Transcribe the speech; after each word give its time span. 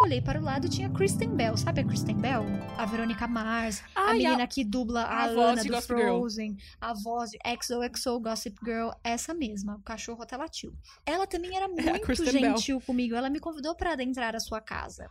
Olhei 0.00 0.20
para 0.22 0.40
o 0.40 0.44
lado 0.44 0.68
tinha 0.68 0.88
Kristen 0.90 1.34
Bell. 1.34 1.56
Sabe 1.56 1.80
a 1.80 1.84
Kristen 1.84 2.16
Bell? 2.16 2.44
A 2.76 2.86
Verônica 2.86 3.26
Mars. 3.26 3.82
a 3.96 4.12
menina 4.12 4.46
que 4.46 4.62
dubla 4.64 5.02
a, 5.02 5.24
a 5.24 5.34
voz 5.34 5.52
Ana 5.52 5.62
de 5.62 5.68
do 5.68 5.74
Gossip 5.74 5.94
Girl. 5.96 6.18
Frozen. 6.18 6.56
A 6.80 6.94
voz 6.94 7.30
de 7.30 7.38
XOXO 7.62 8.20
Gossip 8.20 8.56
Girl. 8.64 8.90
Essa 9.02 9.34
mesma. 9.34 9.76
O 9.76 9.82
cachorro 9.82 10.22
até 10.22 10.36
latiu. 10.36 10.72
Ela 11.04 11.26
também 11.26 11.56
era 11.56 11.66
muito 11.68 11.82
Bell. 11.82 12.32
gentil 12.32 12.80
comigo. 12.80 13.16
Ela 13.16 13.28
me 13.28 13.40
convidou 13.40 13.74
para 13.74 13.92
adentrar 13.92 14.36
a 14.36 14.40
sua 14.40 14.60
casa. 14.60 15.10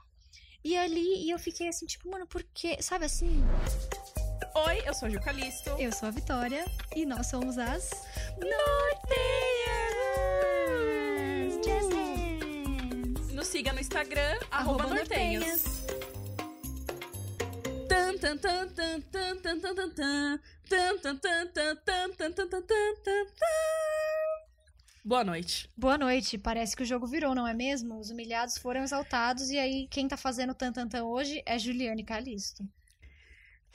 E 0.63 0.77
ali, 0.77 1.25
e 1.25 1.29
eu 1.31 1.37
fiquei 1.37 1.67
assim, 1.67 1.85
tipo, 1.85 2.09
mano, 2.09 2.25
por 2.25 2.43
quê? 2.53 2.77
Sabe 2.81 3.05
assim? 3.05 3.43
Oi, 4.55 4.81
eu 4.85 4.93
sou 4.93 5.07
a 5.07 5.09
Ju 5.11 5.19
Calisto. 5.19 5.69
Eu 5.77 5.91
sou 5.91 6.07
a 6.07 6.11
Vitória 6.11 6.65
e 6.95 7.05
nós 7.05 7.27
somos 7.27 7.57
as 7.57 7.89
Norteias! 8.39 9.56
Nos 13.47 13.53
siga 13.53 13.71
no 13.71 13.79
Instagram, 13.79 14.37
Arroba 14.51 14.83
arroba 14.83 14.95
nortenhas. 14.95 15.63
Tan, 17.87 18.17
tan, 18.17 18.37
tan, 18.37 18.67
tan, 18.75 19.01
tan, 19.03 19.37
tan, 19.41 19.61
tan, 19.61 19.75
tan, 19.75 19.91
tan. 19.91 20.39
Tan, 20.69 20.99
tan, 20.99 21.17
tan, 21.17 21.47
tan, 21.53 22.33
tan, 22.33 22.47
tan, 22.49 22.63
tan. 22.65 23.25
Boa 25.01 25.23
noite. 25.23 25.69
Boa 25.77 25.97
noite. 25.97 26.37
Parece 26.37 26.75
que 26.75 26.83
o 26.83 26.85
jogo 26.85 27.07
virou, 27.07 27.33
não 27.33 27.47
é 27.47 27.53
mesmo? 27.53 27.97
Os 27.97 28.09
humilhados 28.09 28.57
foram 28.57 28.83
exaltados 28.83 29.49
e 29.49 29.57
aí 29.57 29.87
quem 29.89 30.09
tá 30.09 30.17
fazendo 30.17 30.53
tantantan 30.53 31.05
hoje 31.05 31.41
é 31.45 31.57
Juliane 31.57 32.03
Calisto. 32.03 32.67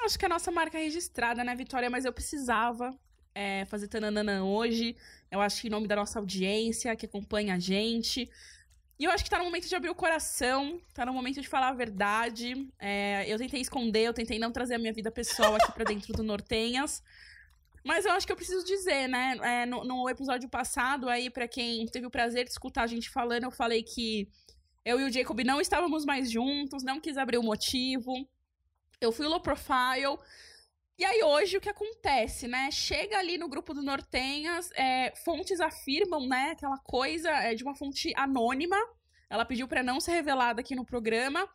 Acho 0.04 0.18
que 0.18 0.26
é 0.26 0.28
a 0.28 0.34
nossa 0.34 0.50
marca 0.50 0.76
registrada, 0.76 1.42
né, 1.42 1.54
Vitória? 1.54 1.88
Mas 1.88 2.04
eu 2.04 2.12
precisava 2.12 2.94
é, 3.34 3.64
fazer 3.64 3.88
tananana 3.88 4.44
hoje. 4.44 4.94
Eu 5.30 5.40
acho 5.40 5.62
que 5.62 5.68
em 5.68 5.70
nome 5.70 5.88
da 5.88 5.96
nossa 5.96 6.18
audiência, 6.18 6.94
que 6.94 7.06
acompanha 7.06 7.54
a 7.54 7.58
gente. 7.58 8.28
E 9.02 9.04
eu 9.04 9.10
acho 9.10 9.24
que 9.24 9.30
tá 9.30 9.36
no 9.36 9.44
momento 9.44 9.68
de 9.68 9.74
abrir 9.74 9.90
o 9.90 9.96
coração, 9.96 10.80
tá 10.94 11.04
no 11.04 11.12
momento 11.12 11.40
de 11.40 11.48
falar 11.48 11.70
a 11.70 11.72
verdade. 11.72 12.68
É, 12.78 13.24
eu 13.26 13.36
tentei 13.36 13.60
esconder, 13.60 14.04
eu 14.04 14.14
tentei 14.14 14.38
não 14.38 14.52
trazer 14.52 14.76
a 14.76 14.78
minha 14.78 14.92
vida 14.92 15.10
pessoal 15.10 15.56
aqui 15.56 15.72
pra 15.72 15.82
dentro 15.82 16.12
do 16.12 16.22
Nortenhas. 16.22 17.02
Mas 17.84 18.06
eu 18.06 18.12
acho 18.12 18.24
que 18.24 18.32
eu 18.32 18.36
preciso 18.36 18.64
dizer, 18.64 19.08
né? 19.08 19.36
é, 19.42 19.66
no, 19.66 19.82
no 19.82 20.08
episódio 20.08 20.48
passado, 20.48 21.08
aí, 21.08 21.28
pra 21.30 21.48
quem 21.48 21.84
teve 21.86 22.06
o 22.06 22.10
prazer 22.12 22.44
de 22.44 22.52
escutar 22.52 22.84
a 22.84 22.86
gente 22.86 23.10
falando, 23.10 23.42
eu 23.42 23.50
falei 23.50 23.82
que 23.82 24.28
eu 24.84 25.00
e 25.00 25.04
o 25.04 25.12
Jacob 25.12 25.40
não 25.40 25.60
estávamos 25.60 26.04
mais 26.04 26.30
juntos, 26.30 26.84
não 26.84 27.00
quis 27.00 27.16
abrir 27.18 27.38
o 27.38 27.42
motivo. 27.42 28.12
Eu 29.00 29.10
fui 29.10 29.26
low 29.26 29.40
profile. 29.40 30.16
E 30.98 31.04
aí, 31.04 31.22
hoje, 31.22 31.56
o 31.56 31.60
que 31.60 31.68
acontece, 31.68 32.46
né? 32.46 32.70
Chega 32.70 33.18
ali 33.18 33.36
no 33.38 33.48
grupo 33.48 33.74
do 33.74 33.82
Nortenhas, 33.82 34.70
é, 34.74 35.12
fontes 35.24 35.60
afirmam, 35.60 36.26
né? 36.28 36.50
Aquela 36.52 36.78
coisa 36.78 37.30
é, 37.30 37.54
de 37.54 37.64
uma 37.64 37.74
fonte 37.74 38.12
anônima. 38.16 38.76
Ela 39.28 39.44
pediu 39.44 39.66
pra 39.66 39.82
não 39.82 40.00
ser 40.00 40.12
revelada 40.12 40.60
aqui 40.60 40.74
no 40.74 40.84
programa. 40.84 41.48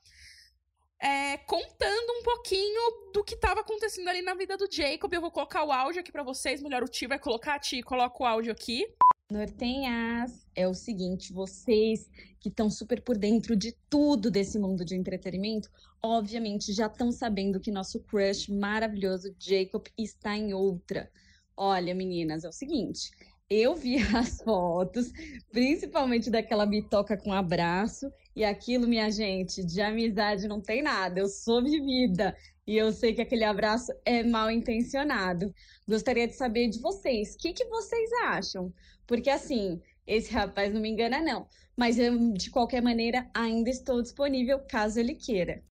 é, 1.00 1.38
contando 1.38 2.12
um 2.20 2.24
pouquinho 2.24 3.12
do 3.14 3.24
que 3.24 3.36
estava 3.36 3.62
acontecendo 3.62 4.08
ali 4.10 4.22
na 4.22 4.34
vida 4.34 4.58
do 4.58 4.68
Jacob. 4.72 5.14
Eu 5.14 5.22
vou 5.22 5.32
colocar 5.32 5.64
o 5.64 5.72
áudio 5.72 6.02
aqui 6.02 6.12
pra 6.12 6.24
vocês. 6.24 6.62
Melhor 6.62 6.84
o 6.84 6.88
Ti 6.88 7.08
vai 7.08 7.20
colocar, 7.20 7.56
a 7.56 7.60
Ti, 7.60 7.84
coloca 7.84 8.24
o 8.24 8.26
áudio 8.26 8.52
aqui. 8.52 8.86
Nortenhas, 9.30 10.47
é 10.56 10.70
o 10.70 10.73
seguinte, 10.73 11.33
vocês 11.33 12.09
que 12.39 12.47
estão 12.47 12.70
super 12.70 13.02
por 13.02 13.17
dentro 13.17 13.58
de 13.58 13.75
tudo 13.89 14.31
desse 14.31 14.58
mundo 14.58 14.86
de 14.86 14.95
entretenimento, 14.95 15.69
obviamente 16.02 16.72
já 16.72 16.86
estão 16.86 17.11
sabendo 17.11 17.59
que 17.59 17.69
nosso 17.69 18.00
crush 18.00 18.47
maravilhoso 18.50 19.36
Jacob 19.38 19.86
está 19.97 20.38
em 20.38 20.53
outra. 20.53 21.11
Olha, 21.58 21.94
meninas, 21.94 22.45
é 22.45 22.47
o 22.47 22.53
seguinte, 22.53 23.11
eu 23.50 23.75
vi 23.75 23.97
as 24.16 24.42
fotos, 24.42 25.11
principalmente 25.52 26.30
daquela 26.30 26.66
bitoca 26.66 27.17
com 27.17 27.34
abraço, 27.34 28.09
e 28.34 28.45
aquilo, 28.45 28.88
minha 28.88 29.12
gente, 29.12 29.62
de 29.62 29.81
amizade 29.81 30.47
não 30.47 30.62
tem 30.62 30.81
nada, 30.81 31.19
eu 31.19 31.28
sou 31.28 31.62
vivida. 31.62 32.34
E 32.66 32.78
eu 32.78 32.91
sei 32.91 33.14
que 33.14 33.22
aquele 33.22 33.45
abraço 33.45 33.94
é 34.06 34.23
mal 34.23 34.52
intencionado. 34.52 35.53
Gostaria 35.88 36.28
de 36.28 36.36
saber 36.36 36.69
de 36.69 36.80
vocês, 36.80 37.34
o 37.34 37.38
que, 37.38 37.53
que 37.53 37.66
vocês 37.66 38.09
acham? 38.25 38.73
Porque 39.07 39.29
assim, 39.29 39.81
esse 40.06 40.31
rapaz 40.31 40.73
não 40.73 40.81
me 40.81 40.90
engana, 40.90 41.22
não. 41.22 41.47
Mas 41.75 41.97
eu, 41.97 42.34
de 42.34 42.50
qualquer 42.51 42.81
maneira, 42.81 43.29
ainda 43.34 43.69
estou 43.69 44.01
disponível 44.01 44.59
caso 44.59 45.00
ele 45.00 45.16
queira. 45.16 45.63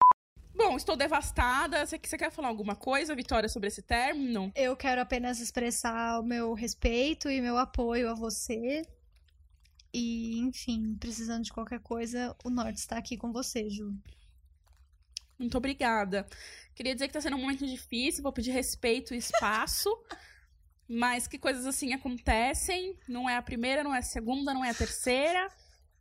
Bom, 0.54 0.74
estou 0.76 0.96
devastada. 0.96 1.84
Você, 1.84 2.00
você 2.02 2.16
quer 2.16 2.30
falar 2.30 2.48
alguma 2.48 2.74
coisa, 2.74 3.14
Vitória, 3.14 3.48
sobre 3.48 3.68
esse 3.68 3.82
término? 3.82 4.50
Eu 4.54 4.74
quero 4.74 5.00
apenas 5.00 5.38
expressar 5.38 6.18
o 6.18 6.22
meu 6.22 6.54
respeito 6.54 7.28
e 7.28 7.42
meu 7.42 7.58
apoio 7.58 8.08
a 8.08 8.14
você. 8.14 8.82
E, 9.92 10.38
enfim, 10.38 10.96
precisando 10.98 11.44
de 11.44 11.52
qualquer 11.52 11.80
coisa, 11.80 12.34
o 12.42 12.50
Norte 12.50 12.78
está 12.78 12.96
aqui 12.96 13.16
com 13.16 13.32
você, 13.32 13.68
Ju. 13.68 13.94
Muito 15.38 15.58
obrigada. 15.58 16.26
Queria 16.74 16.94
dizer 16.94 17.08
que 17.08 17.14
tá 17.14 17.20
sendo 17.20 17.36
um 17.36 17.40
momento 17.40 17.66
difícil, 17.66 18.22
vou 18.22 18.32
pedir 18.32 18.50
respeito 18.50 19.14
e 19.14 19.18
espaço. 19.18 19.90
Mas 20.88 21.26
que 21.26 21.38
coisas 21.38 21.66
assim 21.66 21.92
acontecem. 21.92 22.96
Não 23.08 23.28
é 23.28 23.36
a 23.36 23.42
primeira, 23.42 23.82
não 23.82 23.94
é 23.94 23.98
a 23.98 24.02
segunda, 24.02 24.54
não 24.54 24.64
é 24.64 24.70
a 24.70 24.74
terceira. 24.74 25.48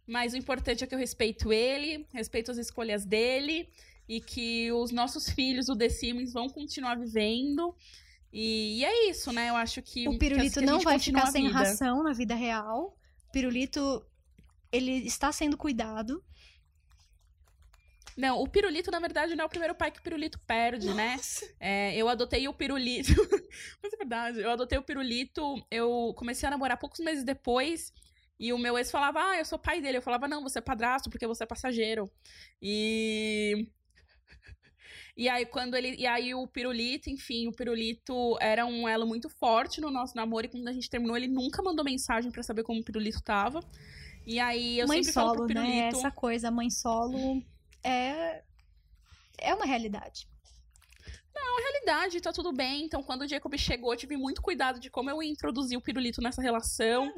Mas 0.07 0.33
o 0.33 0.37
importante 0.37 0.83
é 0.83 0.87
que 0.87 0.93
eu 0.93 0.99
respeito 0.99 1.51
ele, 1.51 2.07
respeito 2.13 2.51
as 2.51 2.57
escolhas 2.57 3.05
dele. 3.05 3.67
E 4.07 4.21
que 4.21 4.71
os 4.71 4.91
nossos 4.91 5.27
filhos, 5.29 5.67
o 5.67 5.75
The 5.75 5.89
Sims, 5.89 6.33
vão 6.33 6.47
continuar 6.47 6.95
vivendo. 6.95 7.75
E, 8.31 8.79
e 8.79 8.85
é 8.85 9.09
isso, 9.09 9.31
né? 9.31 9.49
Eu 9.49 9.55
acho 9.55 9.81
que. 9.81 10.07
O 10.07 10.11
que 10.11 10.19
pirulito 10.19 10.59
que 10.59 10.65
a 10.65 10.67
não 10.67 10.79
vai 10.79 10.99
ficar 10.99 11.25
sem 11.27 11.47
ração 11.49 12.03
na 12.03 12.13
vida 12.13 12.35
real. 12.35 12.95
Pirulito, 13.33 14.05
ele 14.71 14.91
está 15.07 15.31
sendo 15.31 15.57
cuidado. 15.57 16.23
Não, 18.15 18.41
o 18.41 18.47
pirulito, 18.47 18.89
na 18.89 18.99
verdade, 18.99 19.35
não 19.35 19.43
é 19.43 19.45
o 19.45 19.49
primeiro 19.49 19.75
pai 19.75 19.91
que 19.91 19.99
o 19.99 20.03
pirulito 20.03 20.39
perde, 20.47 20.93
né? 20.93 21.17
É, 21.59 21.93
eu 21.97 22.07
adotei 22.07 22.47
o 22.47 22.53
pirulito. 22.53 23.11
Mas 23.83 23.91
é 23.91 23.97
verdade, 23.97 24.39
eu 24.39 24.49
adotei 24.49 24.77
o 24.77 24.83
pirulito, 24.83 25.41
eu 25.69 26.13
comecei 26.15 26.47
a 26.47 26.51
namorar 26.51 26.77
poucos 26.77 26.99
meses 26.99 27.25
depois. 27.25 27.91
E 28.39 28.53
o 28.53 28.57
meu 28.57 28.77
ex 28.77 28.89
falava, 28.89 29.19
ah, 29.21 29.37
eu 29.37 29.45
sou 29.45 29.59
pai 29.59 29.81
dele. 29.81 29.97
Eu 29.97 30.01
falava, 30.01 30.27
não, 30.27 30.43
você 30.43 30.59
é 30.59 30.61
padrasto 30.61 31.09
porque 31.09 31.27
você 31.27 31.43
é 31.43 31.47
passageiro. 31.47 32.09
E. 32.61 33.67
E 35.17 35.29
aí, 35.29 35.45
quando 35.45 35.75
ele. 35.75 35.95
E 35.95 36.05
aí, 36.05 36.33
o 36.35 36.45
pirulito, 36.45 37.09
enfim, 37.09 37.47
o 37.47 37.53
pirulito 37.53 38.37
era 38.41 38.65
um 38.65 38.87
elo 38.87 39.07
muito 39.07 39.29
forte 39.29 39.79
no 39.79 39.89
nosso 39.89 40.15
namoro. 40.15 40.45
E 40.45 40.49
quando 40.49 40.67
a 40.67 40.73
gente 40.73 40.89
terminou, 40.89 41.15
ele 41.15 41.29
nunca 41.29 41.63
mandou 41.63 41.85
mensagem 41.85 42.29
pra 42.31 42.43
saber 42.43 42.63
como 42.63 42.81
o 42.81 42.83
pirulito 42.83 43.21
tava. 43.23 43.61
E 44.25 44.37
aí, 44.37 44.79
eu 44.79 44.87
mãe 44.87 45.01
sempre 45.01 45.13
falo 45.13 45.35
solo, 45.35 45.45
pro 45.45 45.55
né? 45.55 45.61
pirulito. 45.61 45.97
Essa 45.97 46.11
coisa, 46.11 46.51
mãe 46.51 46.69
solo 46.69 47.41
é 47.85 48.43
é 49.37 49.53
uma 49.53 49.65
realidade. 49.65 50.27
realidade, 51.85 52.21
tá 52.21 52.31
tudo 52.31 52.51
bem. 52.51 52.85
Então, 52.85 53.03
quando 53.03 53.21
o 53.21 53.27
Jacob 53.27 53.55
chegou, 53.57 53.93
eu 53.93 53.97
tive 53.97 54.17
muito 54.17 54.41
cuidado 54.41 54.79
de 54.79 54.89
como 54.89 55.09
eu 55.09 55.21
ia 55.21 55.31
introduzir 55.31 55.77
o 55.77 55.81
pirulito 55.81 56.21
nessa 56.21 56.41
relação. 56.41 57.13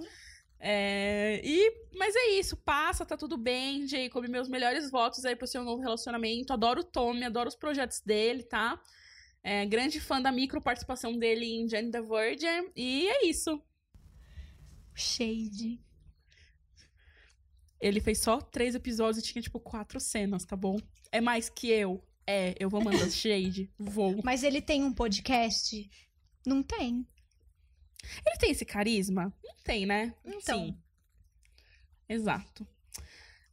É, 0.59 1.39
e, 1.43 1.71
mas 1.95 2.15
é 2.15 2.31
isso, 2.31 2.57
passa, 2.57 3.05
tá 3.05 3.15
tudo 3.15 3.37
bem, 3.37 3.87
Jacob. 3.87 4.27
Meus 4.27 4.49
melhores 4.49 4.89
votos 4.89 5.23
aí 5.25 5.35
pro 5.35 5.47
seu 5.47 5.63
novo 5.63 5.81
relacionamento. 5.81 6.51
Adoro 6.51 6.81
o 6.81 6.83
Tommy, 6.83 7.23
adoro 7.23 7.47
os 7.47 7.55
projetos 7.55 8.01
dele, 8.01 8.43
tá? 8.43 8.79
É, 9.43 9.65
grande 9.65 9.99
fã 10.01 10.21
da 10.21 10.31
micro 10.31 10.61
participação 10.61 11.17
dele 11.17 11.45
em 11.45 11.69
Jane 11.69 11.91
the 11.91 12.01
Virgin. 12.01 12.71
E 12.75 13.07
é 13.07 13.25
isso. 13.25 13.61
Shade. 14.93 15.79
Ele 17.79 17.99
fez 17.99 18.19
só 18.19 18.39
três 18.41 18.73
episódios 18.75 19.23
e 19.23 19.27
tinha, 19.27 19.41
tipo, 19.41 19.59
quatro 19.59 19.99
cenas, 19.99 20.43
tá 20.45 20.55
bom? 20.55 20.77
É 21.11 21.21
mais 21.21 21.49
que 21.49 21.69
eu. 21.69 22.03
É, 22.25 22.55
eu 22.59 22.69
vou 22.69 22.83
mandar 22.83 23.09
shade. 23.11 23.71
Vou. 23.77 24.19
Mas 24.23 24.43
ele 24.43 24.61
tem 24.61 24.83
um 24.83 24.93
podcast? 24.93 25.89
Não 26.45 26.61
tem. 26.63 27.07
Ele 28.25 28.37
tem 28.37 28.51
esse 28.51 28.65
carisma? 28.65 29.33
Não 29.43 29.55
tem, 29.63 29.85
né? 29.85 30.13
Então. 30.25 30.65
Sim. 30.65 30.77
Exato. 32.09 32.67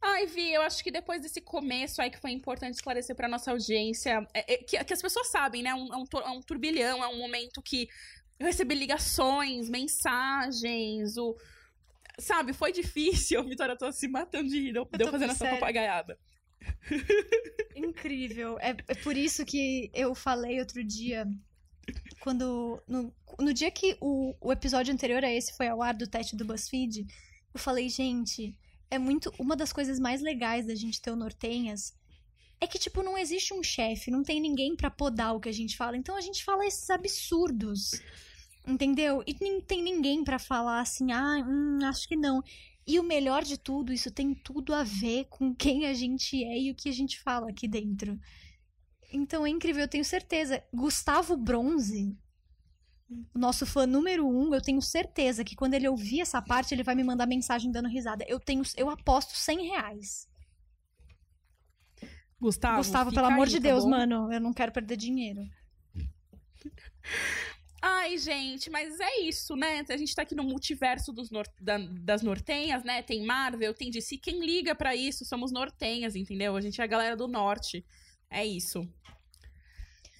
Ai, 0.01 0.27
Vi, 0.27 0.53
eu 0.53 0.61
acho 0.61 0.83
que 0.83 0.91
depois 0.91 1.21
desse 1.21 1.41
começo 1.41 2.01
aí 2.01 2.09
que 2.11 2.19
foi 2.19 2.31
importante 2.31 2.75
esclarecer 2.75 3.15
pra 3.15 3.27
nossa 3.27 3.51
audiência, 3.51 4.25
é- 4.33 4.53
é 4.53 4.57
que, 4.57 4.81
que 4.83 4.93
as 4.93 5.01
pessoas 5.01 5.27
sabem, 5.31 5.63
né? 5.63 5.71
É 5.71 5.75
um, 5.75 5.87
é 5.93 6.29
um 6.29 6.41
turbilhão, 6.41 7.03
é 7.03 7.07
um 7.07 7.17
momento 7.17 7.61
que 7.61 7.87
eu 8.39 8.45
recebi 8.45 8.75
ligações, 8.75 9.69
mensagens, 9.69 11.17
o. 11.17 11.35
Sabe, 12.19 12.53
foi 12.53 12.71
difícil. 12.71 13.39
A 13.41 13.43
Vitória 13.43 13.75
tá 13.75 13.91
se 13.91 14.07
matando 14.07 14.49
de 14.49 14.59
rir, 14.59 14.73
deu, 14.73 14.87
Eu 14.91 14.97
deu 14.97 15.07
tô 15.07 15.11
fazendo 15.11 15.31
essa 15.31 15.45
sério. 15.45 15.59
papagaiada. 15.59 16.17
Incrível. 17.75 18.57
É, 18.59 18.75
é 18.87 18.95
por 18.95 19.15
isso 19.15 19.45
que 19.45 19.91
eu 19.93 20.15
falei 20.15 20.59
outro 20.59 20.83
dia, 20.83 21.27
quando. 22.19 22.81
No, 22.87 23.13
no 23.39 23.53
dia 23.53 23.69
que 23.69 23.97
o, 23.99 24.33
o 24.41 24.51
episódio 24.51 24.93
anterior 24.93 25.23
a 25.23 25.31
esse 25.31 25.55
foi 25.55 25.67
ao 25.67 25.81
ar 25.81 25.93
do 25.93 26.07
teste 26.07 26.35
do 26.35 26.45
BuzzFeed, 26.45 27.05
eu 27.53 27.59
falei, 27.59 27.89
gente, 27.89 28.57
é 28.89 28.97
muito. 28.97 29.31
Uma 29.37 29.55
das 29.55 29.71
coisas 29.71 29.99
mais 29.99 30.21
legais 30.21 30.65
da 30.65 30.75
gente 30.75 31.01
ter 31.01 31.11
o 31.11 31.15
Nortenhas 31.15 31.93
é 32.59 32.67
que, 32.67 32.79
tipo, 32.79 33.03
não 33.03 33.17
existe 33.17 33.53
um 33.53 33.61
chefe, 33.61 34.09
não 34.09 34.23
tem 34.23 34.39
ninguém 34.39 34.75
pra 34.75 34.89
podar 34.89 35.35
o 35.35 35.39
que 35.39 35.49
a 35.49 35.53
gente 35.53 35.75
fala. 35.75 35.97
Então 35.97 36.15
a 36.15 36.21
gente 36.21 36.43
fala 36.43 36.65
esses 36.65 36.89
absurdos. 36.89 37.91
Entendeu? 38.67 39.23
E 39.27 39.35
não 39.39 39.61
tem 39.61 39.81
ninguém 39.83 40.23
pra 40.23 40.39
falar 40.39 40.81
assim, 40.81 41.11
ah, 41.11 41.43
hum, 41.47 41.79
acho 41.83 42.07
que 42.07 42.15
não. 42.15 42.41
E 42.87 42.99
o 42.99 43.03
melhor 43.03 43.43
de 43.43 43.57
tudo, 43.57 43.93
isso 43.93 44.11
tem 44.11 44.33
tudo 44.33 44.73
a 44.73 44.83
ver 44.83 45.25
com 45.25 45.53
quem 45.53 45.85
a 45.87 45.93
gente 45.93 46.43
é 46.43 46.59
e 46.59 46.71
o 46.71 46.75
que 46.75 46.89
a 46.89 46.91
gente 46.91 47.19
fala 47.19 47.49
aqui 47.49 47.67
dentro. 47.67 48.19
Então 49.11 49.45
é 49.45 49.49
incrível, 49.49 49.83
eu 49.83 49.87
tenho 49.87 50.05
certeza. 50.05 50.63
Gustavo 50.73 51.37
Bronze, 51.37 52.15
o 53.33 53.39
nosso 53.39 53.65
fã 53.65 53.85
número 53.85 54.27
um, 54.27 54.53
eu 54.53 54.61
tenho 54.61 54.81
certeza 54.81 55.43
que 55.43 55.55
quando 55.55 55.75
ele 55.75 55.87
ouvir 55.87 56.21
essa 56.21 56.41
parte, 56.41 56.73
ele 56.73 56.83
vai 56.83 56.95
me 56.95 57.03
mandar 57.03 57.27
mensagem 57.27 57.71
dando 57.71 57.87
risada. 57.87 58.25
Eu 58.27 58.39
tenho, 58.39 58.63
eu 58.75 58.89
aposto 58.89 59.35
100 59.35 59.67
reais. 59.67 60.27
Gustavo, 62.39 62.77
Gustavo, 62.77 63.13
pelo 63.13 63.27
amor 63.27 63.47
aí, 63.47 63.53
de 63.53 63.57
tá 63.57 63.63
Deus, 63.63 63.83
bom? 63.83 63.91
mano, 63.91 64.31
eu 64.33 64.39
não 64.39 64.53
quero 64.53 64.71
perder 64.71 64.97
dinheiro. 64.97 65.41
Ai, 67.87 68.17
gente, 68.17 68.67
mas 68.71 68.99
é 68.99 69.19
isso, 69.21 69.55
né? 69.55 69.85
A 69.87 69.95
gente 69.97 70.15
tá 70.15 70.23
aqui 70.23 70.33
no 70.33 70.43
multiverso 70.43 71.13
dos 71.13 71.29
nor- 71.29 71.47
da- 71.61 71.77
das 71.77 72.23
nortenhas, 72.23 72.83
né? 72.83 73.03
Tem 73.03 73.23
Marvel, 73.23 73.75
tem 73.75 73.91
DC. 73.91 74.17
Quem 74.17 74.43
liga 74.43 74.73
pra 74.73 74.95
isso 74.95 75.23
somos 75.23 75.51
nortenhas, 75.51 76.15
entendeu? 76.15 76.55
A 76.55 76.61
gente 76.61 76.81
é 76.81 76.83
a 76.83 76.87
galera 76.87 77.15
do 77.15 77.27
norte. 77.27 77.85
É 78.27 78.43
isso. 78.43 78.89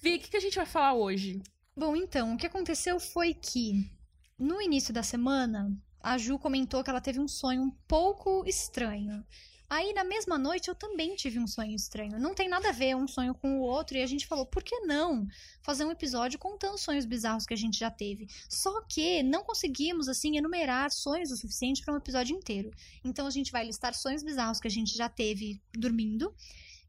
Vi, 0.00 0.14
o 0.14 0.20
que, 0.20 0.30
que 0.30 0.36
a 0.36 0.40
gente 0.40 0.54
vai 0.54 0.64
falar 0.64 0.94
hoje? 0.94 1.42
Bom, 1.76 1.96
então, 1.96 2.34
o 2.34 2.36
que 2.36 2.46
aconteceu 2.46 3.00
foi 3.00 3.34
que 3.34 3.90
no 4.38 4.62
início 4.62 4.94
da 4.94 5.02
semana, 5.02 5.76
a 6.00 6.16
Ju 6.18 6.38
comentou 6.38 6.84
que 6.84 6.90
ela 6.90 7.00
teve 7.00 7.18
um 7.18 7.26
sonho 7.26 7.62
um 7.62 7.70
pouco 7.88 8.44
estranho. 8.46 9.26
Aí, 9.68 9.92
na 9.92 10.04
mesma 10.04 10.38
noite, 10.38 10.68
eu 10.68 10.74
também 10.74 11.16
tive 11.16 11.40
um 11.40 11.46
sonho 11.46 11.74
estranho. 11.74 12.20
Não 12.20 12.34
tem 12.34 12.48
nada 12.48 12.68
a 12.68 12.72
ver 12.72 12.94
um 12.94 13.08
sonho 13.08 13.34
com 13.34 13.58
o 13.58 13.62
outro, 13.62 13.96
e 13.96 14.02
a 14.02 14.06
gente 14.06 14.26
falou, 14.26 14.46
por 14.46 14.62
que 14.62 14.80
não 14.80 15.26
fazer 15.60 15.84
um 15.84 15.90
episódio 15.90 16.38
contando 16.38 16.78
sonhos 16.78 17.04
bizarros 17.04 17.44
que 17.44 17.52
a 17.52 17.56
gente 17.56 17.76
já 17.78 17.90
teve? 17.90 18.28
Só 18.48 18.80
que 18.82 19.24
não 19.24 19.42
conseguimos, 19.42 20.08
assim, 20.08 20.36
enumerar 20.36 20.92
sonhos 20.92 21.32
o 21.32 21.36
suficiente 21.36 21.84
para 21.84 21.94
um 21.94 21.96
episódio 21.96 22.36
inteiro. 22.36 22.70
Então, 23.04 23.26
a 23.26 23.30
gente 23.30 23.50
vai 23.50 23.66
listar 23.66 23.92
sonhos 23.94 24.22
bizarros 24.22 24.60
que 24.60 24.68
a 24.68 24.70
gente 24.70 24.96
já 24.96 25.08
teve 25.08 25.60
dormindo. 25.72 26.32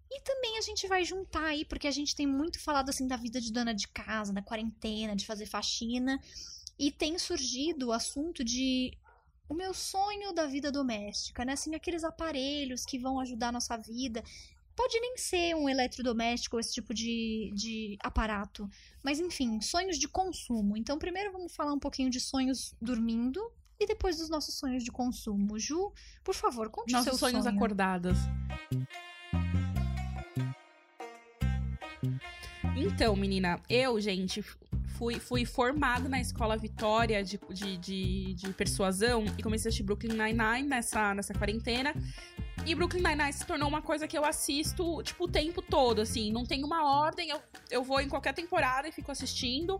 E 0.09 0.21
também 0.21 0.57
a 0.57 0.61
gente 0.61 0.87
vai 0.87 1.03
juntar 1.03 1.45
aí, 1.45 1.65
porque 1.65 1.87
a 1.87 1.91
gente 1.91 2.15
tem 2.15 2.27
muito 2.27 2.59
falado 2.59 2.89
assim 2.89 3.07
da 3.07 3.17
vida 3.17 3.41
de 3.41 3.51
dona 3.51 3.73
de 3.73 3.87
casa, 3.87 4.31
da 4.31 4.41
quarentena, 4.41 5.15
de 5.15 5.25
fazer 5.25 5.47
faxina. 5.47 6.21
E 6.79 6.91
tem 6.91 7.17
surgido 7.17 7.87
o 7.87 7.91
assunto 7.91 8.43
de 8.43 8.95
o 9.49 9.53
meu 9.53 9.73
sonho 9.73 10.33
da 10.33 10.45
vida 10.45 10.71
doméstica, 10.71 11.45
né? 11.45 11.53
Assim, 11.53 11.73
aqueles 11.75 12.03
aparelhos 12.03 12.85
que 12.85 12.99
vão 12.99 13.19
ajudar 13.19 13.49
a 13.49 13.53
nossa 13.53 13.77
vida. 13.77 14.23
Pode 14.75 14.99
nem 14.99 15.17
ser 15.17 15.55
um 15.55 15.67
eletrodoméstico 15.67 16.55
ou 16.55 16.59
esse 16.59 16.73
tipo 16.73 16.93
de, 16.93 17.51
de 17.55 17.97
aparato. 18.01 18.69
Mas, 19.03 19.19
enfim, 19.19 19.59
sonhos 19.59 19.97
de 19.97 20.07
consumo. 20.07 20.77
Então, 20.77 20.99
primeiro 20.99 21.31
vamos 21.31 21.55
falar 21.55 21.73
um 21.73 21.79
pouquinho 21.79 22.09
de 22.09 22.19
sonhos 22.19 22.75
dormindo 22.79 23.41
e 23.79 23.87
depois 23.87 24.17
dos 24.17 24.29
nossos 24.29 24.55
sonhos 24.55 24.83
de 24.83 24.91
consumo. 24.91 25.57
Ju, 25.57 25.91
por 26.23 26.35
favor, 26.35 26.69
conte 26.69 26.91
Nossos 26.91 27.05
seu 27.05 27.17
sonhos 27.17 27.45
sonho. 27.45 27.55
acordadas. 27.55 28.17
Então, 32.75 33.15
menina, 33.15 33.59
eu, 33.67 33.99
gente, 33.99 34.43
fui, 34.97 35.19
fui 35.19 35.45
formada 35.45 36.09
na 36.09 36.19
Escola 36.19 36.57
Vitória 36.57 37.23
de, 37.23 37.39
de, 37.51 37.77
de, 37.77 38.33
de 38.33 38.53
persuasão 38.53 39.25
e 39.37 39.43
comecei 39.43 39.67
a 39.67 39.69
assistir 39.69 39.83
Brooklyn 39.83 40.13
Nine-Nine 40.13 40.67
nessa, 40.67 41.13
nessa 41.13 41.33
quarentena. 41.33 41.93
E 42.65 42.73
Brooklyn 42.73 43.01
Nine-Nine 43.01 43.33
se 43.33 43.45
tornou 43.45 43.69
uma 43.69 43.81
coisa 43.81 44.07
que 44.07 44.17
eu 44.17 44.25
assisto, 44.25 45.01
tipo, 45.03 45.25
o 45.25 45.27
tempo 45.27 45.61
todo, 45.61 46.01
assim. 46.01 46.31
Não 46.31 46.43
tem 46.45 46.63
uma 46.63 46.83
ordem, 47.01 47.29
eu, 47.29 47.39
eu 47.69 47.83
vou 47.83 48.01
em 48.01 48.09
qualquer 48.09 48.33
temporada 48.33 48.87
e 48.87 48.91
fico 48.91 49.11
assistindo. 49.11 49.79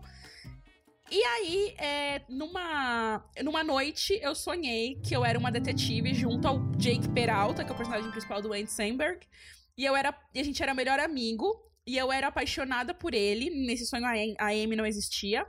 E 1.10 1.22
aí, 1.22 1.74
é, 1.78 2.22
numa, 2.28 3.24
numa 3.42 3.64
noite, 3.64 4.18
eu 4.22 4.34
sonhei 4.34 5.00
que 5.02 5.14
eu 5.14 5.24
era 5.24 5.38
uma 5.38 5.50
detetive 5.50 6.14
junto 6.14 6.46
ao 6.46 6.58
Jake 6.76 7.08
Peralta, 7.08 7.64
que 7.64 7.70
é 7.70 7.74
o 7.74 7.76
personagem 7.76 8.10
principal 8.10 8.40
do 8.40 8.52
Andy 8.52 8.70
Samberg. 8.70 9.26
E 9.76 9.84
eu 9.84 9.96
era. 9.96 10.14
E 10.34 10.40
a 10.40 10.44
gente 10.44 10.62
era 10.62 10.74
melhor 10.74 10.98
amigo. 10.98 11.67
E 11.88 11.96
eu 11.96 12.12
era 12.12 12.26
apaixonada 12.26 12.92
por 12.92 13.14
ele. 13.14 13.48
Nesse 13.48 13.86
sonho 13.86 14.04
a 14.04 14.12
Am- 14.12 14.34
a 14.38 14.48
Amy 14.48 14.76
não 14.76 14.84
existia. 14.84 15.46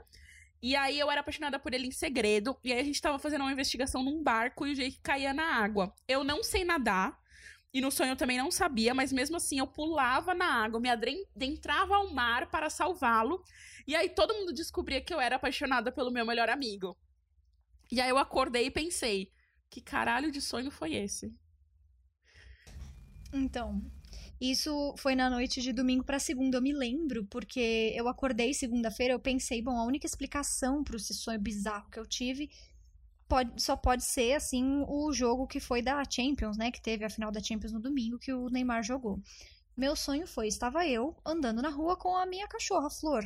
E 0.62 0.74
aí 0.74 0.98
eu 0.98 1.10
era 1.10 1.20
apaixonada 1.20 1.58
por 1.58 1.74
ele 1.74 1.86
em 1.86 1.90
segredo. 1.90 2.58
E 2.64 2.72
aí 2.72 2.80
a 2.80 2.84
gente 2.84 2.98
tava 3.00 3.18
fazendo 3.18 3.42
uma 3.42 3.52
investigação 3.52 4.02
num 4.02 4.22
barco 4.22 4.66
e 4.66 4.72
o 4.72 4.74
Jake 4.74 5.00
caía 5.02 5.34
na 5.34 5.44
água. 5.62 5.94
Eu 6.08 6.24
não 6.24 6.42
sei 6.42 6.64
nadar. 6.64 7.14
E 7.74 7.80
no 7.82 7.90
sonho 7.90 8.12
eu 8.12 8.16
também 8.16 8.38
não 8.38 8.50
sabia, 8.50 8.94
mas 8.94 9.12
mesmo 9.12 9.36
assim 9.36 9.58
eu 9.58 9.66
pulava 9.66 10.34
na 10.34 10.46
água, 10.64 10.80
me 10.80 10.88
adentrava 10.88 11.94
ao 11.94 12.10
mar 12.10 12.50
para 12.50 12.70
salvá-lo. 12.70 13.44
E 13.86 13.94
aí 13.94 14.08
todo 14.08 14.34
mundo 14.34 14.52
descobria 14.54 15.02
que 15.02 15.12
eu 15.12 15.20
era 15.20 15.36
apaixonada 15.36 15.92
pelo 15.92 16.10
meu 16.10 16.24
melhor 16.24 16.48
amigo. 16.48 16.96
E 17.92 18.00
aí 18.00 18.08
eu 18.08 18.16
acordei 18.16 18.64
e 18.66 18.70
pensei: 18.70 19.30
que 19.68 19.82
caralho 19.82 20.32
de 20.32 20.40
sonho 20.40 20.70
foi 20.70 20.94
esse? 20.94 21.30
Então, 23.32 23.80
isso 24.40 24.94
foi 24.96 25.14
na 25.14 25.28
noite 25.28 25.60
de 25.60 25.72
domingo 25.72 26.02
pra 26.02 26.18
segunda, 26.18 26.56
eu 26.56 26.62
me 26.62 26.72
lembro, 26.72 27.26
porque 27.26 27.92
eu 27.94 28.08
acordei 28.08 28.54
segunda-feira, 28.54 29.12
eu 29.12 29.20
pensei, 29.20 29.60
bom, 29.60 29.76
a 29.76 29.84
única 29.84 30.06
explicação 30.06 30.82
para 30.82 30.96
esse 30.96 31.12
sonho 31.12 31.38
bizarro 31.38 31.90
que 31.90 31.98
eu 32.00 32.06
tive 32.06 32.50
pode, 33.28 33.62
só 33.62 33.76
pode 33.76 34.02
ser, 34.02 34.32
assim, 34.32 34.82
o 34.88 35.12
jogo 35.12 35.46
que 35.46 35.60
foi 35.60 35.82
da 35.82 36.02
Champions, 36.08 36.56
né, 36.56 36.70
que 36.70 36.80
teve 36.80 37.04
a 37.04 37.10
final 37.10 37.30
da 37.30 37.42
Champions 37.42 37.72
no 37.72 37.80
domingo, 37.80 38.18
que 38.18 38.32
o 38.32 38.48
Neymar 38.48 38.82
jogou. 38.82 39.20
Meu 39.76 39.94
sonho 39.94 40.26
foi, 40.26 40.48
estava 40.48 40.86
eu 40.86 41.16
andando 41.24 41.62
na 41.62 41.68
rua 41.68 41.96
com 41.96 42.16
a 42.16 42.26
minha 42.26 42.48
cachorra, 42.48 42.86
a 42.86 42.90
Flor. 42.90 43.22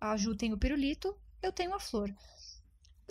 A 0.00 0.16
Ju 0.16 0.34
tem 0.34 0.52
o 0.52 0.58
pirulito, 0.58 1.16
eu 1.42 1.52
tenho 1.52 1.74
a 1.74 1.80
Flor. 1.80 2.12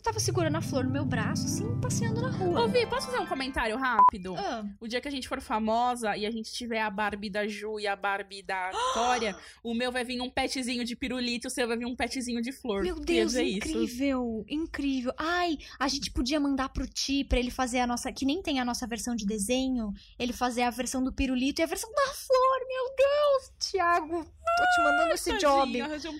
Eu 0.02 0.06
tava 0.06 0.20
segurando 0.20 0.56
a 0.56 0.62
Flor 0.64 0.84
no 0.84 0.90
meu 0.90 1.06
braço, 1.06 1.46
assim, 1.46 1.80
passeando 1.80 2.22
na 2.24 2.32
rua. 2.32 2.62
Ô, 2.64 2.68
Vi, 2.68 2.88
posso 2.88 3.06
fazer 3.06 3.20
um 3.20 3.26
comentário 3.28 3.78
rápido? 3.78 4.34
Ah, 4.36 4.66
O 4.80 4.88
dia 4.88 5.00
que 5.00 5.08
a 5.08 5.12
gente 5.12 5.28
for 5.28 5.40
famosa 5.40 6.18
e 6.18 6.26
a 6.26 6.32
gente 6.32 6.52
tiver 6.52 6.82
a 6.82 6.90
Barbie 6.90 7.30
da 7.30 7.48
Ju 7.48 7.80
e 7.80 7.86
a 7.86 7.96
Barbie 7.96 8.42
da 8.42 8.72
Vitória, 8.74 9.38
o 9.64 9.76
meu 9.76 9.92
vai 9.92 10.04
vir 10.04 10.20
um 10.20 10.28
petzinho 10.28 10.84
de 10.84 10.96
pirulito, 10.96 11.48
o 11.48 11.52
seu 11.52 11.68
vai 11.68 11.78
vir 11.78 11.86
um 11.86 11.96
petzinho 11.96 12.42
de 12.42 12.52
flor. 12.52 12.82
Meu 12.82 12.96
Deus, 13.00 13.34
dizer 13.34 13.44
isso. 13.44 13.58
incrível, 13.70 14.44
incrível. 14.50 15.14
Ai, 15.20 15.60
a 15.80 15.88
gente 15.88 16.10
podia 16.10 16.40
mandar 16.40 16.70
pro 16.70 16.88
Ti 16.88 17.24
pra 17.24 17.38
ele 17.38 17.52
fazer 17.52 17.78
a 17.78 17.86
nossa, 17.86 18.12
que 18.12 18.26
nem 18.26 18.42
tem 18.42 18.60
a 18.60 18.66
nossa 18.66 18.88
versão 18.88 19.16
de 19.16 19.24
desenho, 19.28 19.94
ele 20.18 20.34
fazer 20.34 20.64
a 20.64 20.72
versão 20.72 21.04
do 21.04 21.14
pirulito 21.14 21.62
e 21.62 21.64
a 21.64 21.68
versão 21.68 21.92
da 21.94 22.08
flor. 22.16 22.60
Meu 22.68 22.96
Deus, 22.98 23.54
Thiago, 23.72 24.24
tô 24.26 24.64
te 24.64 24.84
mandando 24.84 25.14
esse 25.14 25.38
job. 25.38 25.60
Tadinho, 25.68 25.86
arranjou 25.86 26.12
um- 26.12 26.20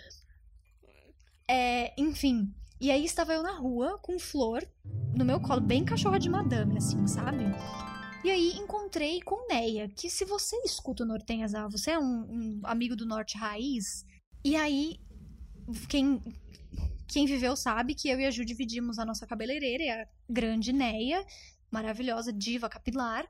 É, 1.50 1.94
enfim. 2.00 2.54
E 2.82 2.90
aí 2.90 3.06
estava 3.06 3.32
eu 3.32 3.44
na 3.44 3.52
rua 3.52 4.00
com 4.00 4.18
flor 4.18 4.68
no 5.16 5.24
meu 5.24 5.40
colo, 5.40 5.62
bem 5.62 5.86
cachorra 5.86 6.18
de 6.18 6.28
madame, 6.28 6.78
assim, 6.78 7.06
sabe? 7.06 7.44
E 8.24 8.32
aí 8.32 8.54
encontrei 8.54 9.22
com 9.22 9.48
Neia, 9.48 9.88
que 9.88 10.10
se 10.10 10.26
você 10.26 10.56
escuta 10.66 11.04
o 11.04 11.06
Nortenhas, 11.06 11.52
você 11.70 11.92
é 11.92 12.00
um, 12.00 12.04
um 12.04 12.62
amigo 12.64 12.96
do 12.96 13.06
Norte 13.06 13.38
Raiz. 13.38 14.04
E 14.44 14.56
aí, 14.56 15.00
quem, 15.88 16.20
quem 17.08 17.28
viveu 17.28 17.56
sabe 17.56 17.94
que 17.94 18.10
eu 18.10 18.20
e 18.20 18.26
a 18.26 18.32
Ju 18.32 18.44
dividimos 18.44 18.98
a 18.98 19.06
nossa 19.06 19.28
cabeleireira, 19.28 19.84
e 19.84 19.90
a 19.92 20.08
grande 20.28 20.74
Neia, 20.74 21.24
maravilhosa 21.70 22.34
diva 22.34 22.68
capilar. 22.68 23.30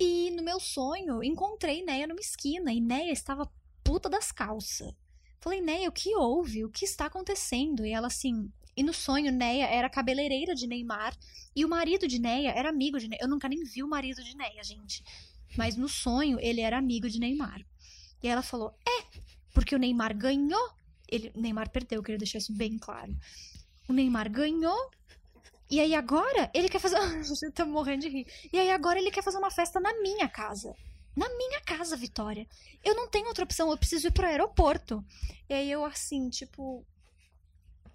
E 0.00 0.32
no 0.32 0.42
meu 0.42 0.58
sonho, 0.58 1.22
encontrei 1.22 1.84
Neia 1.84 2.08
numa 2.08 2.20
esquina, 2.20 2.72
e 2.72 2.80
Neia 2.80 3.12
estava 3.12 3.48
puta 3.84 4.08
das 4.08 4.32
calças. 4.32 4.92
Falei, 5.40 5.60
Neia, 5.60 5.88
o 5.88 5.92
que 5.92 6.16
houve? 6.16 6.64
O 6.64 6.70
que 6.70 6.84
está 6.84 7.06
acontecendo? 7.06 7.86
E 7.86 7.92
ela 7.92 8.08
assim. 8.08 8.50
E 8.76 8.82
no 8.82 8.92
sonho, 8.92 9.30
Neia 9.30 9.66
era 9.66 9.88
cabeleireira 9.88 10.54
de 10.54 10.66
Neymar. 10.66 11.16
E 11.54 11.64
o 11.64 11.68
marido 11.68 12.08
de 12.08 12.18
Neia 12.18 12.50
era 12.50 12.68
amigo 12.68 12.98
de 12.98 13.08
Neia. 13.08 13.22
Eu 13.22 13.28
nunca 13.28 13.48
nem 13.48 13.62
vi 13.64 13.82
o 13.82 13.88
marido 13.88 14.22
de 14.22 14.36
Neia, 14.36 14.62
gente. 14.64 15.04
Mas 15.56 15.76
no 15.76 15.88
sonho, 15.88 16.38
ele 16.40 16.60
era 16.60 16.78
amigo 16.78 17.08
de 17.08 17.20
Neymar. 17.20 17.64
E 18.22 18.28
ela 18.28 18.42
falou: 18.42 18.74
É, 18.86 19.20
porque 19.52 19.74
o 19.74 19.78
Neymar 19.78 20.16
ganhou. 20.16 20.70
Ele, 21.08 21.30
o 21.34 21.40
Neymar 21.40 21.70
perdeu, 21.70 21.98
eu 21.98 22.02
queria 22.02 22.18
deixar 22.18 22.38
isso 22.38 22.52
bem 22.52 22.78
claro. 22.78 23.14
O 23.88 23.92
Neymar 23.92 24.30
ganhou. 24.30 24.90
E 25.70 25.80
aí 25.80 25.94
agora 25.94 26.50
ele 26.52 26.68
quer 26.68 26.80
fazer. 26.80 26.96
Eu 27.42 27.52
tô 27.52 27.66
morrendo 27.66 28.02
de 28.02 28.08
rir. 28.08 28.26
E 28.52 28.58
aí 28.58 28.70
agora 28.70 28.98
ele 28.98 29.10
quer 29.10 29.22
fazer 29.22 29.38
uma 29.38 29.50
festa 29.50 29.80
na 29.80 29.92
minha 30.00 30.28
casa. 30.28 30.74
Na 31.16 31.28
minha 31.36 31.60
casa, 31.60 31.96
Vitória. 31.96 32.46
Eu 32.82 32.94
não 32.94 33.08
tenho 33.08 33.28
outra 33.28 33.44
opção, 33.44 33.70
eu 33.70 33.78
preciso 33.78 34.08
ir 34.08 34.10
pro 34.10 34.26
aeroporto. 34.26 35.04
E 35.48 35.54
aí 35.54 35.70
eu 35.70 35.84
assim, 35.84 36.28
tipo. 36.28 36.84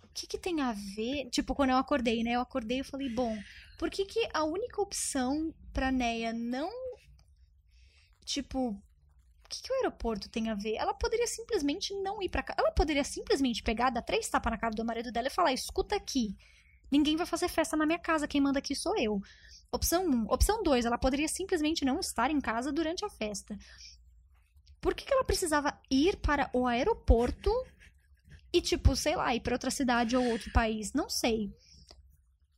O 0.10 0.13
que 0.13 0.28
que 0.28 0.38
tem 0.38 0.62
a 0.62 0.74
ver? 0.74 1.30
Tipo, 1.30 1.56
quando 1.56 1.70
eu 1.70 1.78
acordei, 1.78 2.24
né? 2.24 2.32
Eu 2.32 2.42
acordei 2.42 2.80
e 2.80 2.84
falei, 2.84 3.10
bom, 3.10 3.38
por 3.78 3.89
que 3.89 4.06
que 4.06 4.28
a 4.34 4.44
única 4.44 4.82
opção 4.82 5.54
pra 5.72 5.92
Neia 5.92 6.34
não. 6.34 6.70
Tipo. 8.25 8.70
O 8.70 9.50
que, 9.50 9.63
que 9.63 9.72
o 9.72 9.75
aeroporto 9.78 10.30
tem 10.30 10.50
a 10.50 10.54
ver? 10.54 10.75
Ela 10.75 10.94
poderia 10.94 11.25
simplesmente 11.25 11.92
não 11.96 12.22
ir 12.22 12.30
pra 12.30 12.44
cá. 12.44 12.54
Ela 12.56 12.72
poderia 12.72 13.04
simplesmente 13.04 13.63
pegar, 13.63 13.89
dar 13.89 14.04
três 14.04 14.30
tapas 14.30 14.51
na 14.51 14.60
cara 14.60 14.75
do 14.75 14.86
marido 14.86 15.12
dela 15.12 15.28
e 15.28 15.32
falar: 15.32 15.54
escuta 15.54 15.96
aqui. 15.96 16.38
Ninguém 16.92 17.16
vai 17.16 17.25
fazer 17.25 17.48
festa 17.48 17.78
na 17.78 17.86
minha 17.86 17.98
casa, 18.00 18.28
quem 18.28 18.42
manda 18.42 18.60
aqui 18.60 18.75
sou 18.75 18.98
eu. 18.98 19.22
Opção 19.72 20.06
1. 20.06 20.10
Um. 20.10 20.25
Opção 20.30 20.63
2, 20.63 20.86
ela 20.86 20.98
poderia 20.98 21.28
simplesmente 21.28 21.86
não 21.86 22.00
estar 22.00 22.32
em 22.32 22.42
casa 22.42 22.72
durante 22.72 23.06
a 23.06 23.10
festa. 23.10 23.58
Por 24.82 24.94
que, 24.94 25.06
que 25.06 25.13
ela 25.13 25.24
precisava 25.24 25.80
ir 25.89 26.18
para 26.18 26.50
o 26.54 26.66
aeroporto 26.66 27.51
e, 28.51 28.62
tipo, 28.62 28.96
sei 28.96 29.15
lá, 29.15 29.34
ir 29.36 29.41
para 29.41 29.56
outra 29.56 29.72
cidade 29.72 30.15
ou 30.15 30.25
outro 30.25 30.51
país? 30.51 30.94
Não 30.94 31.10
sei. 31.10 31.51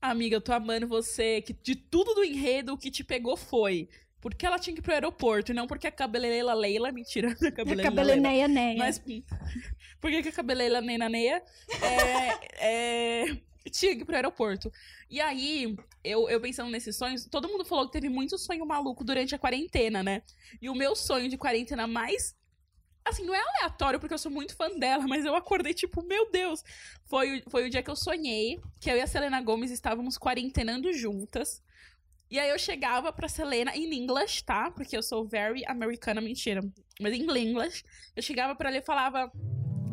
Amiga, 0.01 0.35
eu 0.35 0.41
tô 0.41 0.51
amando 0.53 0.87
você. 0.87 1.41
Que 1.41 1.53
de 1.53 1.75
tudo 1.75 2.13
do 2.15 2.23
enredo, 2.23 2.73
o 2.73 2.77
que 2.77 2.89
te 2.89 3.03
pegou 3.03 3.37
foi. 3.37 3.89
Porque 4.19 4.45
ela 4.45 4.59
tinha 4.59 4.73
que 4.73 4.79
ir 4.79 4.83
pro 4.83 4.93
aeroporto 4.93 5.51
e 5.51 5.55
não 5.55 5.67
porque 5.67 5.87
a 5.87 5.91
cabeleireira 5.91 6.53
Leila. 6.53 6.91
Mentira, 6.91 7.29
a 7.41 7.47
A 7.47 7.51
cabeleireira 7.51 7.65
Leila. 7.65 7.83
cabeleneia 7.83 8.47
neia. 8.47 8.77
Mas 8.77 8.99
por 9.99 10.09
que, 10.09 10.23
que 10.23 10.29
a 10.29 10.31
cabeleira 10.31 10.81
Neina 10.81 11.07
Neia 11.09 11.43
é, 11.79 13.25
é, 13.25 13.37
tinha 13.69 13.95
que 13.95 14.01
ir 14.01 14.05
pro 14.05 14.15
aeroporto? 14.15 14.71
E 15.09 15.19
aí, 15.21 15.75
eu, 16.03 16.27
eu 16.29 16.41
pensando 16.41 16.71
nesses 16.71 16.95
sonhos, 16.95 17.25
todo 17.25 17.47
mundo 17.47 17.63
falou 17.65 17.85
que 17.85 17.91
teve 17.93 18.09
muito 18.09 18.37
sonho 18.37 18.65
maluco 18.65 19.03
durante 19.03 19.35
a 19.35 19.39
quarentena, 19.39 20.01
né? 20.01 20.23
E 20.61 20.69
o 20.69 20.75
meu 20.75 20.95
sonho 20.95 21.29
de 21.29 21.37
quarentena 21.37 21.85
mais. 21.85 22.35
Assim, 23.03 23.25
não 23.25 23.33
é 23.33 23.39
aleatório, 23.41 23.99
porque 23.99 24.13
eu 24.13 24.17
sou 24.17 24.31
muito 24.31 24.55
fã 24.55 24.69
dela, 24.77 25.05
mas 25.07 25.25
eu 25.25 25.35
acordei 25.35 25.73
tipo, 25.73 26.03
meu 26.03 26.29
Deus! 26.31 26.63
Foi, 27.05 27.39
o- 27.39 27.49
foi 27.49 27.65
o 27.65 27.69
dia 27.69 27.81
que 27.81 27.89
eu 27.89 27.95
sonhei 27.95 28.59
que 28.79 28.89
eu 28.91 28.95
e 28.95 29.01
a 29.01 29.07
Selena 29.07 29.41
Gomes 29.41 29.71
estávamos 29.71 30.17
quarentenando 30.17 30.93
juntas. 30.93 31.61
E 32.29 32.39
aí 32.39 32.49
eu 32.49 32.57
chegava 32.59 33.11
pra 33.11 33.27
Selena 33.27 33.75
em 33.75 33.93
inglês, 33.93 34.41
tá? 34.41 34.71
Porque 34.71 34.95
eu 34.95 35.03
sou 35.03 35.27
very 35.27 35.65
americana, 35.65 36.21
mentira. 36.21 36.61
Mas 36.99 37.13
em 37.13 37.21
inglês, 37.23 37.83
eu 38.15 38.23
chegava 38.23 38.55
pra 38.55 38.69
ela 38.69 38.77
e 38.77 38.81
falava: 38.81 39.29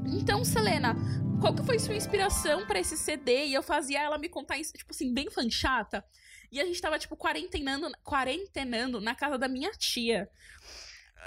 Então, 0.07 0.45
Selena, 0.45 0.95
qual 1.41 1.53
que 1.55 1.65
foi 1.65 1.79
sua 1.81 1.97
inspiração 1.97 2.65
pra 2.67 2.79
esse 2.79 2.97
CD? 2.97 3.47
E 3.47 3.55
eu 3.55 3.63
fazia 3.63 4.01
ela 4.01 4.19
me 4.19 4.29
contar 4.29 4.57
isso, 4.59 4.73
tipo 4.75 4.93
assim, 4.93 5.13
bem 5.13 5.29
fanchata. 5.31 6.05
E 6.53 6.61
a 6.61 6.65
gente 6.65 6.81
tava, 6.81 6.99
tipo, 6.99 7.17
quarentenando, 7.17 7.91
quarentenando 8.05 9.01
na 9.01 9.15
casa 9.15 9.37
da 9.37 9.49
minha 9.49 9.71
tia. 9.73 10.31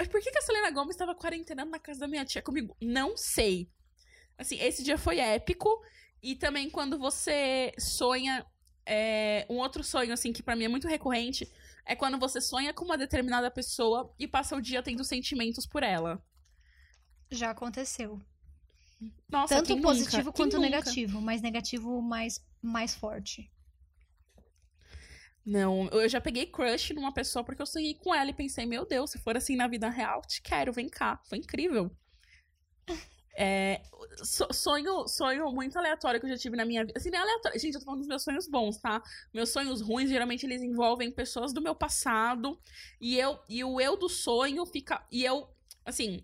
Por 0.09 0.21
que, 0.21 0.31
que 0.31 0.37
a 0.37 0.41
Selena 0.41 0.71
Gomes 0.71 0.95
tava 0.95 1.15
quarentenando 1.15 1.71
na 1.71 1.79
casa 1.79 1.99
da 2.01 2.07
minha 2.07 2.25
tia 2.25 2.41
comigo? 2.41 2.75
Não 2.81 3.15
sei. 3.17 3.69
Assim, 4.37 4.59
esse 4.59 4.83
dia 4.83 4.97
foi 4.97 5.19
épico. 5.19 5.69
E 6.23 6.35
também 6.35 6.69
quando 6.69 6.97
você 6.97 7.73
sonha. 7.79 8.45
é, 8.85 9.45
um 9.49 9.57
outro 9.57 9.83
sonho, 9.83 10.13
assim, 10.13 10.33
que 10.33 10.43
pra 10.43 10.55
mim 10.55 10.65
é 10.65 10.67
muito 10.67 10.87
recorrente, 10.87 11.51
é 11.85 11.95
quando 11.95 12.17
você 12.19 12.39
sonha 12.41 12.73
com 12.73 12.85
uma 12.85 12.97
determinada 12.97 13.49
pessoa 13.51 14.13
e 14.19 14.27
passa 14.27 14.55
o 14.55 14.61
dia 14.61 14.83
tendo 14.83 15.03
sentimentos 15.03 15.65
por 15.65 15.83
ela. 15.83 16.23
Já 17.29 17.51
aconteceu. 17.51 18.21
Nossa, 19.29 19.55
Tanto 19.55 19.75
nunca? 19.75 19.81
positivo 19.81 20.31
Quem 20.33 20.45
quanto 20.45 20.57
nunca? 20.57 20.59
negativo, 20.59 21.21
mas 21.21 21.41
negativo 21.41 22.01
mais, 22.01 22.43
mais 22.61 22.93
forte. 22.93 23.49
Não, 25.45 25.87
eu 25.89 26.07
já 26.09 26.19
peguei 26.21 26.45
crush 26.47 26.93
numa 26.93 27.13
pessoa 27.13 27.43
porque 27.43 27.61
eu 27.61 27.65
sonhei 27.67 27.93
com 27.95 28.13
ela 28.13 28.29
e 28.29 28.33
pensei, 28.33 28.65
meu 28.65 28.85
Deus, 28.87 29.11
se 29.11 29.19
for 29.19 29.35
assim 29.37 29.55
na 29.55 29.67
vida 29.67 29.87
real, 29.89 30.21
te 30.23 30.41
quero, 30.41 30.71
vem 30.73 30.89
cá. 30.89 31.19
Foi 31.25 31.37
incrível. 31.37 31.91
É, 33.37 33.81
so- 34.23 34.51
sonho, 34.53 35.07
sonho 35.07 35.49
muito 35.53 35.77
aleatório 35.79 36.19
que 36.19 36.25
eu 36.25 36.29
já 36.31 36.37
tive 36.37 36.57
na 36.57 36.65
minha 36.65 36.85
vida. 36.85 36.99
Assim, 36.99 37.09
não 37.09 37.19
é 37.19 37.21
aleatório. 37.21 37.59
Gente, 37.59 37.73
eu 37.75 37.79
tô 37.79 37.85
falando 37.85 37.99
dos 37.99 38.07
meus 38.07 38.23
sonhos 38.23 38.47
bons, 38.47 38.77
tá? 38.77 39.01
Meus 39.33 39.49
sonhos 39.49 39.81
ruins, 39.81 40.09
geralmente, 40.09 40.45
eles 40.45 40.61
envolvem 40.61 41.09
pessoas 41.11 41.53
do 41.53 41.61
meu 41.61 41.73
passado. 41.73 42.59
E 42.99 43.17
eu 43.17 43.39
e 43.49 43.63
o 43.63 43.79
eu 43.79 43.95
do 43.97 44.09
sonho 44.09 44.65
fica. 44.65 45.03
E 45.11 45.23
eu, 45.23 45.47
assim. 45.85 46.23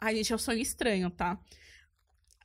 Ai, 0.00 0.16
gente, 0.16 0.32
é 0.32 0.36
um 0.36 0.38
sonho 0.38 0.58
estranho, 0.60 1.10
tá? 1.10 1.38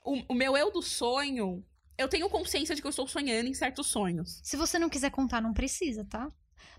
O, 0.03 0.23
o 0.29 0.33
meu 0.33 0.55
eu 0.57 0.71
do 0.71 0.81
sonho. 0.81 1.63
Eu 1.97 2.07
tenho 2.07 2.29
consciência 2.29 2.75
de 2.75 2.81
que 2.81 2.87
eu 2.87 2.91
estou 2.91 3.07
sonhando 3.07 3.47
em 3.47 3.53
certos 3.53 3.87
sonhos. 3.87 4.39
Se 4.43 4.55
você 4.55 4.77
não 4.77 4.89
quiser 4.89 5.09
contar, 5.09 5.41
não 5.41 5.53
precisa, 5.53 6.05
tá? 6.05 6.31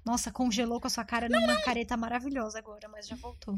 Nossa, 0.05 0.31
congelou 0.31 0.81
com 0.81 0.87
a 0.87 0.91
sua 0.91 1.05
cara 1.05 1.29
numa 1.29 1.61
careta 1.63 1.97
maravilhosa 1.97 2.59
agora, 2.59 2.89
mas 2.89 3.07
já 3.07 3.17
voltou. 3.17 3.57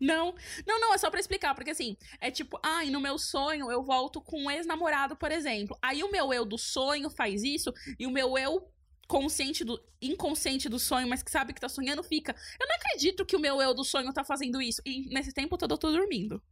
Não, 0.00 0.34
não, 0.66 0.80
não, 0.80 0.92
é 0.92 0.98
só 0.98 1.10
pra 1.10 1.20
explicar, 1.20 1.54
porque 1.54 1.70
assim, 1.70 1.96
é 2.20 2.30
tipo, 2.30 2.58
ai, 2.62 2.90
no 2.90 3.00
meu 3.00 3.16
sonho 3.16 3.70
eu 3.70 3.82
volto 3.82 4.20
com 4.20 4.44
um 4.44 4.50
ex-namorado, 4.50 5.16
por 5.16 5.30
exemplo. 5.30 5.78
Aí 5.80 6.02
o 6.02 6.10
meu 6.10 6.32
eu 6.32 6.44
do 6.44 6.58
sonho 6.58 7.08
faz 7.08 7.42
isso, 7.42 7.72
e 7.98 8.06
o 8.06 8.10
meu 8.10 8.36
eu 8.36 8.70
consciente 9.06 9.64
do 9.64 9.80
inconsciente 10.00 10.68
do 10.68 10.78
sonho, 10.78 11.08
mas 11.08 11.22
que 11.22 11.30
sabe 11.30 11.52
que 11.52 11.60
tá 11.60 11.68
sonhando, 11.68 12.02
fica. 12.02 12.34
Eu 12.60 12.66
não 12.66 12.74
acredito 12.76 13.24
que 13.24 13.36
o 13.36 13.40
meu 13.40 13.60
eu 13.62 13.74
do 13.74 13.84
sonho 13.84 14.12
tá 14.12 14.24
fazendo 14.24 14.60
isso. 14.60 14.82
E 14.84 15.08
nesse 15.08 15.32
tempo 15.32 15.56
todo 15.56 15.74
eu 15.74 15.78
tô 15.78 15.92
dormindo. 15.92 16.42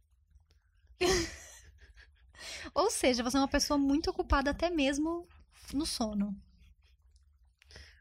Ou 2.73 2.89
seja, 2.89 3.23
você 3.23 3.37
é 3.37 3.39
uma 3.39 3.47
pessoa 3.47 3.77
muito 3.77 4.09
ocupada 4.09 4.51
até 4.51 4.69
mesmo 4.69 5.27
no 5.73 5.85
sono. 5.85 6.35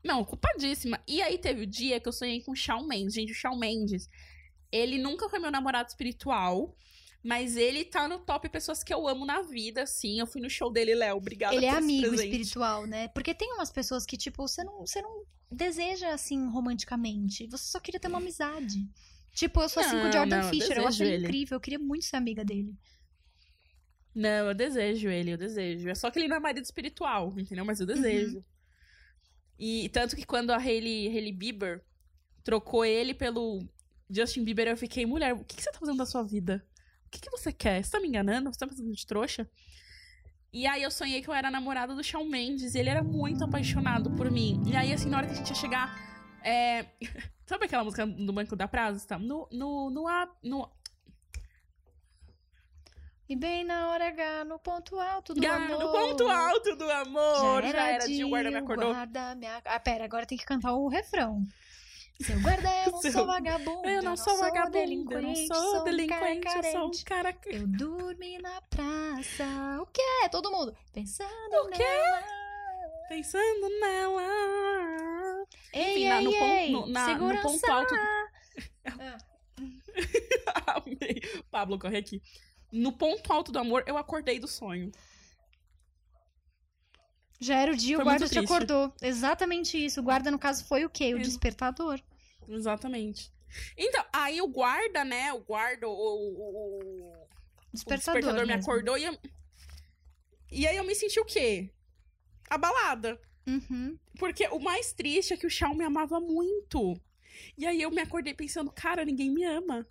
Não, 0.05 0.25
culpadíssima. 0.25 1.01
E 1.07 1.23
aí 1.23 1.39
teve 1.39 1.63
o 1.63 1.67
dia 1.67 2.01
que 2.01 2.09
eu 2.09 2.13
sonhei 2.13 2.43
com 2.43 2.53
o 2.53 2.57
Shawn 2.57 2.87
Mendes. 2.87 3.15
Gente, 3.15 3.33
o 3.33 3.35
Shawn 3.35 3.57
Mendes, 3.57 4.09
ele 4.71 4.99
nunca 4.99 5.29
foi 5.29 5.39
meu 5.39 5.51
namorado 5.51 5.89
espiritual, 5.89 6.77
mas 7.23 7.57
ele 7.57 7.85
tá 7.85 8.09
no 8.09 8.19
top 8.19 8.49
pessoas 8.49 8.83
que 8.83 8.93
eu 8.93 9.07
amo 9.07 9.25
na 9.25 9.43
vida, 9.43 9.83
assim. 9.83 10.19
Eu 10.19 10.27
fui 10.27 10.41
no 10.41 10.51
show 10.51 10.73
dele, 10.73 10.95
Léo. 10.95 11.17
Obrigada 11.19 11.55
Ele 11.55 11.67
é 11.67 11.71
amigo 11.71 12.09
presente. 12.09 12.25
espiritual, 12.31 12.85
né? 12.87 13.09
Porque 13.09 13.33
tem 13.33 13.53
umas 13.53 13.71
pessoas 13.71 14.05
que, 14.05 14.17
tipo, 14.17 14.47
você 14.47 14.65
não, 14.65 14.81
você 14.81 15.01
não 15.01 15.25
deseja 15.51 16.13
assim 16.13 16.49
romanticamente. 16.49 17.47
Você 17.47 17.65
só 17.71 17.79
queria 17.79 18.01
ter 18.01 18.09
uma 18.09 18.19
amizade. 18.19 18.85
Tipo, 19.35 19.63
eu 19.63 19.69
sou 19.69 19.83
assim 19.83 19.93
com 19.93 19.99
o 19.99 20.05
Não, 20.05 20.13
Jordan 20.13 20.39
não, 20.39 20.45
eu 20.45 20.51
Fisher. 20.51 20.77
Eu 20.79 20.89
acho 20.89 20.99
desejo 20.99 21.05
ele 21.05 21.15
ele. 21.15 21.25
incrível. 21.27 21.57
Eu 21.57 21.61
queria 21.61 21.79
muito 21.79 22.05
ser 22.05 22.17
amiga 22.17 22.45
dele. 22.45 22.77
Não, 24.14 24.49
eu 24.49 24.54
desejo 24.54 25.09
ele, 25.09 25.33
eu 25.33 25.38
desejo. 25.38 25.88
É 25.88 25.95
só 25.95 26.11
que 26.11 26.19
ele 26.19 26.28
não 26.28 26.37
é 26.37 26.40
marido 26.40 26.64
espiritual, 26.64 27.35
entendeu? 27.38 27.64
Mas 27.64 27.81
eu 27.81 27.87
desejo. 27.87 28.45
E 29.59 29.88
tanto 29.90 30.16
que 30.16 30.26
quando 30.26 30.50
a 30.50 30.57
Hailey, 30.57 31.09
Hailey 31.09 31.33
Bieber 31.33 31.85
trocou 32.45 32.85
ele 32.85 33.14
pelo 33.14 33.66
Justin 34.11 34.45
Bieber, 34.45 34.69
eu 34.69 34.76
fiquei, 34.76 35.07
mulher, 35.07 35.33
o 35.33 35.45
que, 35.45 35.57
que 35.57 35.62
você 35.62 35.71
tá 35.71 35.78
fazendo 35.78 35.99
da 35.99 36.07
sua 36.07 36.23
vida? 36.23 36.66
O 37.07 37.11
que, 37.11 37.21
que 37.21 37.31
você 37.31 37.52
quer? 37.52 37.83
Você 37.83 37.90
tá 37.90 38.00
me 38.00 38.09
enganando? 38.09 38.52
Você 38.52 38.59
tá 38.59 38.66
me 38.66 38.73
fazendo 38.73 38.92
de 38.92 39.07
trouxa? 39.07 39.49
E 40.52 40.66
aí 40.66 40.83
eu 40.83 40.90
sonhei 40.90 41.23
que 41.23 41.28
eu 41.28 41.35
era 41.35 41.50
namorada 41.50 41.95
do 41.95 42.04
Shawn 42.04 42.28
Mendes, 42.28 42.75
e 42.75 42.78
ele 42.78 42.90
era 42.90 43.02
muito 43.02 43.42
apaixonado 43.42 44.11
por 44.11 44.31
mim. 44.31 44.62
E 44.66 44.76
aí, 44.76 44.92
assim, 44.92 45.09
na 45.09 45.19
hora 45.19 45.26
que 45.26 45.33
a 45.33 45.37
gente 45.37 45.49
ia 45.49 45.54
chegar. 45.54 46.40
é, 46.45 46.87
Sabe 47.47 47.64
aquela 47.64 47.85
música 47.85 48.07
do 48.07 48.33
Banco 48.33 48.54
da 48.54 48.69
Praça? 48.69 49.07
Tá? 49.07 49.19
No, 49.19 49.49
no, 49.50 49.90
no, 49.90 50.04
no, 50.42 50.71
E 53.29 53.37
bem 53.37 53.64
na 53.64 53.88
hora 53.88 54.09
H, 54.09 54.45
no 54.45 54.59
ponto 54.59 54.99
alto 55.00 55.33
do 55.33 55.47
Ah, 55.47 55.55
amor. 55.57 55.79
no 55.81 55.93
ponto 55.93 56.29
alto 56.29 56.76
do 56.76 56.91
amor. 56.91 57.62
Já 57.62 57.87
era, 57.88 58.07
de 58.07 58.25
o 58.25 58.29
guarda 58.29 58.50
me 58.50 58.57
acordou. 58.59 58.93
guarda 58.93 59.35
me 59.37 59.47
ac- 59.47 59.67
Ah, 59.69 59.81
pera, 59.81 60.05
agora 60.05 60.26
tem 60.26 60.37
que 60.37 60.45
cantar 60.45 60.75
o 60.75 60.88
refrão. 60.88 61.43
Seu 62.21 62.38
guarda, 62.41 62.69
eu 62.85 62.93
não 62.93 63.00
Seu- 63.00 63.12
sou 63.12 63.26
vagabundo. 63.26 63.88
Eu 63.88 64.02
não 64.02 64.17
sou 64.17 64.37
vagabundo, 64.38 65.12
eu 65.14 65.23
não 65.23 65.35
sou 65.35 65.81
um 65.81 65.85
delinquente, 65.85 66.47
eu 66.57 66.62
sou 66.73 66.87
um 66.88 66.91
cara... 67.07 67.35
Eu 67.47 67.67
dormi 67.67 68.38
na 68.38 68.61
praça. 68.62 69.45
O 69.81 69.87
quê? 69.87 70.29
Todo 70.31 70.50
mundo. 70.50 70.76
Pensando 70.93 71.29
O 71.64 71.71
quê? 71.71 71.79
nela. 71.79 72.23
Pensando 73.09 73.69
nela. 73.81 75.47
Ei, 75.73 75.83
Enfim, 75.93 76.02
ei, 76.02 76.09
na- 76.09 76.21
no 76.21 76.31
ei. 76.33 76.38
ponto- 76.73 76.87
no- 76.87 76.93
na- 76.93 77.14
no 77.19 77.43
ponto 77.43 77.71
alto- 77.71 77.95
Ah, 77.95 79.17
Amei. 80.76 81.23
Pablo, 81.50 81.79
corre 81.79 81.97
aqui. 81.99 82.23
No 82.73 82.93
ponto 82.93 83.33
alto 83.33 83.52
do 83.52 83.59
amor, 83.59 83.85
eu 83.87 83.99
acordei 83.99 84.38
do 84.41 84.49
sonho. 84.49 84.91
Já 87.41 87.59
era 87.59 87.73
o 87.73 87.76
dia, 87.76 87.97
Foi 87.97 88.05
o 88.05 88.07
guarda 88.07 88.29
te 88.29 88.38
acordou. 88.38 88.95
Exatamente 89.02 89.85
isso. 89.85 90.00
O 90.00 90.02
guarda, 90.02 90.31
no 90.31 90.38
caso, 90.38 90.64
foi 90.64 90.85
o 90.85 90.91
quê? 90.91 91.12
O 91.12 91.19
Ex- 91.19 91.29
despertador. 91.29 92.00
Exatamente. 92.49 93.33
Então, 93.76 94.05
aí 94.12 94.41
o 94.41 94.47
guarda, 94.49 95.05
né? 95.05 95.33
O 95.33 95.41
guarda, 95.41 95.88
o, 95.88 95.93
o, 95.93 95.97
o- 95.97 97.12
o 97.12 97.26
Despertador, 97.73 98.21
despertador 98.23 98.47
me 98.47 98.52
acordou 98.55 98.97
e... 98.97 99.05
eu- 99.05 99.19
E 100.50 100.67
aí 100.67 100.76
eu 100.76 100.85
me 100.85 100.95
senti 100.95 101.19
o 101.19 101.25
quê? 101.25 101.71
Abalada. 102.49 103.21
Uhum. 103.47 103.99
Porque 104.19 104.47
o 104.49 104.59
mais 104.61 104.93
triste 104.93 105.35
é 105.35 105.37
que 105.37 105.47
o 105.47 105.50
Shawn 105.50 105.75
me 105.75 105.85
amava 105.85 106.21
muito. 106.21 106.95
E 107.59 107.67
aí 107.67 107.83
eu 107.83 107.91
me 107.91 108.00
acordei 108.00 108.35
pensando, 108.35 108.71
cara, 108.71 109.05
ninguém 109.05 109.31
me 109.31 109.45
ama. 109.45 109.87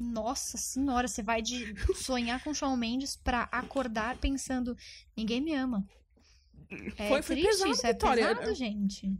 Nossa 0.00 0.56
senhora, 0.56 1.06
você 1.06 1.22
vai 1.22 1.42
de 1.42 1.74
sonhar 1.94 2.42
com 2.42 2.54
Shawn 2.54 2.74
Mendes 2.74 3.16
pra 3.16 3.42
acordar 3.52 4.16
pensando, 4.16 4.74
ninguém 5.14 5.42
me 5.42 5.54
ama. 5.54 5.86
É 6.96 7.08
Foi- 7.08 7.22
foi 7.22 7.36
triste 7.36 7.50
pesado, 7.50 7.70
isso, 7.72 7.86
é 7.86 7.92
Vitória. 7.92 8.28
pesado, 8.34 8.54
gente. 8.54 9.12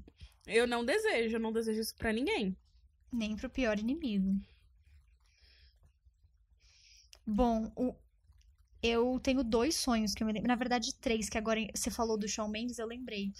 Eu 0.46 0.66
não 0.66 0.82
desejo, 0.84 1.36
eu 1.36 1.40
não 1.40 1.52
desejo 1.52 1.80
isso 1.80 1.94
pra 1.96 2.12
ninguém. 2.12 2.56
Nem 3.12 3.36
pro 3.36 3.50
pior 3.50 3.78
inimigo. 3.78 4.40
Bom, 7.26 7.70
o- 7.76 7.94
eu 8.82 9.20
tenho 9.20 9.44
dois 9.44 9.76
sonhos 9.76 10.14
que 10.14 10.22
eu 10.22 10.26
me 10.26 10.32
lembro. 10.32 10.48
Na 10.48 10.54
verdade, 10.54 10.94
três, 10.94 11.28
que 11.28 11.36
agora 11.36 11.60
você 11.74 11.90
falou 11.90 12.16
do 12.16 12.26
Shawn 12.26 12.48
Mendes, 12.48 12.78
eu 12.78 12.86
lembrei. 12.86 13.32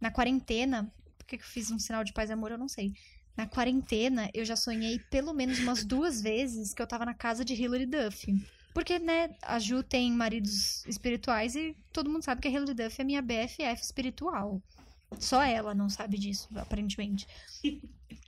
Na 0.00 0.10
quarentena, 0.10 0.90
por 1.18 1.26
que 1.26 1.36
eu 1.36 1.40
fiz 1.40 1.70
um 1.70 1.78
sinal 1.78 2.02
de 2.04 2.12
paz 2.12 2.30
e 2.30 2.32
amor, 2.32 2.50
eu 2.52 2.58
não 2.58 2.68
sei. 2.68 2.92
Na 3.36 3.46
quarentena, 3.46 4.30
eu 4.32 4.44
já 4.44 4.56
sonhei 4.56 4.98
pelo 5.10 5.32
menos 5.32 5.58
umas 5.58 5.84
duas 5.84 6.22
vezes 6.22 6.72
que 6.72 6.80
eu 6.80 6.86
tava 6.86 7.04
na 7.04 7.14
casa 7.14 7.44
de 7.44 7.54
Hilary 7.54 7.86
Duff. 7.86 8.26
Porque, 8.72 8.98
né, 8.98 9.30
a 9.42 9.58
Ju 9.58 9.82
tem 9.82 10.10
maridos 10.12 10.84
espirituais 10.86 11.54
e 11.54 11.76
todo 11.92 12.10
mundo 12.10 12.22
sabe 12.24 12.40
que 12.40 12.48
a 12.48 12.50
Hilary 12.50 12.74
Duff 12.74 13.00
é 13.00 13.04
minha 13.04 13.22
BFF 13.22 13.82
espiritual. 13.82 14.62
Só 15.18 15.42
ela 15.42 15.74
não 15.74 15.88
sabe 15.88 16.18
disso, 16.18 16.48
aparentemente. 16.56 17.26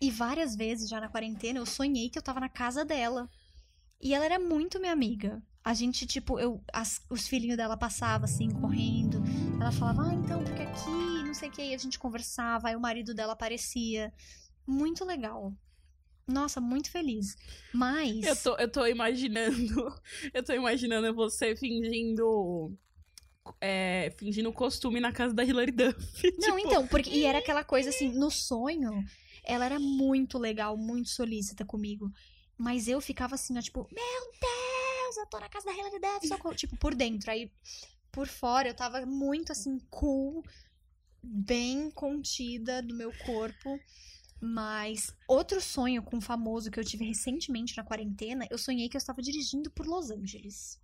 E 0.00 0.10
várias 0.10 0.54
vezes 0.54 0.88
já 0.88 1.00
na 1.00 1.08
quarentena 1.08 1.58
eu 1.58 1.66
sonhei 1.66 2.08
que 2.08 2.18
eu 2.18 2.22
tava 2.22 2.40
na 2.40 2.48
casa 2.48 2.84
dela. 2.84 3.28
E 4.00 4.14
ela 4.14 4.24
era 4.24 4.38
muito 4.38 4.78
minha 4.78 4.92
amiga. 4.92 5.42
A 5.64 5.74
gente, 5.74 6.06
tipo, 6.06 6.38
eu, 6.38 6.62
as- 6.72 7.00
os 7.10 7.26
filhinhos 7.26 7.56
dela 7.56 7.76
passavam 7.76 8.24
assim, 8.24 8.48
correndo. 8.50 9.20
Ela 9.60 9.72
falava, 9.72 10.08
ah, 10.08 10.14
então, 10.14 10.42
porque 10.44 10.62
aqui, 10.62 11.24
não 11.26 11.34
sei 11.34 11.48
o 11.48 11.52
que, 11.52 11.62
e 11.62 11.74
a 11.74 11.78
gente 11.78 11.98
conversava, 11.98 12.68
aí 12.68 12.76
o 12.76 12.80
marido 12.80 13.12
dela 13.12 13.32
aparecia. 13.32 14.12
Muito 14.68 15.02
legal. 15.02 15.54
Nossa, 16.26 16.60
muito 16.60 16.90
feliz. 16.90 17.34
Mas. 17.72 18.22
Eu 18.22 18.36
tô, 18.36 18.56
eu 18.56 18.70
tô 18.70 18.86
imaginando. 18.86 19.94
Eu 20.34 20.42
tô 20.44 20.52
imaginando 20.52 21.14
você 21.14 21.56
fingindo. 21.56 22.76
É, 23.62 24.12
fingindo 24.18 24.52
costume 24.52 25.00
na 25.00 25.10
casa 25.10 25.34
da 25.34 25.42
Hilary 25.42 25.72
Duff. 25.72 25.96
Não, 26.38 26.56
tipo, 26.56 26.58
então, 26.58 26.86
porque. 26.86 27.08
E 27.08 27.24
era 27.24 27.38
aquela 27.38 27.64
coisa 27.64 27.88
assim, 27.88 28.12
no 28.12 28.30
sonho, 28.30 29.02
ela 29.42 29.64
era 29.64 29.78
muito 29.78 30.36
legal, 30.36 30.76
muito 30.76 31.08
solícita 31.08 31.64
comigo. 31.64 32.12
Mas 32.58 32.88
eu 32.88 33.00
ficava 33.00 33.36
assim, 33.36 33.56
ó, 33.56 33.62
tipo, 33.62 33.88
meu 33.90 34.32
Deus, 34.32 35.16
eu 35.16 35.26
tô 35.30 35.40
na 35.40 35.48
casa 35.48 35.64
da 35.64 35.72
Hilary 35.72 35.98
Duff, 35.98 36.28
socorro. 36.28 36.54
tipo, 36.54 36.76
por 36.76 36.94
dentro. 36.94 37.30
Aí, 37.30 37.50
por 38.12 38.28
fora, 38.28 38.68
eu 38.68 38.74
tava 38.74 39.06
muito 39.06 39.50
assim, 39.50 39.78
cool, 39.88 40.44
bem 41.22 41.90
contida 41.90 42.82
do 42.82 42.94
meu 42.94 43.12
corpo. 43.24 43.80
Mas 44.40 45.14
outro 45.26 45.60
sonho 45.60 46.02
com 46.02 46.16
um 46.16 46.20
famoso 46.20 46.70
que 46.70 46.78
eu 46.78 46.84
tive 46.84 47.04
recentemente 47.04 47.76
na 47.76 47.82
quarentena, 47.82 48.46
eu 48.50 48.58
sonhei 48.58 48.88
que 48.88 48.96
eu 48.96 49.00
estava 49.00 49.20
dirigindo 49.20 49.70
por 49.70 49.86
Los 49.86 50.10
Angeles. 50.10 50.80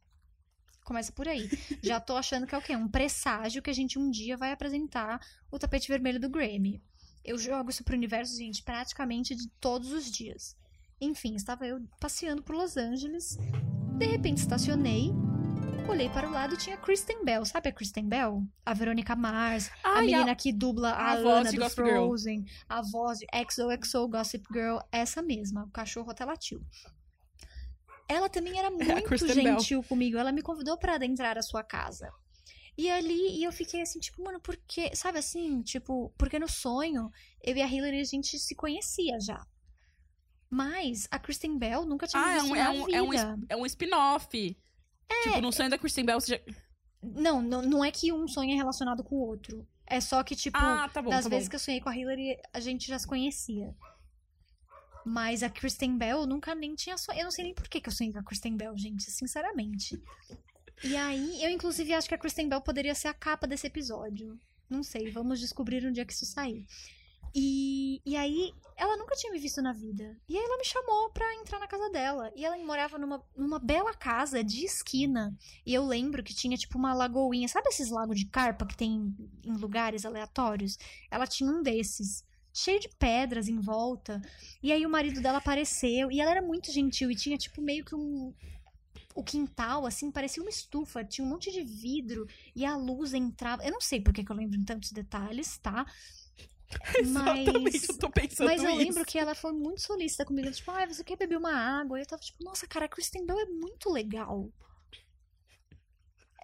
Começa 0.84 1.12
por 1.12 1.28
aí. 1.28 1.48
Já 1.82 2.00
tô 2.00 2.16
achando 2.16 2.46
que 2.46 2.54
é 2.54 2.58
o 2.58 2.62
quê? 2.62 2.76
Um 2.76 2.88
presságio 2.88 3.62
que 3.62 3.70
a 3.70 3.74
gente 3.74 3.98
um 3.98 4.10
dia 4.10 4.36
vai 4.36 4.52
apresentar 4.52 5.20
o 5.50 5.58
tapete 5.58 5.88
vermelho 5.88 6.20
do 6.20 6.28
Grammy. 6.28 6.82
Eu 7.24 7.38
jogo 7.38 7.70
isso 7.70 7.84
pro 7.84 7.96
universo, 7.96 8.36
gente, 8.36 8.62
praticamente 8.62 9.34
de 9.34 9.48
todos 9.60 9.92
os 9.92 10.10
dias. 10.10 10.56
Enfim, 11.00 11.34
estava 11.34 11.66
eu 11.66 11.80
passeando 11.98 12.42
por 12.42 12.54
Los 12.54 12.76
Angeles. 12.76 13.38
De 13.96 14.06
repente 14.06 14.38
estacionei. 14.38 15.10
Olhei 15.88 16.08
para 16.08 16.26
o 16.28 16.30
lado 16.32 16.54
e 16.54 16.56
tinha 16.56 16.76
Kristen 16.76 17.24
Bell. 17.24 17.44
Sabe 17.44 17.68
a 17.68 17.72
Kristen 17.72 18.08
Bell? 18.08 18.42
A 18.64 18.74
Verônica 18.74 19.14
Mars. 19.14 19.70
a 19.82 20.00
menina 20.00 20.34
que 20.34 20.52
dubla 20.52 20.90
a, 20.90 21.12
a 21.12 21.22
voz 21.22 21.40
Ana 21.40 21.50
de 21.50 21.56
do 21.56 21.62
Gossip 21.62 21.82
Girl. 21.84 22.06
Frozen. 22.06 22.44
A 22.68 22.82
voz 22.82 23.18
de 23.18 23.26
XOXO 23.50 24.08
Gossip 24.08 24.44
Girl. 24.52 24.78
Essa 24.90 25.22
mesma. 25.22 25.64
O 25.64 25.70
cachorro 25.70 26.10
até 26.10 26.24
latiu. 26.24 26.60
Ela 28.08 28.28
também 28.28 28.58
era 28.58 28.70
muito 28.72 28.86
Bell. 28.88 29.28
gentil 29.34 29.82
comigo. 29.84 30.18
Ela 30.18 30.32
me 30.32 30.42
convidou 30.42 30.76
para 30.78 30.94
adentrar 30.94 31.38
a 31.38 31.42
sua 31.42 31.62
casa. 31.62 32.10
E 32.76 32.90
ali, 32.90 33.38
e 33.38 33.44
eu 33.44 33.52
fiquei 33.52 33.80
assim, 33.82 34.00
tipo, 34.00 34.22
mano, 34.24 34.40
por 34.40 34.56
quê? 34.66 34.90
Sabe 34.96 35.18
assim, 35.18 35.62
tipo, 35.62 36.12
porque 36.18 36.40
no 36.40 36.48
sonho, 36.48 37.08
eu 37.40 37.56
e 37.56 37.62
a 37.62 37.66
Hillary, 37.68 38.00
a 38.00 38.04
gente 38.04 38.36
se 38.36 38.54
conhecia 38.56 39.20
já. 39.20 39.46
Mas 40.50 41.06
a 41.10 41.18
Kristen 41.18 41.56
Bell 41.56 41.84
nunca 41.84 42.06
tinha 42.08 42.20
Ah, 42.22 42.32
é 42.36 42.40
visto 42.40 42.52
um, 42.52 42.56
é 42.56 42.70
um, 42.70 42.88
é 42.96 43.02
um, 43.02 43.10
vida. 43.10 43.36
es- 43.38 43.46
é 43.50 43.56
um 43.56 43.66
spin-off. 43.66 44.56
Tipo, 45.22 45.40
no 45.40 45.52
sonho 45.52 45.70
da 45.70 45.78
Kristen 45.78 46.04
Bell, 46.04 46.20
você 46.20 46.36
já... 46.36 46.54
Não, 47.02 47.42
não, 47.42 47.62
não 47.62 47.84
é 47.84 47.90
que 47.90 48.12
um 48.12 48.26
sonho 48.26 48.52
é 48.52 48.56
relacionado 48.56 49.02
com 49.04 49.16
o 49.16 49.26
outro. 49.26 49.66
É 49.86 50.00
só 50.00 50.22
que, 50.22 50.34
tipo, 50.34 50.56
Ah, 50.56 50.88
tá 50.88 51.02
bom, 51.02 51.10
das 51.10 51.24
tá 51.24 51.28
vezes 51.28 51.46
bom. 51.46 51.50
que 51.50 51.56
eu 51.56 51.60
sonhei 51.60 51.80
com 51.80 51.88
a 51.90 51.96
Hillary, 51.96 52.38
a 52.52 52.60
gente 52.60 52.88
já 52.88 52.98
se 52.98 53.06
conhecia. 53.06 53.74
Mas 55.04 55.42
a 55.42 55.50
Kristen 55.50 55.98
Bell 55.98 56.20
eu 56.20 56.26
nunca 56.26 56.54
nem 56.54 56.74
tinha 56.74 56.96
sonhado. 56.96 57.20
Eu 57.20 57.24
não 57.24 57.30
sei 57.30 57.44
nem 57.44 57.54
por 57.54 57.68
que, 57.68 57.80
que 57.80 57.88
eu 57.88 57.92
sonhei 57.92 58.12
com 58.12 58.18
a 58.20 58.24
Kristen 58.24 58.56
Bell, 58.56 58.76
gente, 58.78 59.10
sinceramente. 59.10 60.02
E 60.82 60.96
aí, 60.96 61.44
eu 61.44 61.50
inclusive 61.50 61.92
acho 61.92 62.08
que 62.08 62.14
a 62.14 62.18
Kristen 62.18 62.48
Bell 62.48 62.60
poderia 62.62 62.94
ser 62.94 63.08
a 63.08 63.14
capa 63.14 63.46
desse 63.46 63.66
episódio. 63.66 64.38
Não 64.68 64.82
sei, 64.82 65.10
vamos 65.10 65.38
descobrir 65.40 65.86
um 65.86 65.92
dia 65.92 66.06
que 66.06 66.12
isso 66.14 66.24
sair. 66.24 66.66
E, 67.34 68.00
e 68.06 68.16
aí, 68.16 68.52
ela 68.76 68.96
nunca 68.96 69.16
tinha 69.16 69.32
me 69.32 69.38
visto 69.38 69.62
na 69.62 69.72
vida. 69.72 70.16
E 70.28 70.36
aí 70.36 70.44
ela 70.44 70.56
me 70.56 70.64
chamou 70.64 71.10
pra 71.10 71.34
entrar 71.34 71.58
na 71.58 71.66
casa 71.66 71.90
dela. 71.90 72.32
E 72.36 72.44
ela 72.44 72.56
morava 72.58 72.98
numa, 72.98 73.24
numa 73.36 73.58
bela 73.58 73.94
casa 73.94 74.42
de 74.42 74.64
esquina. 74.64 75.36
E 75.64 75.72
eu 75.74 75.84
lembro 75.84 76.22
que 76.22 76.34
tinha 76.34 76.56
tipo 76.56 76.78
uma 76.78 76.94
lagoinha. 76.94 77.48
Sabe 77.48 77.68
esses 77.68 77.90
lagos 77.90 78.18
de 78.18 78.26
carpa 78.26 78.66
que 78.66 78.76
tem 78.76 79.14
em 79.44 79.56
lugares 79.56 80.04
aleatórios? 80.04 80.78
Ela 81.10 81.26
tinha 81.26 81.50
um 81.50 81.62
desses. 81.62 82.24
Cheio 82.52 82.78
de 82.78 82.88
pedras 82.88 83.48
em 83.48 83.60
volta. 83.60 84.20
E 84.62 84.72
aí 84.72 84.86
o 84.86 84.90
marido 84.90 85.20
dela 85.20 85.38
apareceu. 85.38 86.10
E 86.10 86.20
ela 86.20 86.32
era 86.32 86.42
muito 86.42 86.72
gentil. 86.72 87.10
E 87.10 87.16
tinha 87.16 87.36
tipo 87.36 87.60
meio 87.62 87.84
que 87.84 87.94
um. 87.94 88.32
O 89.14 89.22
quintal, 89.22 89.86
assim, 89.86 90.10
parecia 90.10 90.42
uma 90.42 90.50
estufa. 90.50 91.04
Tinha 91.04 91.24
um 91.24 91.30
monte 91.30 91.50
de 91.52 91.62
vidro. 91.62 92.26
E 92.54 92.64
a 92.64 92.76
luz 92.76 93.14
entrava. 93.14 93.64
Eu 93.64 93.72
não 93.72 93.80
sei 93.80 94.00
por 94.00 94.12
que 94.12 94.24
eu 94.28 94.36
lembro 94.36 94.58
em 94.58 94.64
tantos 94.64 94.90
detalhes, 94.90 95.58
tá? 95.58 95.86
Exatamente, 96.98 97.88
eu 97.88 97.98
tô 97.98 98.10
pensando 98.10 98.46
Mas 98.46 98.62
eu 98.62 98.70
isso. 98.70 98.78
lembro 98.78 99.04
que 99.04 99.18
ela 99.18 99.34
foi 99.34 99.52
muito 99.52 99.80
solícita 99.80 100.24
comigo. 100.24 100.50
Tipo, 100.50 100.70
ah, 100.70 100.86
você 100.86 101.04
quer 101.04 101.16
beber 101.16 101.38
uma 101.38 101.52
água? 101.52 101.98
E 101.98 102.02
eu 102.02 102.06
tava 102.06 102.22
tipo, 102.22 102.42
nossa, 102.42 102.66
cara, 102.66 102.86
a 102.86 102.88
Kristen 102.88 103.24
Bell 103.26 103.38
é 103.40 103.46
muito 103.46 103.90
legal. 103.90 104.50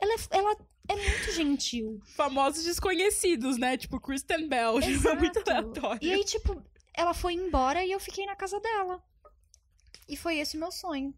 Ela 0.01 0.15
é, 0.15 0.39
ela 0.39 0.57
é 0.89 0.97
muito 0.97 1.33
gentil. 1.33 2.01
Famosos 2.17 2.65
desconhecidos, 2.65 3.59
né? 3.59 3.77
Tipo, 3.77 4.01
Kristen 4.01 4.49
Bell. 4.49 4.81
Tipo, 4.81 5.09
é 5.09 5.15
muito 5.15 5.39
Exato. 5.39 5.51
aleatório. 5.51 6.03
E 6.03 6.13
aí, 6.13 6.25
tipo, 6.25 6.63
ela 6.95 7.15
foi 7.15 7.35
embora 7.35 7.85
e 7.85 7.93
eu 7.93 8.01
fiquei 8.01 8.27
na 8.27 8.37
casa 8.37 8.59
dela. 8.61 9.03
E 10.09 10.17
foi 10.17 10.39
esse 10.39 10.57
o 10.57 10.61
meu 10.61 10.73
sonho. 10.73 11.15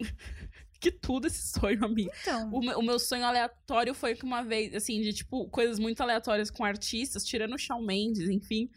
Que 0.80 0.90
tudo 0.90 1.26
esse 1.26 1.52
sonho, 1.52 1.84
amigo. 1.84 2.10
Então, 2.22 2.50
O 2.50 2.60
meu, 2.60 2.78
o 2.78 2.82
meu 2.82 2.98
sonho 2.98 3.24
aleatório 3.24 3.92
foi 3.94 4.14
que 4.14 4.24
uma 4.24 4.42
vez, 4.42 4.74
assim, 4.74 5.00
de 5.02 5.12
tipo, 5.12 5.46
coisas 5.50 5.78
muito 5.78 6.00
aleatórias 6.00 6.50
com 6.50 6.64
artistas, 6.64 7.24
tirando 7.24 7.54
o 7.54 7.58
Shawn 7.58 7.82
Mendes, 7.82 8.28
enfim. 8.30 8.70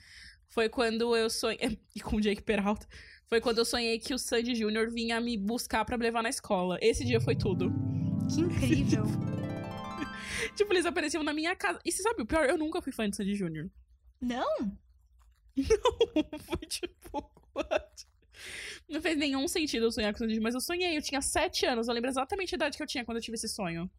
Foi 0.49 0.67
quando 0.67 1.15
eu 1.15 1.29
sonhei. 1.29 1.79
E 1.95 2.01
com 2.01 2.17
o 2.17 2.21
Jake 2.21 2.41
Peralta. 2.43 2.85
Foi 3.27 3.39
quando 3.39 3.59
eu 3.59 3.65
sonhei 3.65 3.97
que 3.99 4.13
o 4.13 4.19
Sandy 4.19 4.53
Júnior 4.53 4.91
vinha 4.91 5.19
me 5.21 5.37
buscar 5.37 5.85
pra 5.85 5.97
me 5.97 6.03
levar 6.03 6.21
na 6.21 6.29
escola. 6.29 6.77
Esse 6.81 7.05
dia 7.05 7.21
foi 7.21 7.35
tudo. 7.35 7.71
que 8.33 8.41
incrível. 8.41 9.05
Tipo, 10.55 10.73
eles 10.73 10.85
apareciam 10.85 11.23
na 11.23 11.33
minha 11.33 11.55
casa. 11.55 11.79
E 11.85 11.91
você 11.91 12.03
sabe 12.03 12.21
o 12.21 12.25
pior? 12.25 12.45
Eu 12.45 12.57
nunca 12.57 12.81
fui 12.81 12.91
fã 12.91 13.09
de 13.09 13.15
Sandy 13.15 13.33
Júnior. 13.33 13.71
Não? 14.21 14.77
foi 16.45 16.67
tipo. 16.67 17.31
what? 17.55 18.07
Não 18.89 19.01
fez 19.01 19.17
nenhum 19.17 19.47
sentido 19.47 19.85
eu 19.85 19.91
sonhar 19.91 20.13
com 20.13 20.19
Júnior, 20.19 20.41
mas 20.41 20.53
eu 20.53 20.61
sonhei. 20.61 20.97
Eu 20.97 21.01
tinha 21.01 21.21
sete 21.21 21.65
anos. 21.65 21.87
Eu 21.87 21.93
lembro 21.93 22.09
exatamente 22.09 22.53
a 22.53 22.57
idade 22.57 22.77
que 22.77 22.83
eu 22.83 22.87
tinha 22.87 23.05
quando 23.05 23.17
eu 23.17 23.23
tive 23.23 23.35
esse 23.35 23.47
sonho. 23.47 23.89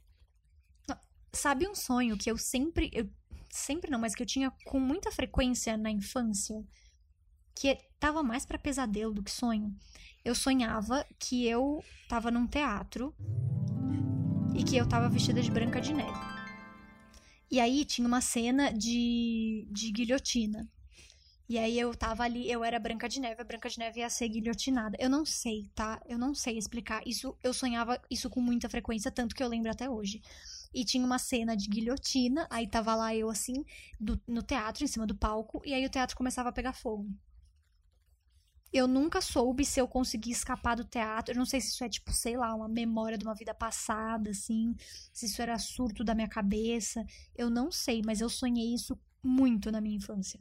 Sabe 1.33 1.67
um 1.67 1.75
sonho 1.75 2.17
que 2.17 2.31
eu 2.31 2.39
sempre. 2.39 2.91
Eu, 2.93 3.11
sempre 3.51 3.91
não, 3.91 3.99
mas 3.99 4.15
que 4.15 4.23
eu 4.23 4.27
tinha 4.27 4.53
com 4.65 4.79
muita 4.79 5.11
frequência 5.11 5.77
na 5.77 5.91
infância? 5.91 6.65
Que 7.57 7.79
tava 7.99 8.23
mais 8.23 8.47
pra 8.47 8.59
pesadelo 8.59 9.13
do 9.13 9.23
que 9.23 9.31
sonho. 9.31 9.75
Eu 10.25 10.35
sonhava 10.35 11.05
que 11.19 11.47
eu 11.47 11.83
tava 12.09 12.31
num 12.31 12.47
teatro 12.47 13.15
e 14.57 14.63
que 14.63 14.77
eu 14.77 14.89
tava 14.89 15.09
vestida 15.09 15.43
de 15.43 15.51
Branca 15.51 15.81
de 15.81 15.93
Neve. 15.93 16.35
E 17.51 17.61
aí 17.61 17.85
tinha 17.85 18.07
uma 18.07 18.21
cena 18.21 18.73
de, 18.73 19.69
de 19.71 19.93
guilhotina. 19.93 20.69
E 21.49 21.59
aí 21.59 21.79
eu 21.79 21.95
tava 21.95 22.23
ali, 22.25 22.51
eu 22.51 22.65
era 22.65 22.79
Branca 22.79 23.09
de 23.09 23.21
Neve, 23.21 23.41
a 23.43 23.45
Branca 23.45 23.69
de 23.69 23.79
Neve 23.79 24.01
ia 24.01 24.09
ser 24.11 24.29
guilhotinada. 24.29 24.97
Eu 25.01 25.11
não 25.11 25.25
sei, 25.27 25.71
tá? 25.75 26.01
Eu 26.07 26.19
não 26.19 26.35
sei 26.35 26.57
explicar. 26.57 27.03
Isso, 27.07 27.37
eu 27.43 27.53
sonhava 27.53 28.01
isso 28.11 28.31
com 28.31 28.41
muita 28.41 28.69
frequência, 28.69 29.11
tanto 29.11 29.35
que 29.35 29.43
eu 29.43 29.49
lembro 29.49 29.71
até 29.71 29.89
hoje. 29.89 30.23
E 30.73 30.85
tinha 30.85 31.05
uma 31.05 31.19
cena 31.19 31.57
de 31.57 31.69
guilhotina, 31.69 32.47
aí 32.51 32.67
tava 32.67 32.95
lá 32.95 33.15
eu 33.15 33.29
assim, 33.31 33.65
do- 34.01 34.21
no 34.27 34.43
teatro, 34.43 34.85
em 34.85 34.89
cima 34.89 35.07
do 35.07 35.15
palco, 35.15 35.61
e 35.65 35.75
aí 35.75 35.85
o 35.87 35.91
teatro 35.91 36.17
começava 36.17 36.49
a 36.49 36.53
pegar 36.53 36.73
fogo. 36.73 37.09
Eu 38.73 38.87
nunca 38.89 39.21
soube 39.23 39.65
se 39.65 39.81
eu 39.81 39.87
consegui 39.89 40.31
escapar 40.33 40.75
do 40.77 40.85
teatro. 40.85 41.33
Eu 41.33 41.39
não 41.39 41.47
sei 41.47 41.61
se 41.61 41.69
isso 41.69 41.85
é, 41.85 41.89
tipo, 41.89 42.13
sei 42.13 42.37
lá, 42.37 42.53
uma 42.55 42.69
memória 42.69 43.17
de 43.17 43.25
uma 43.25 43.35
vida 43.35 43.55
passada, 43.55 44.31
assim. 44.31 44.75
Se 45.13 45.27
isso 45.27 45.41
era 45.41 45.57
surto 45.59 46.03
da 46.05 46.15
minha 46.15 46.29
cabeça. 46.29 47.05
Eu 47.37 47.49
não 47.51 47.71
sei, 47.71 48.03
mas 48.05 48.21
eu 48.21 48.29
sonhei 48.29 48.75
isso 48.75 48.99
muito 49.23 49.71
na 49.71 49.81
minha 49.81 49.97
infância. 49.97 50.41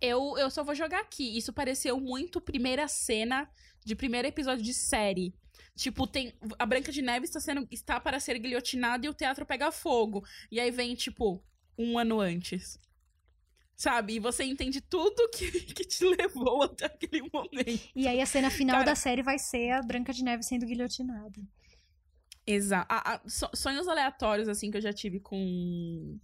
Eu, 0.00 0.36
eu 0.38 0.50
só 0.50 0.62
vou 0.62 0.74
jogar 0.74 1.00
aqui. 1.00 1.36
Isso 1.36 1.52
pareceu 1.52 1.98
muito 2.00 2.40
primeira 2.40 2.86
cena 2.88 3.48
de 3.84 3.94
primeiro 3.96 4.28
episódio 4.28 4.64
de 4.64 4.74
série. 4.74 5.34
Tipo, 5.74 6.06
tem. 6.06 6.32
A 6.58 6.66
Branca 6.66 6.90
de 6.92 7.02
Neve 7.02 7.24
está, 7.24 7.40
sendo, 7.40 7.66
está 7.70 8.00
para 8.00 8.20
ser 8.20 8.38
guilhotinada 8.38 9.06
e 9.06 9.08
o 9.08 9.14
teatro 9.14 9.46
pega 9.46 9.70
fogo. 9.72 10.24
E 10.50 10.58
aí 10.60 10.70
vem, 10.70 10.94
tipo, 10.94 11.42
um 11.76 11.98
ano 11.98 12.20
antes. 12.20 12.78
Sabe? 13.76 14.14
E 14.14 14.18
você 14.18 14.42
entende 14.42 14.80
tudo 14.80 15.28
que, 15.30 15.50
que 15.72 15.84
te 15.84 16.04
levou 16.04 16.64
até 16.64 16.86
aquele 16.86 17.22
momento. 17.32 17.88
E 17.94 18.08
aí 18.08 18.20
a 18.20 18.26
cena 18.26 18.50
final 18.50 18.76
Cara- 18.78 18.86
da 18.86 18.94
série 18.96 19.22
vai 19.22 19.38
ser 19.38 19.70
a 19.70 19.82
Branca 19.82 20.12
de 20.12 20.24
Neve 20.24 20.42
sendo 20.42 20.66
guilhotinada. 20.66 21.40
Exato. 22.44 22.88
sonhos 23.54 23.86
aleatórios, 23.86 24.48
assim, 24.48 24.70
que 24.70 24.78
eu 24.78 24.82
já 24.82 24.92
tive 24.92 25.20
com. 25.20 26.18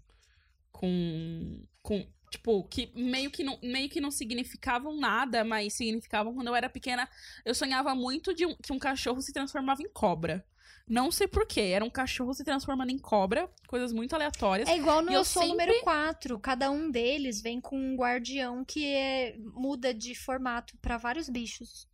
Com. 0.73 1.63
Com. 1.83 2.07
Tipo, 2.35 2.65
que 2.65 2.91
meio 2.97 3.31
que, 3.31 3.45
não, 3.45 3.57
meio 3.63 3.89
que 3.89 4.01
não 4.01 4.11
significavam 4.11 4.97
nada, 4.99 5.45
mas 5.45 5.73
significavam 5.75 6.35
quando 6.35 6.49
eu 6.49 6.55
era 6.57 6.69
pequena. 6.69 7.09
Eu 7.45 7.55
sonhava 7.55 7.95
muito 7.95 8.35
de 8.35 8.45
um- 8.45 8.57
que 8.57 8.73
um 8.73 8.79
cachorro 8.79 9.21
se 9.23 9.33
transformava 9.33 9.81
em 9.83 9.89
cobra. 9.89 10.45
Não 10.87 11.13
sei 11.13 11.29
porquê. 11.29 11.61
Era 11.61 11.85
um 11.85 11.89
cachorro 11.91 12.35
se 12.35 12.43
transformando 12.45 12.91
em 12.91 12.99
cobra. 12.99 13.49
Coisas 13.69 13.93
muito 13.93 14.15
aleatórias. 14.15 14.69
É 14.69 14.77
igual 14.77 15.01
no 15.01 15.13
E 15.13 15.15
Eu 15.15 15.25
Sou 15.25 15.43
sempre- 15.45 15.65
número 15.67 15.85
4. 15.85 16.39
Cada 16.41 16.71
um 16.73 16.91
deles 16.91 17.41
vem 17.41 17.61
com 17.61 17.79
um 17.79 17.95
guardião 17.97 18.65
que 18.65 18.85
é- 18.85 19.37
muda 19.55 19.95
de 19.95 20.15
formato 20.17 20.77
pra 20.83 20.99
vários 20.99 21.29
bichos. 21.29 21.87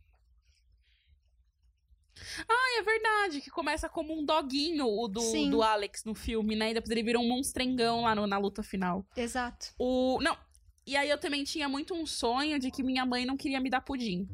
Ah, 2.47 2.79
é 2.79 2.83
verdade. 2.83 3.41
que 3.41 3.49
começa 3.49 3.87
como 3.89 4.13
um 4.17 4.25
doguinho, 4.25 4.85
o 4.87 5.07
do, 5.07 5.21
Sim. 5.21 5.49
do 5.49 5.61
Alex 5.63 6.03
no 6.03 6.13
filme, 6.13 6.55
né? 6.55 6.71
E 6.71 6.73
depois 6.73 6.91
ele 6.91 7.03
vira 7.03 7.19
um 7.19 7.27
monstrengão 7.27 8.01
lá 8.01 8.13
no- 8.15 8.27
na 8.27 8.37
luta 8.37 8.61
final. 8.63 9.05
Exato. 9.15 9.67
O. 9.79 10.19
Não. 10.21 10.35
E 10.85 10.95
aí 10.97 11.09
eu 11.09 11.17
também 11.19 11.43
tinha 11.43 11.69
muito 11.69 11.93
um 11.93 12.05
sonho 12.05 12.59
de 12.59 12.69
que 12.71 12.83
minha 12.83 13.05
mãe 13.05 13.25
não 13.25 13.37
queria 13.37 13.59
me 13.59 13.69
dar 13.69 13.81
pudim. 13.81 14.27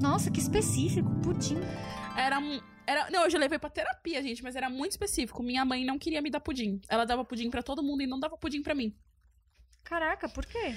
Nossa, 0.00 0.30
que 0.30 0.40
específico. 0.40 1.08
Pudim. 1.22 1.58
Era. 2.16 2.38
um- 2.38 2.60
Era, 2.86 3.08
não, 3.10 3.22
eu 3.24 3.30
já 3.30 3.38
levei 3.38 3.56
pra 3.58 3.70
terapia, 3.70 4.20
gente, 4.20 4.42
mas 4.42 4.56
era 4.56 4.68
muito 4.68 4.90
específico. 4.92 5.42
Minha 5.44 5.64
mãe 5.64 5.84
não 5.84 5.96
queria 5.98 6.20
me 6.20 6.28
dar 6.30 6.40
pudim. 6.40 6.80
Ela 6.88 7.04
dava 7.04 7.24
pudim 7.24 7.48
pra 7.48 7.62
todo 7.62 7.82
mundo 7.84 8.02
e 8.02 8.06
não 8.06 8.18
dava 8.18 8.36
pudim 8.36 8.62
pra 8.62 8.74
mim. 8.74 8.92
Caraca, 9.84 10.28
por 10.28 10.44
quê? 10.44 10.74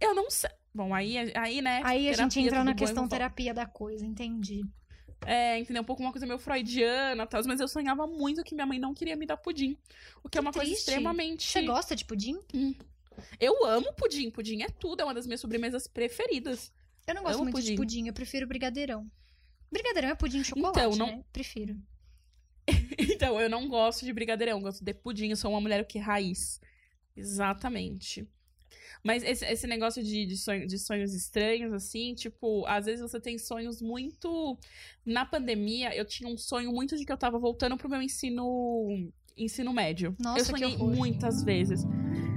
Eu 0.00 0.14
não 0.14 0.30
sei. 0.30 0.50
Bom, 0.74 0.92
aí, 0.94 1.16
aí 1.34 1.62
né? 1.62 1.80
Aí 1.84 2.08
a 2.08 2.12
gente 2.12 2.40
entra 2.40 2.62
na 2.64 2.74
questão 2.74 3.08
terapia 3.08 3.54
da 3.54 3.64
coisa, 3.64 4.04
entendi. 4.04 4.62
É, 5.26 5.58
entendeu? 5.58 5.82
Um 5.82 5.84
pouco 5.84 6.02
uma 6.02 6.10
coisa 6.12 6.26
meio 6.26 6.38
freudiana 6.38 7.22
e 7.22 7.26
tal, 7.26 7.42
mas 7.46 7.60
eu 7.60 7.68
sonhava 7.68 8.06
muito 8.06 8.42
que 8.42 8.54
minha 8.54 8.66
mãe 8.66 8.78
não 8.78 8.92
queria 8.92 9.14
me 9.16 9.24
dar 9.26 9.36
pudim. 9.36 9.76
O 10.22 10.28
que, 10.28 10.38
é 10.38 10.40
Que 10.40 10.46
uma 10.46 10.52
coisa 10.52 10.66
triste. 10.70 10.88
extremamente. 10.88 11.48
Você 11.50 11.62
gosta 11.62 11.94
de 11.94 12.04
pudim? 12.04 12.38
Eu 13.38 13.64
amo 13.66 13.92
pudim. 13.92 14.30
Pudim 14.30 14.62
é 14.62 14.68
tudo, 14.68 15.00
é 15.00 15.04
uma 15.04 15.14
das 15.14 15.26
minhas 15.26 15.40
sobremesas 15.40 15.86
preferidas. 15.86 16.72
Eu 17.06 17.14
não 17.14 17.22
gosto 17.22 17.34
Amo 17.36 17.44
muito 17.44 17.56
de 17.56 17.62
pudim. 17.62 17.76
pudim, 17.76 18.06
eu 18.08 18.12
prefiro 18.12 18.46
brigadeirão. 18.46 19.10
Brigadeirão 19.70 20.10
é 20.10 20.14
pudim 20.14 20.38
de 20.42 20.48
chocolate, 20.48 20.78
Então, 20.78 20.96
não- 20.96 21.06
né? 21.18 21.24
Prefiro. 21.32 21.76
Então, 22.98 23.40
eu 23.40 23.48
não 23.50 23.68
gosto 23.68 24.04
de 24.04 24.12
brigadeirão, 24.12 24.58
eu 24.58 24.62
gosto 24.62 24.84
de 24.84 24.94
pudim, 24.94 25.28
eu 25.30 25.36
sou 25.36 25.50
uma 25.50 25.60
mulher 25.60 25.84
que 25.86 25.98
raiz. 25.98 26.60
Exatamente. 27.16 28.26
Mas 29.04 29.24
esse, 29.24 29.44
esse 29.44 29.66
negócio 29.66 30.02
de, 30.02 30.24
de, 30.26 30.36
sonho- 30.36 30.66
de 30.66 30.78
sonhos 30.78 31.12
estranhos, 31.12 31.72
assim, 31.72 32.14
tipo, 32.14 32.64
às 32.66 32.86
vezes 32.86 33.00
você 33.00 33.20
tem 33.20 33.36
sonhos 33.36 33.82
muito. 33.82 34.56
Na 35.04 35.24
pandemia, 35.26 35.94
eu 35.96 36.04
tinha 36.04 36.28
um 36.32 36.36
sonho 36.36 36.72
muito 36.72 36.96
de 36.96 37.04
que 37.04 37.12
eu 37.12 37.16
tava 37.16 37.38
voltando 37.38 37.76
pro 37.76 37.88
meu 37.88 38.00
ensino. 38.00 39.10
Ensino 39.36 39.72
médio. 39.72 40.14
Nossa, 40.20 40.40
eu 40.40 40.44
sonhei 40.44 40.76
muitas 40.76 41.42
vezes. 41.42 41.80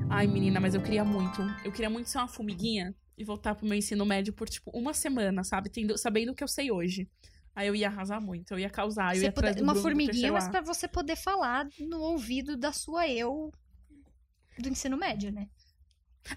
Ai, 0.10 0.26
menina, 0.28 0.60
mas 0.60 0.74
eu 0.74 0.82
queria 0.82 1.04
muito. 1.04 1.42
Eu 1.64 1.72
queria 1.72 1.90
muito 1.90 2.10
ser 2.10 2.18
uma 2.20 2.28
formiguinha 2.28 2.96
e 3.18 3.24
voltar 3.24 3.54
pro 3.54 3.68
meu 3.68 3.78
ensino 3.78 4.06
médio 4.06 4.34
por, 4.34 4.48
tipo, 4.48 4.72
uma 4.72 4.94
semana, 4.94 5.44
sabe? 5.44 5.70
Tendo, 5.70 5.98
sabendo 5.98 6.32
o 6.32 6.36
que 6.36 6.44
eu 6.44 6.48
sei 6.48 6.72
hoje. 6.72 7.08
Aí 7.54 7.68
eu 7.68 7.76
ia 7.76 7.88
arrasar 7.88 8.20
muito, 8.22 8.54
eu 8.54 8.60
ia 8.60 8.70
causar, 8.70 9.16
eu 9.16 9.24
ia 9.24 9.32
do 9.32 9.40
uma 9.64 9.74
Bruno 9.74 9.76
formiguinha, 9.82 10.32
mas 10.32 10.48
pra 10.50 10.62
você 10.62 10.88
poder 10.90 11.16
falar 11.16 11.68
no 11.80 12.02
ouvido 12.02 12.58
da 12.58 12.74
sua 12.74 13.08
eu 13.10 13.50
do 14.60 14.70
ensino 14.70 14.98
médio, 14.98 15.32
né? 15.32 15.48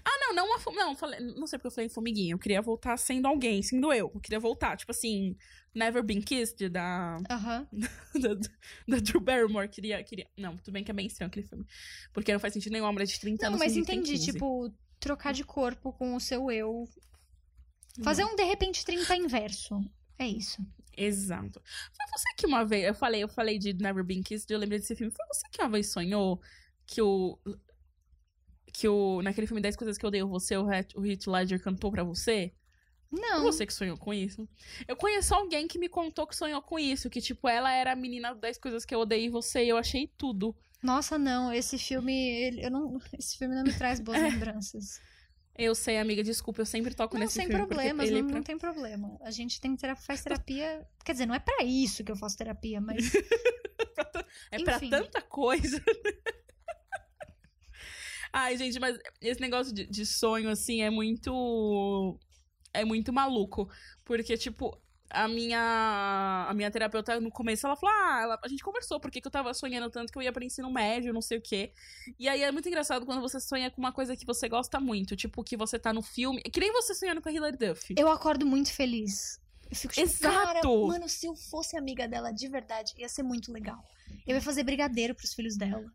Não, 0.05 0.35
não, 0.35 0.45
uma, 0.45 0.59
não, 0.75 0.95
falei, 0.95 1.19
não 1.19 1.47
sei 1.47 1.57
porque 1.57 1.67
eu 1.67 1.71
falei 1.71 1.89
formiguinha. 1.89 2.33
Eu 2.33 2.39
queria 2.39 2.61
voltar 2.61 2.95
sendo 2.97 3.27
alguém, 3.27 3.61
sendo 3.63 3.91
eu. 3.91 4.11
Eu 4.13 4.19
queria 4.19 4.39
voltar, 4.39 4.77
tipo 4.77 4.91
assim, 4.91 5.35
Never 5.73 6.03
Been 6.03 6.21
Kissed, 6.21 6.69
da, 6.69 7.17
Aham. 7.29 7.67
da, 8.13 8.35
da 8.87 8.97
Drew 8.99 9.19
Barrymore. 9.19 9.67
Queria, 9.67 10.03
queria. 10.03 10.27
Não, 10.37 10.55
tudo 10.57 10.73
bem 10.73 10.83
que 10.83 10.91
é 10.91 10.93
bem 10.93 11.07
estranho 11.07 11.27
aquele 11.29 11.47
filme. 11.47 11.65
Porque 12.13 12.31
não 12.31 12.39
faz 12.39 12.53
sentido 12.53 12.73
nenhum, 12.73 12.85
uma 12.85 12.93
mulher 12.93 13.05
de 13.05 13.19
30 13.19 13.43
Não, 13.43 13.49
anos. 13.49 13.59
mas 13.59 13.73
que 13.73 13.83
tem 13.83 13.99
entendi, 13.99 14.13
15. 14.17 14.31
tipo, 14.31 14.73
trocar 14.99 15.33
de 15.33 15.43
corpo 15.43 15.91
com 15.93 16.15
o 16.15 16.19
seu 16.19 16.51
eu. 16.51 16.87
Fazer 18.03 18.23
um 18.23 18.35
de 18.35 18.43
repente 18.43 18.85
30 18.85 19.15
inverso. 19.15 19.81
É 20.17 20.27
isso. 20.27 20.61
Exato. 20.95 21.61
Foi 21.95 22.05
você 22.11 22.33
que 22.35 22.45
uma 22.45 22.65
vez. 22.65 22.85
Eu 22.85 22.93
falei, 22.93 23.23
eu 23.23 23.29
falei 23.29 23.57
de 23.57 23.73
Never 23.73 24.03
Been 24.03 24.21
Kissed, 24.21 24.51
eu 24.51 24.59
lembrei 24.59 24.79
desse 24.79 24.95
filme. 24.95 25.11
Foi 25.11 25.25
você 25.27 25.47
que 25.49 25.61
uma 25.61 25.69
vez 25.69 25.91
sonhou 25.91 26.41
que 26.85 27.01
o. 27.01 27.39
Que 28.73 28.87
o. 28.87 29.21
Naquele 29.21 29.47
filme 29.47 29.61
10 29.61 29.75
Coisas 29.75 29.97
que 29.97 30.05
eu 30.05 30.07
odeio 30.09 30.27
você, 30.27 30.55
o 30.57 30.71
Heath 30.71 30.93
o 30.95 31.05
Heath 31.05 31.27
Ledger 31.27 31.61
cantou 31.61 31.91
pra 31.91 32.03
você? 32.03 32.53
Não. 33.11 33.41
Você 33.43 33.65
que 33.65 33.73
sonhou 33.73 33.97
com 33.97 34.13
isso? 34.13 34.47
Eu 34.87 34.95
conheço 34.95 35.33
alguém 35.33 35.67
que 35.67 35.79
me 35.79 35.89
contou 35.89 36.27
que 36.27 36.35
sonhou 36.35 36.61
com 36.61 36.77
isso. 36.77 37.09
Que, 37.09 37.19
tipo, 37.19 37.47
ela 37.49 37.71
era 37.71 37.93
a 37.93 37.95
menina 37.95 38.35
das 38.35 38.57
coisas 38.57 38.85
que 38.85 38.93
eu 38.93 38.99
odeio 38.99 39.25
em 39.25 39.29
você 39.31 39.63
e 39.65 39.69
eu 39.69 39.77
achei 39.77 40.07
tudo. 40.17 40.55
Nossa, 40.83 41.17
não. 41.17 41.51
Esse 41.51 41.77
filme, 41.79 42.13
ele- 42.13 42.63
eu 42.65 42.69
não, 42.69 42.99
esse 43.17 43.35
filme 43.37 43.55
não 43.55 43.63
me 43.63 43.73
traz 43.73 43.99
boas 43.99 44.21
lembranças. 44.55 45.01
Eu 45.57 45.73
sei, 45.75 45.97
amiga, 45.97 46.23
desculpa, 46.23 46.61
eu 46.61 46.65
sempre 46.65 46.93
toco 46.93 47.15
Não, 47.15 47.21
nesse 47.21 47.33
sem 47.33 47.47
filme. 47.47 47.65
problemas, 47.65 48.07
ele 48.07 48.19
é 48.19 48.21
não, 48.21 48.27
pra- 48.29 48.37
não 48.37 48.43
tem 48.43 48.57
problema. 48.57 49.17
A 49.21 49.31
gente 49.31 49.59
tem 49.59 49.75
terapia, 49.75 50.03
faz 50.05 50.23
terapia. 50.23 50.87
Quer 51.03 51.11
dizer, 51.13 51.25
não 51.25 51.35
é 51.35 51.39
pra 51.39 51.63
isso 51.65 52.03
que 52.03 52.11
eu 52.11 52.15
faço 52.15 52.37
terapia, 52.37 52.79
mas 52.79 53.11
É 54.51 54.63
pra 54.63 54.77
Enfim. 54.77 54.89
tanta 54.89 55.21
coisa. 55.21 55.83
Ai, 58.31 58.57
gente, 58.57 58.79
mas 58.79 58.97
esse 59.21 59.39
negócio 59.41 59.73
de, 59.73 59.85
de 59.85 60.05
sonho, 60.05 60.49
assim, 60.49 60.81
é 60.81 60.89
muito. 60.89 62.19
É 62.73 62.85
muito 62.85 63.11
maluco. 63.11 63.69
Porque, 64.05 64.37
tipo, 64.37 64.79
a 65.09 65.27
minha. 65.27 66.45
A 66.47 66.53
minha 66.53 66.69
terapeuta, 66.69 67.19
no 67.19 67.31
começo, 67.31 67.65
ela 67.65 67.75
falou: 67.75 67.95
Ah, 67.95 68.19
ela- 68.21 68.39
a 68.43 68.47
gente 68.47 68.63
conversou, 68.63 68.99
porque 68.99 69.19
que 69.19 69.27
eu 69.27 69.31
tava 69.31 69.53
sonhando 69.53 69.89
tanto 69.89 70.11
que 70.11 70.17
eu 70.17 70.21
ia 70.21 70.31
pra 70.31 70.45
ensino 70.45 70.71
médio, 70.71 71.11
não 71.13 71.21
sei 71.21 71.39
o 71.39 71.41
quê. 71.41 71.71
E 72.19 72.29
aí 72.29 72.43
é 72.43 72.51
muito 72.51 72.67
engraçado 72.67 73.05
quando 73.05 73.21
você 73.21 73.39
sonha 73.39 73.71
com 73.71 73.79
uma 73.81 73.91
coisa 73.91 74.15
que 74.15 74.25
você 74.25 74.47
gosta 74.47 74.79
muito. 74.79 75.15
Tipo, 75.15 75.43
que 75.43 75.57
você 75.57 75.79
tá 75.79 75.91
no 75.91 76.01
filme. 76.03 76.41
Que 76.43 76.59
nem 76.59 76.71
você 76.71 76.93
sonhando 76.93 77.21
com 77.21 77.29
a 77.29 77.31
Hilary 77.31 77.57
Duff. 77.57 77.95
eu 77.97 78.09
acordo 78.09 78.45
muito 78.45 78.71
feliz. 78.71 79.39
Eu 79.69 79.75
fico 79.75 79.93
tipo, 79.93 80.19
cara, 80.19 80.59
Exato! 80.59 80.87
mano, 80.87 81.07
se 81.07 81.27
eu 81.27 81.35
fosse 81.35 81.77
amiga 81.77 82.07
dela 82.07 82.31
de 82.31 82.47
verdade, 82.47 82.93
ia 82.97 83.07
ser 83.07 83.21
muito 83.21 83.51
legal. 83.51 83.83
Eu 84.25 84.35
ia 84.35 84.41
fazer 84.41 84.63
brigadeiro 84.63 85.13
pros 85.13 85.33
filhos 85.33 85.55
dela. 85.55 85.85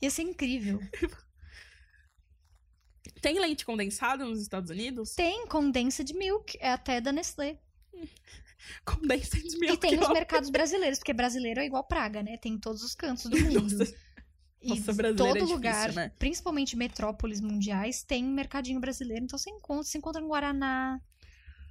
Ia 0.00 0.10
ser 0.10 0.22
incrível. 0.22 0.78
Tem 3.20 3.38
leite 3.38 3.64
condensado 3.64 4.24
nos 4.24 4.40
Estados 4.40 4.70
Unidos? 4.70 5.14
Tem 5.14 5.46
condensed 5.46 6.12
milk, 6.14 6.56
é 6.60 6.70
até 6.70 7.00
da 7.00 7.12
Nestlé. 7.12 7.58
Condensed 8.84 9.58
milk. 9.58 9.74
e 9.74 9.76
tem 9.76 9.98
os 9.98 10.08
ó. 10.08 10.12
mercados 10.12 10.50
brasileiros, 10.50 10.98
porque 10.98 11.12
brasileiro 11.12 11.60
é 11.60 11.66
igual 11.66 11.84
praga, 11.84 12.22
né? 12.22 12.36
Tem 12.36 12.54
em 12.54 12.58
todos 12.58 12.82
os 12.82 12.94
cantos 12.94 13.26
do 13.26 13.38
mundo. 13.38 13.62
Nossa. 13.62 13.94
E 14.62 14.68
Nossa, 14.70 14.92
brasileiro 14.92 15.14
é 15.14 15.16
todo 15.16 15.34
difícil, 15.34 15.54
lugar, 15.54 15.92
né? 15.92 16.12
principalmente 16.18 16.76
metrópoles 16.76 17.40
mundiais, 17.40 18.02
tem 18.02 18.24
mercadinho 18.24 18.80
brasileiro. 18.80 19.24
Então 19.24 19.38
você 19.38 19.50
encontra, 19.50 19.84
você 19.84 19.98
encontra 19.98 20.20
no 20.20 20.28
Guaraná, 20.28 21.00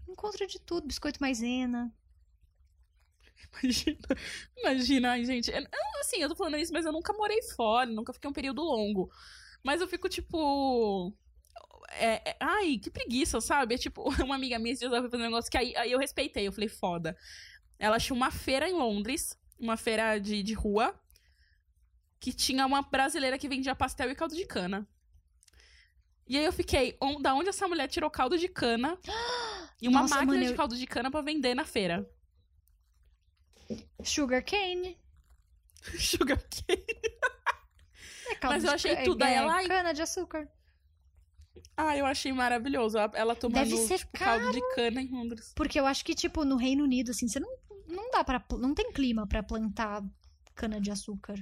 encontra 0.08 0.48
de 0.48 0.60
tudo, 0.60 0.88
biscoito 0.88 1.20
maisena. 1.20 1.94
Imagina, 3.62 3.98
imagina, 4.58 5.12
ai, 5.12 5.26
gente. 5.26 5.52
eu, 5.52 5.66
assim, 6.00 6.22
eu 6.22 6.30
tô 6.30 6.36
falando 6.36 6.58
isso, 6.58 6.72
mas 6.72 6.86
eu 6.86 6.92
nunca 6.92 7.12
morei 7.14 7.42
fora, 7.42 7.90
nunca 7.90 8.14
fiquei 8.14 8.30
um 8.30 8.34
período 8.34 8.62
longo. 8.62 9.10
Mas 9.64 9.82
eu 9.82 9.88
fico, 9.88 10.08
tipo. 10.08 11.14
É- 11.98 12.30
é- 12.32 12.38
ai, 12.40 12.78
que 12.78 12.90
preguiça, 12.90 13.40
sabe? 13.42 13.76
É 13.76 13.78
tipo, 13.78 14.04
uma 14.26 14.36
amiga 14.36 14.58
minha, 14.60 14.74
esses 14.74 14.88
dias 14.90 15.02
fazer 15.02 15.16
um 15.18 15.20
negócio 15.20 15.50
que 15.52 15.58
aí, 15.58 15.76
aí 15.78 15.92
eu 15.92 16.00
respeitei. 16.00 16.48
Eu 16.48 16.52
falei, 16.52 16.70
foda. 16.70 17.18
Ela 17.80 17.98
achou 17.98 18.16
uma 18.16 18.32
feira 18.32 18.70
em 18.70 18.74
Londres, 18.74 19.38
uma 19.60 19.76
feira 19.78 20.18
de, 20.20 20.42
de 20.44 20.54
rua, 20.54 20.94
que 22.20 22.32
tinha 22.34 22.66
uma 22.66 22.82
brasileira 22.82 23.38
que 23.38 23.48
vendia 23.50 23.76
pastel 23.76 24.10
e 24.12 24.16
caldo 24.16 24.36
de 24.36 24.46
cana. 24.46 24.88
E 26.28 26.38
aí 26.38 26.46
eu 26.46 26.54
fiquei, 26.54 26.98
on- 27.02 27.22
da 27.22 27.36
onde 27.36 27.50
essa 27.50 27.68
mulher 27.68 27.88
tirou 27.88 28.10
caldo 28.10 28.38
de 28.38 28.48
cana 28.48 28.98
e 29.82 29.88
uma 29.88 30.02
Nossa, 30.02 30.16
máquina 30.16 30.34
mano, 30.34 30.46
de 30.46 30.52
eu- 30.52 30.56
caldo 30.56 30.76
de 30.78 30.88
cana 30.88 31.12
pra 31.12 31.22
vender 31.22 31.54
na 31.54 31.66
feira? 31.66 32.10
Sugar 34.04 34.44
cane. 34.44 34.98
Sugar 36.00 36.38
cane. 36.38 36.86
É 38.28 38.36
caldo 38.36 38.56
Mas 38.56 38.64
eu 38.64 38.70
de 38.70 38.76
achei 38.76 38.96
ca- 38.96 39.04
tudo, 39.04 39.24
É, 39.24 39.34
ela, 39.36 39.68
cana 39.68 39.94
de 39.94 40.02
açúcar. 40.02 40.50
Ah, 41.78 41.98
eu 41.98 42.06
achei 42.06 42.32
maravilhoso. 42.32 42.98
Ela- 42.98 43.36
tomando 43.36 43.64
Deve 43.70 43.76
ser 43.78 44.00
tipo, 44.00 44.18
caldo 44.18 44.52
de 44.52 44.62
cana 44.76 45.02
em 45.02 45.08
Londres. 45.10 45.52
Porque 45.56 45.80
eu 45.80 45.86
acho 45.86 46.06
que, 46.06 46.16
tipo, 46.16 46.46
no 46.46 46.56
Reino 46.56 46.84
Unido, 46.84 47.12
assim, 47.12 47.28
você 47.28 47.40
não, 47.40 47.50
não 47.88 48.10
dá 48.12 48.24
para 48.24 48.44
Não 48.58 48.74
tem 48.74 48.92
clima 48.94 49.28
pra 49.28 49.44
plantar 49.44 50.04
cana 50.54 50.80
de 50.80 50.90
açúcar. 50.90 51.36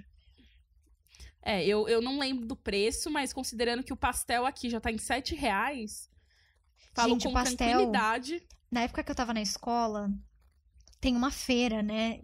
É, 1.42 1.64
eu, 1.66 1.88
eu 1.90 2.02
não 2.02 2.18
lembro 2.20 2.46
do 2.48 2.56
preço, 2.56 3.12
mas 3.12 3.34
considerando 3.34 3.84
que 3.84 3.92
o 3.94 3.98
pastel 3.98 4.46
aqui 4.46 4.70
já 4.70 4.80
tá 4.80 4.90
em 4.92 4.98
7 4.98 5.36
reais, 5.36 6.10
falo 6.94 7.10
Gente, 7.12 7.28
com 7.28 7.34
pastel- 7.34 7.58
tranquilidade. 7.58 8.42
Na 8.72 8.82
época 8.82 9.04
que 9.04 9.12
eu 9.12 9.16
tava 9.16 9.34
na 9.34 9.42
escola, 9.42 10.10
tem 11.02 11.16
uma 11.16 11.30
feira, 11.30 11.84
né? 11.84 12.22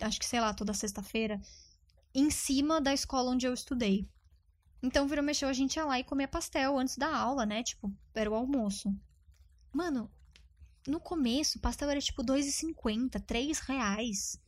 Acho 0.00 0.18
que, 0.18 0.26
sei 0.26 0.40
lá, 0.40 0.52
toda 0.52 0.74
sexta-feira, 0.74 1.40
em 2.12 2.28
cima 2.28 2.80
da 2.80 2.92
escola 2.92 3.30
onde 3.30 3.46
eu 3.46 3.54
estudei. 3.54 4.06
Então, 4.84 5.08
virou 5.08 5.24
mexeu, 5.24 5.48
a 5.48 5.52
gente 5.54 5.76
ia 5.76 5.84
lá 5.86 5.98
e 5.98 6.04
comia 6.04 6.28
pastel 6.28 6.78
antes 6.78 6.98
da 6.98 7.16
aula, 7.16 7.46
né? 7.46 7.62
Tipo, 7.62 7.90
era 8.14 8.30
o 8.30 8.34
almoço. 8.34 8.94
Mano, 9.72 10.10
no 10.86 11.00
começo, 11.00 11.58
pastel 11.58 11.88
era 11.88 12.00
tipo 12.02 12.20
R$ 12.20 12.28
2,50, 12.28 13.18
3 13.24 13.58
reais. 13.60 14.38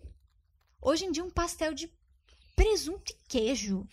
Hoje 0.79 1.07
em 1.07 1.11
dia, 1.11 1.25
um 1.25 1.31
pastel 1.31 1.73
de 1.73 1.91
presunto 2.55 3.13
e 3.13 3.17
queijo 3.27 3.89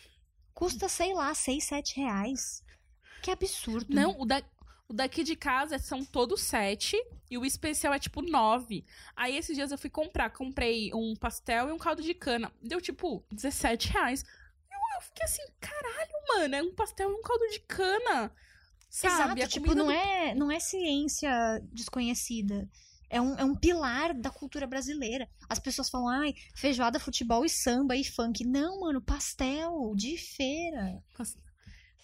custa, 0.53 0.89
sei 0.89 1.13
lá, 1.13 1.33
6, 1.33 1.63
7 1.63 1.95
reais. 2.01 2.61
Que 3.21 3.31
absurdo. 3.31 3.95
Não, 3.95 4.19
o, 4.19 4.25
da, 4.25 4.43
o 4.89 4.93
daqui 4.93 5.23
de 5.23 5.37
casa 5.37 5.79
são 5.79 6.03
todos 6.03 6.41
7 6.41 6.97
e 7.31 7.37
o 7.37 7.45
especial 7.45 7.93
é 7.93 7.99
tipo 7.99 8.21
9. 8.21 8.83
Aí 9.15 9.37
esses 9.37 9.55
dias 9.55 9.71
eu 9.71 9.77
fui 9.77 9.89
comprar, 9.89 10.29
comprei 10.31 10.93
um 10.93 11.15
pastel 11.15 11.69
e 11.69 11.71
um 11.71 11.77
caldo 11.77 12.03
de 12.03 12.13
cana. 12.13 12.51
Deu 12.61 12.81
tipo 12.81 13.25
17 13.31 13.93
reais. 13.93 14.25
Fiquei 15.03 15.25
assim, 15.25 15.43
caralho, 15.59 16.11
mano, 16.27 16.55
é 16.55 16.63
um 16.63 16.73
pastel 16.73 17.11
e 17.11 17.13
um 17.13 17.21
caldo 17.21 17.47
de 17.49 17.59
cana. 17.61 18.31
Sabe? 18.89 19.41
Exato, 19.41 19.53
tipo, 19.53 19.73
não 19.73 19.85
do 19.85 19.91
é, 19.91 20.35
não 20.35 20.51
é 20.51 20.59
ciência 20.59 21.31
desconhecida. 21.71 22.69
É 23.09 23.21
um, 23.21 23.35
é 23.35 23.43
um 23.43 23.55
pilar 23.55 24.13
da 24.13 24.29
cultura 24.29 24.65
brasileira. 24.65 25.29
As 25.47 25.59
pessoas 25.59 25.89
falam, 25.89 26.07
ai, 26.09 26.33
feijoada, 26.55 26.99
futebol 26.99 27.45
e 27.45 27.49
samba 27.49 27.95
e 27.95 28.03
funk. 28.03 28.43
Não, 28.43 28.81
mano, 28.81 29.01
pastel 29.01 29.93
de 29.95 30.17
feira. 30.17 31.01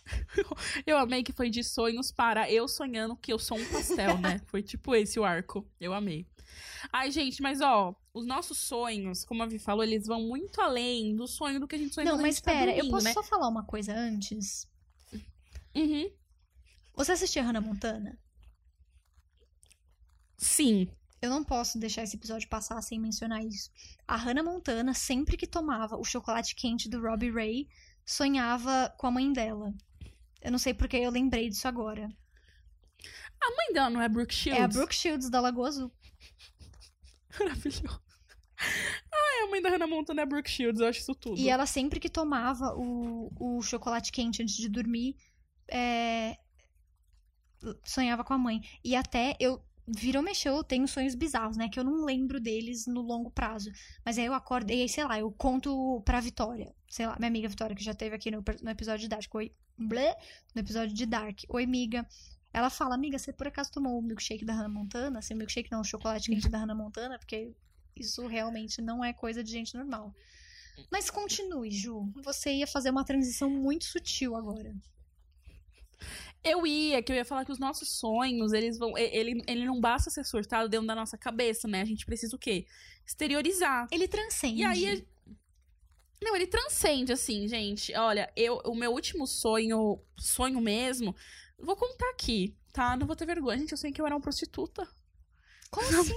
Eu 0.85 0.97
amei 0.97 1.23
que 1.23 1.31
foi 1.31 1.49
de 1.49 1.63
sonhos 1.63 2.11
para 2.11 2.51
eu 2.51 2.67
sonhando 2.67 3.15
que 3.15 3.31
eu 3.31 3.39
sou 3.39 3.57
um 3.57 3.65
pastel, 3.71 4.17
né? 4.17 4.41
Foi 4.47 4.63
tipo 4.63 4.95
esse 4.95 5.19
o 5.19 5.23
arco. 5.23 5.67
Eu 5.79 5.93
amei. 5.93 6.25
Ai, 6.91 7.11
gente, 7.11 7.41
mas 7.41 7.61
ó, 7.61 7.95
os 8.19 8.25
nossos 8.25 8.57
sonhos, 8.57 9.25
como 9.25 9.43
a 9.43 9.45
Vi 9.45 9.59
falou, 9.59 9.83
eles 9.83 10.05
vão 10.05 10.21
muito 10.21 10.61
além 10.61 11.15
do 11.15 11.27
sonho 11.27 11.59
do 11.59 11.67
que 11.67 11.75
a 11.75 11.79
gente 11.79 11.93
sonha 11.93 12.05
Não, 12.05 12.19
a 12.19 12.21
mas 12.21 12.35
gente 12.35 12.43
tá 12.43 12.51
pera, 12.51 12.75
eu 12.75 12.89
posso 12.89 13.05
né? 13.05 13.13
só 13.13 13.23
falar 13.23 13.47
uma 13.47 13.63
coisa 13.63 13.93
antes? 13.93 14.67
Uhum. 15.75 16.11
Você 16.95 17.13
assistia 17.13 17.43
Hannah 17.43 17.61
Montana? 17.61 18.19
Sim. 20.37 20.89
Eu 21.21 21.29
não 21.29 21.43
posso 21.43 21.77
deixar 21.77 22.03
esse 22.03 22.15
episódio 22.15 22.47
passar 22.47 22.81
sem 22.81 22.99
mencionar 22.99 23.43
isso. 23.43 23.69
A 24.07 24.15
Hannah 24.15 24.43
Montana, 24.43 24.93
sempre 24.93 25.35
que 25.35 25.47
tomava 25.47 25.97
o 25.97 26.03
chocolate 26.03 26.55
quente 26.55 26.89
do 26.89 27.01
Robbie 27.01 27.31
Ray, 27.31 27.67
sonhava 28.05 28.93
com 28.97 29.07
a 29.07 29.11
mãe 29.11 29.31
dela. 29.31 29.73
Eu 30.41 30.51
não 30.51 30.59
sei 30.59 30.73
porque 30.73 30.97
eu 30.97 31.11
lembrei 31.11 31.49
disso 31.49 31.67
agora. 31.67 32.09
A 33.41 33.49
mãe 33.51 33.73
dela 33.73 33.89
não 33.89 34.01
é 34.01 34.09
Brooke 34.09 34.33
Shields? 34.33 34.61
É 34.61 34.63
a 34.63 34.67
Brooke 34.67 34.95
Shields 34.95 35.29
da 35.29 35.41
Lagoa 35.41 35.67
Azul. 35.67 35.91
Maravilhoso. 37.39 38.08
Ai, 38.59 39.43
a 39.43 39.49
mãe 39.49 39.61
da 39.61 39.69
Hannah 39.69 39.87
Montana 39.87 40.21
é 40.21 40.25
Brooke 40.25 40.49
Shields, 40.49 40.81
eu 40.81 40.87
acho 40.87 40.99
isso 40.99 41.15
tudo. 41.15 41.39
E 41.39 41.49
ela 41.49 41.65
sempre 41.65 41.99
que 41.99 42.09
tomava 42.09 42.73
o, 42.75 43.31
o 43.39 43.61
chocolate 43.61 44.11
quente 44.11 44.41
antes 44.41 44.55
de 44.55 44.67
dormir, 44.67 45.15
é, 45.69 46.37
sonhava 47.83 48.23
com 48.23 48.33
a 48.33 48.37
mãe. 48.37 48.61
E 48.83 48.95
até 48.95 49.35
eu 49.39 49.63
virou 49.87 50.21
mexeu, 50.21 50.55
eu 50.55 50.63
tenho 50.63 50.87
sonhos 50.87 51.15
bizarros, 51.15 51.57
né? 51.57 51.67
Que 51.69 51.79
eu 51.79 51.83
não 51.83 52.05
lembro 52.05 52.39
deles 52.39 52.85
no 52.85 53.01
longo 53.01 53.31
prazo. 53.31 53.71
Mas 54.05 54.17
aí 54.17 54.25
eu 54.25 54.33
acordo, 54.33 54.69
e 54.71 54.81
aí, 54.81 54.89
sei 54.89 55.03
lá, 55.03 55.19
eu 55.19 55.31
conto 55.31 56.01
pra 56.05 56.19
Vitória. 56.19 56.73
Sei 56.87 57.07
lá, 57.07 57.15
minha 57.17 57.29
amiga 57.29 57.47
Vitória, 57.47 57.75
que 57.75 57.83
já 57.83 57.93
teve 57.93 58.15
aqui 58.15 58.29
no, 58.29 58.43
no 58.61 58.69
episódio 58.69 59.01
de 59.01 59.07
Dark. 59.07 59.33
Oi, 59.33 59.51
blé, 59.77 60.15
no 60.53 60.61
episódio 60.61 60.93
de 60.93 61.05
Dark. 61.05 61.39
Oi, 61.49 61.63
amiga. 61.63 62.07
Ela 62.51 62.69
fala, 62.69 62.95
amiga, 62.95 63.17
você 63.17 63.31
por 63.31 63.47
acaso 63.47 63.71
tomou 63.71 63.97
o 63.97 64.01
milkshake 64.01 64.43
da 64.43 64.53
Hannah 64.53 64.69
Montana? 64.69 65.19
Assim, 65.19 65.33
o 65.33 65.37
milkshake 65.37 65.71
não, 65.71 65.81
o 65.81 65.85
chocolate 65.85 66.29
quente 66.29 66.49
da 66.49 66.57
Hannah 66.57 66.75
Montana? 66.75 67.17
Porque 67.19 67.53
isso 67.99 68.25
realmente 68.27 68.81
não 68.81 69.03
é 69.03 69.13
coisa 69.13 69.43
de 69.43 69.51
gente 69.51 69.75
normal. 69.75 70.13
Mas 70.91 71.09
continue, 71.09 71.71
Ju. 71.71 72.11
Você 72.23 72.51
ia 72.53 72.67
fazer 72.67 72.89
uma 72.89 73.03
transição 73.03 73.49
muito 73.49 73.85
sutil 73.85 74.35
agora. 74.35 74.73
Eu 76.43 76.65
ia, 76.65 77.03
que 77.03 77.11
eu 77.11 77.15
ia 77.15 77.25
falar 77.25 77.43
que 77.43 77.51
os 77.51 77.59
nossos 77.59 77.89
sonhos, 77.89 78.53
eles 78.53 78.77
vão. 78.77 78.97
Ele, 78.97 79.43
ele 79.45 79.65
não 79.65 79.79
basta 79.79 80.09
ser 80.09 80.23
surtado 80.23 80.69
dentro 80.69 80.87
da 80.87 80.95
nossa 80.95 81.17
cabeça, 81.17 81.67
né? 81.67 81.81
A 81.81 81.85
gente 81.85 82.05
precisa 82.05 82.35
o 82.35 82.39
quê? 82.39 82.65
Exteriorizar. 83.05 83.87
Ele 83.91 84.07
transcende. 84.07 84.61
E 84.61 84.65
aí. 84.65 85.05
Não, 86.21 86.35
ele 86.35 86.47
transcende, 86.47 87.11
assim, 87.11 87.47
gente. 87.47 87.93
Olha, 87.95 88.31
eu, 88.35 88.61
o 88.65 88.75
meu 88.75 88.91
último 88.91 89.25
sonho, 89.25 90.01
sonho 90.17 90.59
mesmo, 90.59 91.15
vou 91.57 91.75
contar 91.75 92.09
aqui, 92.09 92.55
tá? 92.73 92.95
Não 92.95 93.07
vou 93.07 93.15
ter 93.15 93.25
vergonha. 93.25 93.57
Gente, 93.57 93.71
eu 93.71 93.77
sonhei 93.77 93.93
que 93.93 94.01
eu 94.01 94.05
era 94.05 94.15
uma 94.15 94.21
prostituta. 94.21 94.87
Como 95.69 95.87
assim? 95.99 96.13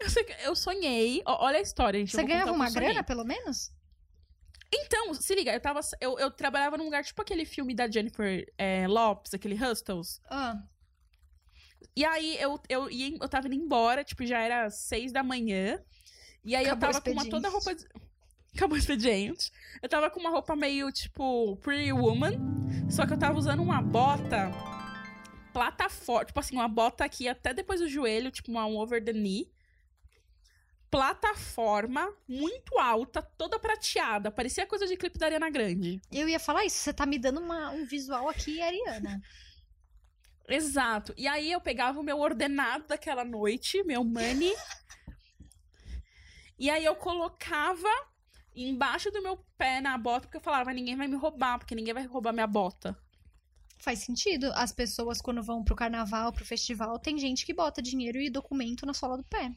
Eu, 0.00 0.10
sei 0.10 0.26
eu 0.44 0.54
sonhei. 0.56 1.22
ó, 1.24 1.44
olha 1.46 1.58
a 1.58 1.62
história, 1.62 1.98
gente. 2.00 2.10
Você 2.12 2.22
ganhava 2.24 2.52
uma 2.52 2.68
grana, 2.70 3.02
pelo 3.04 3.24
menos? 3.24 3.72
Então, 4.72 5.14
se 5.14 5.34
liga, 5.34 5.52
eu 5.52 5.60
tava. 5.60 5.80
Eu, 6.00 6.18
eu 6.18 6.30
trabalhava 6.30 6.76
num 6.76 6.84
lugar 6.84 7.04
tipo 7.04 7.22
aquele 7.22 7.44
filme 7.44 7.74
da 7.74 7.88
Jennifer 7.88 8.44
é, 8.58 8.86
Lopes, 8.88 9.32
aquele 9.32 9.54
Hustles. 9.54 10.20
Ah, 10.28 10.60
E 11.96 12.04
aí 12.04 12.36
eu, 12.40 12.60
eu, 12.68 12.90
ia, 12.90 13.16
eu 13.20 13.28
tava 13.28 13.46
indo 13.46 13.54
embora, 13.54 14.02
tipo, 14.02 14.26
já 14.26 14.40
era 14.40 14.68
seis 14.70 15.12
da 15.12 15.22
manhã. 15.22 15.80
E 16.44 16.56
aí 16.56 16.66
Acabou 16.66 16.88
eu 16.88 16.92
tava 16.92 17.04
com 17.04 17.12
uma 17.12 17.30
toda 17.30 17.48
roupa. 17.48 17.74
de- 17.74 17.86
Acabou 18.54 18.76
o 18.76 18.78
expediente. 18.78 19.50
Eu 19.82 19.88
tava 19.88 20.10
com 20.10 20.20
uma 20.20 20.30
roupa 20.30 20.54
meio, 20.56 20.90
tipo, 20.92 21.56
Pretty 21.56 21.92
Woman. 21.92 22.32
Só 22.90 23.06
que 23.06 23.12
eu 23.12 23.18
tava 23.18 23.38
usando 23.38 23.62
uma 23.62 23.80
bota 23.80 24.50
plataforma. 25.52 26.24
Tipo 26.24 26.40
assim, 26.40 26.56
uma 26.56 26.68
bota 26.68 27.04
aqui 27.04 27.28
até 27.28 27.54
depois 27.54 27.80
do 27.80 27.88
joelho, 27.88 28.30
tipo, 28.30 28.50
uma 28.50 28.66
um 28.66 28.76
over 28.76 29.02
the 29.04 29.12
knee. 29.12 29.52
Plataforma 30.94 32.08
muito 32.28 32.78
alta, 32.78 33.20
toda 33.20 33.58
prateada. 33.58 34.30
Parecia 34.30 34.64
coisa 34.64 34.86
de 34.86 34.96
clipe 34.96 35.18
da 35.18 35.26
Ariana 35.26 35.50
Grande. 35.50 36.00
eu 36.12 36.28
ia 36.28 36.38
falar 36.38 36.64
isso. 36.64 36.76
Você 36.76 36.92
tá 36.92 37.04
me 37.04 37.18
dando 37.18 37.40
uma- 37.40 37.70
um 37.72 37.84
visual 37.84 38.28
aqui, 38.28 38.62
Ariana. 38.62 39.20
Exato. 40.48 41.12
E 41.16 41.26
aí 41.26 41.50
eu 41.50 41.60
pegava 41.60 41.98
o 41.98 42.02
meu 42.02 42.20
ordenado 42.20 42.86
daquela 42.86 43.24
noite, 43.24 43.82
meu 43.82 44.04
money. 44.04 44.54
e 46.56 46.70
aí 46.70 46.84
eu 46.84 46.94
colocava 46.94 47.88
embaixo 48.54 49.10
do 49.10 49.20
meu 49.20 49.36
pé 49.58 49.80
na 49.80 49.98
bota, 49.98 50.28
porque 50.28 50.36
eu 50.36 50.40
falava, 50.42 50.72
ninguém 50.72 50.94
vai 50.94 51.08
me 51.08 51.16
roubar, 51.16 51.58
porque 51.58 51.74
ninguém 51.74 51.92
vai 51.92 52.06
roubar 52.06 52.32
minha 52.32 52.46
bota. 52.46 52.96
Faz 53.78 53.98
sentido. 53.98 54.52
As 54.54 54.70
pessoas, 54.70 55.20
quando 55.20 55.42
vão 55.42 55.64
pro 55.64 55.74
carnaval, 55.74 56.32
pro 56.32 56.44
festival, 56.46 57.00
tem 57.00 57.18
gente 57.18 57.44
que 57.44 57.52
bota 57.52 57.82
dinheiro 57.82 58.20
e 58.20 58.30
documento 58.30 58.86
na 58.86 58.94
sola 58.94 59.16
do 59.16 59.24
pé. 59.24 59.50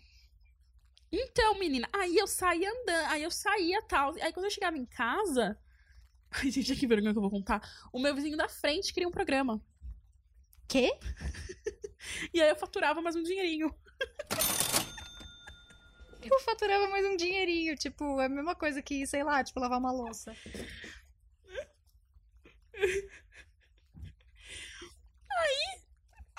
Então, 1.12 1.58
menina, 1.58 1.88
aí 1.94 2.18
eu 2.18 2.28
saía 2.28 2.70
andando, 2.70 3.12
aí 3.12 3.24
eu 3.24 3.32
saía 3.32 3.82
tal. 3.84 4.14
Aí 4.22 4.34
quando 4.34 4.46
eu 4.46 4.52
chegava 4.52 4.78
em 4.78 4.86
casa. 4.86 5.58
Ai, 6.32 6.52
gente, 6.52 6.76
que 6.76 6.88
vergonha 6.88 7.14
que 7.14 7.18
eu 7.18 7.22
vou 7.22 7.32
contar. 7.32 7.62
O 7.94 8.00
meu 8.00 8.14
vizinho 8.14 8.36
da 8.38 8.50
frente 8.50 8.94
queria 8.94 9.08
um 9.08 9.12
programa. 9.12 9.62
Quê? 10.68 10.92
E 12.34 12.42
aí 12.42 12.50
eu 12.50 12.56
faturava 12.56 13.02
mais 13.02 13.16
um 13.18 13.24
dinheirinho. 13.24 13.74
Eu 16.30 16.40
faturava 16.42 16.88
mais 16.90 17.06
um 17.06 17.16
dinheirinho. 17.16 17.76
Tipo, 17.78 18.20
é 18.20 18.26
a 18.26 18.30
mesma 18.30 18.54
coisa 18.56 18.82
que, 18.82 19.06
sei 19.08 19.24
lá, 19.24 19.44
tipo, 19.44 19.60
lavar 19.60 19.80
uma 19.80 19.92
louça. 19.92 20.34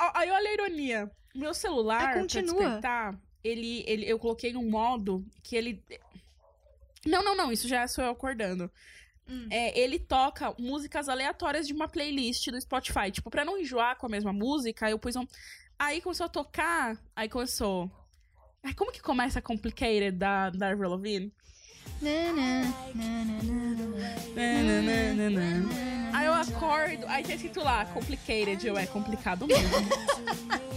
Ó, 0.01 0.11
Aí 0.15 0.31
olha 0.31 0.49
a 0.49 0.53
ironia. 0.53 1.11
Meu 1.35 1.53
celular, 1.55 2.13
pra 2.13 2.21
continua. 2.21 2.55
despertar, 2.55 3.21
ele, 3.43 3.85
ele, 3.87 4.07
eu 4.07 4.19
coloquei 4.19 4.53
num 4.53 4.69
modo 4.69 5.25
que 5.43 5.57
ele... 5.57 5.83
Não, 7.07 7.23
não, 7.23 7.37
não, 7.37 7.53
isso 7.53 7.69
já 7.69 7.87
sou 7.87 8.05
eu 8.05 8.11
acordando. 8.11 8.71
Hum. 9.29 9.47
É, 9.51 9.79
ele 9.79 9.99
toca 9.99 10.55
músicas 10.59 11.09
aleatórias 11.09 11.67
de 11.67 11.73
uma 11.73 11.89
playlist 11.89 12.49
do 12.51 12.61
Spotify. 12.61 13.11
Tipo, 13.11 13.31
pra 13.31 13.45
não 13.45 13.59
enjoar 13.59 13.97
com 13.97 14.07
a 14.07 14.09
mesma 14.09 14.33
música, 14.33 14.91
eu 14.91 14.99
pus 14.99 15.17
um... 15.17 15.27
Aí 15.79 16.01
começou 16.01 16.27
a 16.27 16.29
tocar, 16.29 17.01
aí 17.15 17.29
começou... 17.29 17.91
Ai, 18.63 18.75
como 18.75 18.91
que 18.91 19.01
começa 19.01 19.41
Complicated 19.41 20.13
da, 20.13 20.51
da 20.51 20.71
Avril 20.71 20.91
Lavigne? 20.91 21.33
Aí 26.13 26.27
eu 26.27 26.35
acordo, 26.35 27.07
aí 27.07 27.23
tem 27.23 27.37
escrito 27.37 27.61
lá, 27.61 27.85
Complicated, 27.87 28.67
eu 28.67 28.77
é 28.77 28.87
complicado 28.87 29.47
mesmo. 29.47 29.69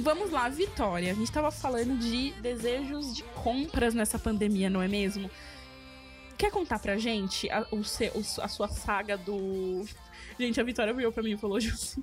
Vamos 0.00 0.30
lá, 0.30 0.48
Vitória. 0.48 1.10
A 1.10 1.14
gente 1.14 1.30
tava 1.32 1.50
falando 1.50 1.98
de 1.98 2.30
desejos 2.40 3.14
de 3.14 3.24
compras 3.24 3.94
nessa 3.94 4.18
pandemia, 4.18 4.70
não 4.70 4.80
é 4.80 4.86
mesmo? 4.86 5.28
Quer 6.36 6.52
contar 6.52 6.78
pra 6.78 6.96
gente 6.96 7.50
a, 7.50 7.66
o 7.72 7.80
a 8.42 8.48
sua 8.48 8.68
saga 8.68 9.18
do. 9.18 9.84
Gente, 10.38 10.60
a 10.60 10.64
Vitória 10.64 10.94
virou 10.94 11.10
pra 11.10 11.22
mim 11.22 11.32
e 11.32 11.36
falou 11.36 11.56
assim. 11.56 12.02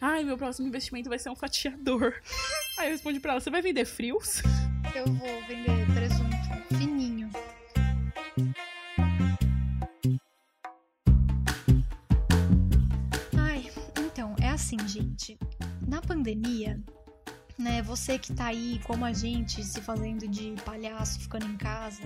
Ai, 0.00 0.24
meu 0.24 0.36
próximo 0.36 0.66
investimento 0.66 1.08
vai 1.08 1.18
ser 1.18 1.30
um 1.30 1.36
fatiador. 1.36 2.20
Aí 2.76 2.88
eu 2.88 2.92
respondi 2.92 3.20
pra 3.20 3.32
ela: 3.32 3.40
você 3.40 3.50
vai 3.50 3.62
vender 3.62 3.84
frios? 3.84 4.42
Eu 4.92 5.06
vou 5.06 5.42
vender 5.46 5.86
presunto 5.94 6.76
fininho. 6.76 7.30
Ai, 13.38 13.70
então, 13.96 14.34
é 14.40 14.48
assim, 14.48 14.76
gente. 14.88 15.38
Na 15.86 16.02
pandemia, 16.02 16.82
né, 17.58 17.82
você 17.82 18.18
que 18.18 18.32
tá 18.32 18.46
aí 18.46 18.80
como 18.84 19.04
a 19.04 19.12
gente, 19.12 19.62
se 19.64 19.80
fazendo 19.80 20.26
de 20.28 20.54
palhaço, 20.64 21.20
ficando 21.20 21.46
em 21.46 21.56
casa, 21.56 22.02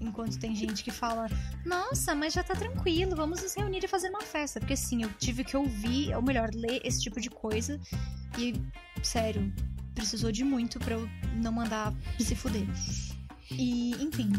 enquanto 0.00 0.38
tem 0.38 0.54
gente 0.54 0.82
que 0.84 0.90
fala: 0.90 1.26
"Nossa, 1.64 2.14
mas 2.14 2.32
já 2.32 2.42
tá 2.42 2.54
tranquilo, 2.54 3.16
vamos 3.16 3.42
nos 3.42 3.54
reunir 3.54 3.84
e 3.84 3.88
fazer 3.88 4.08
uma 4.08 4.22
festa". 4.22 4.60
Porque 4.60 4.76
sim, 4.76 5.02
eu 5.02 5.12
tive 5.14 5.44
que 5.44 5.56
ouvir, 5.56 6.14
ou 6.14 6.22
melhor, 6.22 6.50
ler 6.54 6.80
esse 6.84 7.00
tipo 7.00 7.20
de 7.20 7.30
coisa 7.30 7.80
e 8.38 8.54
sério, 9.02 9.52
precisou 9.94 10.32
de 10.32 10.44
muito 10.44 10.78
pra 10.78 10.94
eu 10.94 11.08
não 11.42 11.52
mandar 11.52 11.92
se 12.18 12.34
fuder. 12.34 12.66
E, 13.50 13.92
enfim. 14.02 14.32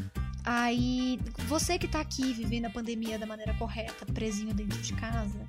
Aí, 0.46 1.20
você 1.48 1.80
que 1.80 1.88
tá 1.88 2.02
aqui 2.02 2.34
vivendo 2.34 2.66
a 2.66 2.70
pandemia 2.70 3.18
da 3.18 3.26
maneira 3.26 3.54
correta, 3.54 4.06
presinho 4.06 4.54
dentro 4.54 4.82
de 4.82 4.94
casa, 4.94 5.40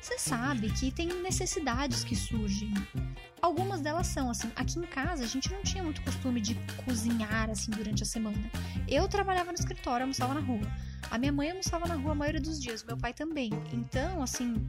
você 0.00 0.18
sabe 0.18 0.70
que 0.70 0.90
tem 0.90 1.06
necessidades 1.22 2.02
que 2.02 2.16
surgem. 2.16 2.74
Algumas 3.40 3.80
delas 3.80 4.06
são 4.08 4.28
assim, 4.30 4.50
aqui 4.56 4.78
em 4.78 4.82
casa 4.82 5.22
a 5.22 5.26
gente 5.26 5.52
não 5.52 5.62
tinha 5.62 5.82
muito 5.84 6.02
costume 6.02 6.40
de 6.40 6.54
cozinhar 6.84 7.48
assim 7.48 7.70
durante 7.70 8.02
a 8.02 8.06
semana. 8.06 8.50
Eu 8.88 9.06
trabalhava 9.08 9.52
no 9.52 9.58
escritório, 9.58 10.02
almoçava 10.02 10.34
na 10.34 10.40
rua. 10.40 10.66
A 11.10 11.18
minha 11.18 11.32
mãe 11.32 11.50
almoçava 11.50 11.86
na 11.86 11.94
rua 11.94 12.12
a 12.12 12.14
maioria 12.14 12.40
dos 12.40 12.60
dias, 12.60 12.82
meu 12.84 12.96
pai 12.96 13.12
também. 13.12 13.50
Então, 13.72 14.22
assim, 14.22 14.66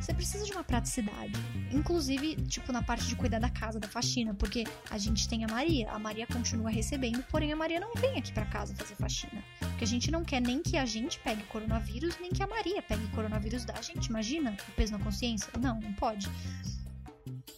você 0.00 0.12
precisa 0.14 0.44
de 0.44 0.52
uma 0.52 0.62
praticidade. 0.62 1.32
Inclusive, 1.72 2.36
tipo, 2.42 2.72
na 2.72 2.82
parte 2.82 3.06
de 3.06 3.16
cuidar 3.16 3.38
da 3.38 3.50
casa, 3.50 3.80
da 3.80 3.88
faxina, 3.88 4.34
porque 4.34 4.64
a 4.90 4.98
gente 4.98 5.28
tem 5.28 5.44
a 5.44 5.48
Maria. 5.48 5.90
A 5.90 5.98
Maria 5.98 6.26
continua 6.26 6.70
recebendo, 6.70 7.22
porém 7.24 7.52
a 7.52 7.56
Maria 7.56 7.80
não 7.80 7.92
vem 7.94 8.16
aqui 8.18 8.32
pra 8.32 8.46
casa 8.46 8.74
fazer 8.74 8.94
faxina. 8.94 9.42
Porque 9.58 9.84
a 9.84 9.86
gente 9.86 10.10
não 10.10 10.24
quer 10.24 10.40
nem 10.40 10.62
que 10.62 10.76
a 10.76 10.86
gente 10.86 11.18
pegue 11.20 11.42
coronavírus, 11.44 12.16
nem 12.20 12.30
que 12.30 12.42
a 12.42 12.46
Maria 12.46 12.82
pegue 12.82 13.06
coronavírus 13.08 13.64
da 13.64 13.80
gente. 13.82 14.06
Imagina 14.06 14.56
o 14.68 14.72
peso 14.72 14.92
na 14.92 14.98
consciência? 14.98 15.48
Não, 15.60 15.80
não 15.80 15.92
pode. 15.94 16.28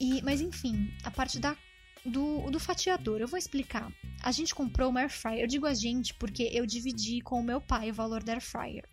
E, 0.00 0.22
mas 0.22 0.40
enfim, 0.40 0.92
a 1.04 1.10
parte 1.10 1.38
da 1.38 1.56
do, 2.04 2.50
do 2.50 2.58
fatiador, 2.60 3.20
eu 3.20 3.28
vou 3.28 3.38
explicar. 3.38 3.92
A 4.22 4.32
gente 4.32 4.54
comprou 4.54 4.90
uma 4.90 5.00
air 5.00 5.10
fryer. 5.10 5.40
Eu 5.40 5.46
digo 5.46 5.66
a 5.66 5.74
gente 5.74 6.14
porque 6.14 6.50
eu 6.52 6.66
dividi 6.66 7.20
com 7.20 7.40
o 7.40 7.42
meu 7.42 7.60
pai 7.60 7.90
o 7.90 7.94
valor 7.94 8.22
da 8.22 8.32
air 8.32 8.42
fryer. 8.42 8.84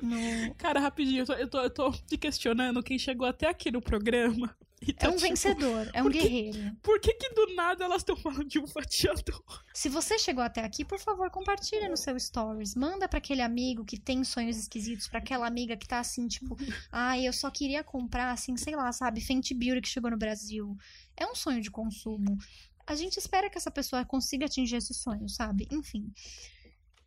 No... 0.00 0.54
Cara, 0.54 0.80
rapidinho, 0.80 1.22
eu 1.22 1.26
tô, 1.26 1.32
eu, 1.34 1.48
tô, 1.48 1.60
eu 1.60 1.70
tô 1.70 1.90
te 1.92 2.16
questionando 2.16 2.82
quem 2.82 2.98
chegou 2.98 3.26
até 3.26 3.48
aqui 3.48 3.70
no 3.70 3.82
programa. 3.82 4.56
Tá, 4.94 5.06
É 5.06 5.08
um 5.10 5.16
tipo, 5.16 5.28
vencedor, 5.28 5.90
é 5.92 6.02
um 6.02 6.08
guerreiro. 6.08 6.76
Por 6.82 6.98
que 7.00 7.12
que 7.12 7.34
do 7.34 7.54
nada 7.54 7.84
elas 7.84 7.98
estão 8.00 8.16
falando 8.16 8.46
de 8.46 8.58
um 8.58 8.66
fatiador? 8.66 9.44
Se 9.74 9.88
você 9.88 10.18
chegou 10.18 10.42
até 10.42 10.64
aqui, 10.64 10.84
por 10.84 10.98
favor, 10.98 11.30
compartilha 11.30 11.88
no 11.88 11.96
seu 11.96 12.18
stories. 12.18 12.74
Manda 12.74 13.06
pra 13.06 13.18
aquele 13.18 13.42
amigo 13.42 13.84
que 13.84 13.98
tem 13.98 14.24
sonhos 14.24 14.56
esquisitos, 14.56 15.06
pra 15.06 15.18
aquela 15.18 15.46
amiga 15.46 15.76
que 15.76 15.86
tá 15.86 16.00
assim, 16.00 16.26
tipo, 16.26 16.56
ai, 16.90 17.26
eu 17.28 17.32
só 17.32 17.50
queria 17.50 17.84
comprar, 17.84 18.32
assim, 18.32 18.56
sei 18.56 18.74
lá, 18.74 18.90
sabe, 18.92 19.20
Fenty 19.20 19.52
Beauty 19.52 19.82
que 19.82 19.88
chegou 19.88 20.10
no 20.10 20.16
Brasil. 20.16 20.76
É 21.16 21.26
um 21.26 21.34
sonho 21.34 21.60
de 21.60 21.70
consumo. 21.70 22.38
A 22.86 22.94
gente 22.94 23.18
espera 23.18 23.50
que 23.50 23.58
essa 23.58 23.70
pessoa 23.70 24.04
consiga 24.04 24.46
atingir 24.46 24.76
esse 24.76 24.94
sonho, 24.94 25.28
sabe? 25.28 25.68
Enfim. 25.70 26.12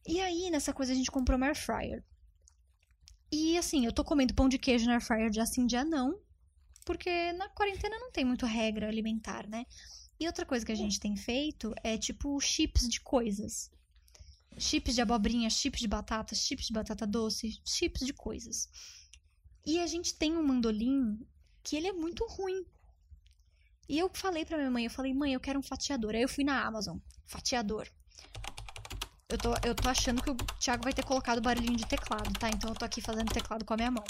E 0.07 0.21
aí, 0.21 0.49
nessa 0.51 0.73
coisa, 0.73 0.91
a 0.91 0.95
gente 0.95 1.09
comprou 1.09 1.37
uma 1.37 1.47
air 1.47 1.55
fryer. 1.55 2.03
E 3.31 3.57
assim, 3.57 3.83
eu 3.85 3.91
tô 3.91 4.03
comendo 4.03 4.33
pão 4.33 4.47
de 4.47 4.59
queijo 4.59 4.85
na 4.85 4.93
air 4.93 5.01
fryer 5.01 5.29
dia 5.31 5.45
sim, 5.45 5.65
dia 5.65 5.83
não. 5.83 6.19
Porque 6.85 7.31
na 7.33 7.49
quarentena 7.49 7.97
não 7.97 8.11
tem 8.11 8.25
muito 8.25 8.45
regra 8.45 8.87
alimentar, 8.87 9.47
né? 9.47 9.65
E 10.19 10.27
outra 10.27 10.45
coisa 10.45 10.65
que 10.65 10.71
a 10.71 10.75
gente 10.75 10.99
tem 10.99 11.15
feito 11.15 11.73
é 11.83 11.97
tipo 11.97 12.39
chips 12.39 12.87
de 12.87 13.01
coisas. 13.01 13.71
Chips 14.57 14.95
de 14.95 15.01
abobrinha, 15.01 15.49
chips 15.49 15.79
de 15.79 15.87
batata, 15.87 16.35
chips 16.35 16.67
de 16.67 16.73
batata 16.73 17.07
doce, 17.07 17.59
chips 17.65 18.05
de 18.05 18.13
coisas. 18.13 18.69
E 19.65 19.79
a 19.79 19.87
gente 19.87 20.13
tem 20.15 20.35
um 20.37 20.43
mandolim 20.43 21.25
que 21.63 21.75
ele 21.75 21.87
é 21.87 21.93
muito 21.93 22.25
ruim. 22.27 22.65
E 23.87 23.97
eu 23.97 24.09
falei 24.13 24.45
pra 24.45 24.57
minha 24.57 24.69
mãe, 24.69 24.85
eu 24.85 24.91
falei, 24.91 25.13
mãe, 25.13 25.33
eu 25.33 25.39
quero 25.39 25.59
um 25.59 25.63
fatiador. 25.63 26.15
Aí 26.15 26.21
eu 26.21 26.29
fui 26.29 26.43
na 26.43 26.65
Amazon, 26.65 26.97
fatiador. 27.25 27.89
Eu 29.29 29.37
tô, 29.37 29.53
eu 29.65 29.73
tô 29.73 29.89
achando 29.89 30.21
que 30.21 30.29
o 30.29 30.35
Thiago 30.59 30.83
vai 30.83 30.93
ter 30.93 31.03
colocado 31.03 31.41
barulhinho 31.41 31.75
de 31.75 31.87
teclado, 31.87 32.31
tá? 32.39 32.49
Então 32.49 32.69
eu 32.69 32.75
tô 32.75 32.85
aqui 32.85 33.01
fazendo 33.01 33.33
teclado 33.33 33.65
com 33.65 33.73
a 33.73 33.77
minha 33.77 33.91
mão. 33.91 34.03